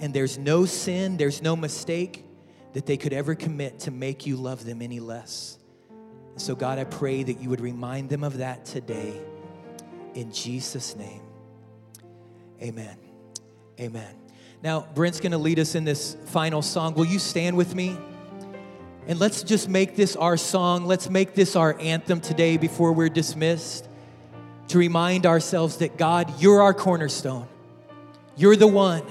And 0.00 0.14
there's 0.14 0.38
no 0.38 0.64
sin, 0.64 1.18
there's 1.18 1.42
no 1.42 1.54
mistake 1.54 2.24
that 2.72 2.86
they 2.86 2.96
could 2.96 3.12
ever 3.12 3.34
commit 3.34 3.80
to 3.80 3.90
make 3.90 4.24
you 4.24 4.36
love 4.36 4.64
them 4.64 4.80
any 4.80 4.98
less. 4.98 5.58
So, 6.36 6.54
God, 6.54 6.78
I 6.78 6.84
pray 6.84 7.22
that 7.22 7.42
you 7.42 7.50
would 7.50 7.60
remind 7.60 8.08
them 8.08 8.24
of 8.24 8.38
that 8.38 8.64
today. 8.64 9.20
In 10.14 10.32
Jesus' 10.32 10.96
name, 10.96 11.20
amen. 12.62 12.96
Amen. 13.78 14.16
Now, 14.62 14.88
Brent's 14.94 15.20
gonna 15.20 15.36
lead 15.36 15.58
us 15.58 15.74
in 15.74 15.84
this 15.84 16.16
final 16.24 16.62
song. 16.62 16.94
Will 16.94 17.04
you 17.04 17.18
stand 17.18 17.58
with 17.58 17.74
me? 17.74 17.98
And 19.06 19.20
let's 19.20 19.42
just 19.42 19.68
make 19.68 19.96
this 19.96 20.16
our 20.16 20.36
song. 20.36 20.86
Let's 20.86 21.10
make 21.10 21.34
this 21.34 21.56
our 21.56 21.78
anthem 21.78 22.20
today 22.20 22.56
before 22.56 22.92
we're 22.92 23.10
dismissed 23.10 23.86
to 24.68 24.78
remind 24.78 25.26
ourselves 25.26 25.76
that 25.78 25.98
God, 25.98 26.40
you're 26.40 26.62
our 26.62 26.72
cornerstone. 26.72 27.46
You're 28.36 28.56
the 28.56 28.66
one 28.66 29.02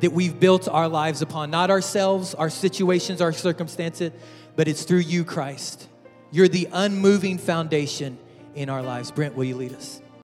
that 0.00 0.12
we've 0.12 0.38
built 0.38 0.66
our 0.66 0.88
lives 0.88 1.20
upon, 1.20 1.50
not 1.50 1.70
ourselves, 1.70 2.34
our 2.34 2.48
situations, 2.48 3.20
our 3.20 3.32
circumstances, 3.32 4.12
but 4.56 4.66
it's 4.66 4.84
through 4.84 4.98
you, 4.98 5.24
Christ. 5.24 5.88
You're 6.30 6.48
the 6.48 6.68
unmoving 6.72 7.36
foundation 7.36 8.18
in 8.54 8.70
our 8.70 8.82
lives. 8.82 9.10
Brent, 9.10 9.34
will 9.34 9.44
you 9.44 9.56
lead 9.56 9.74
us? 9.74 10.00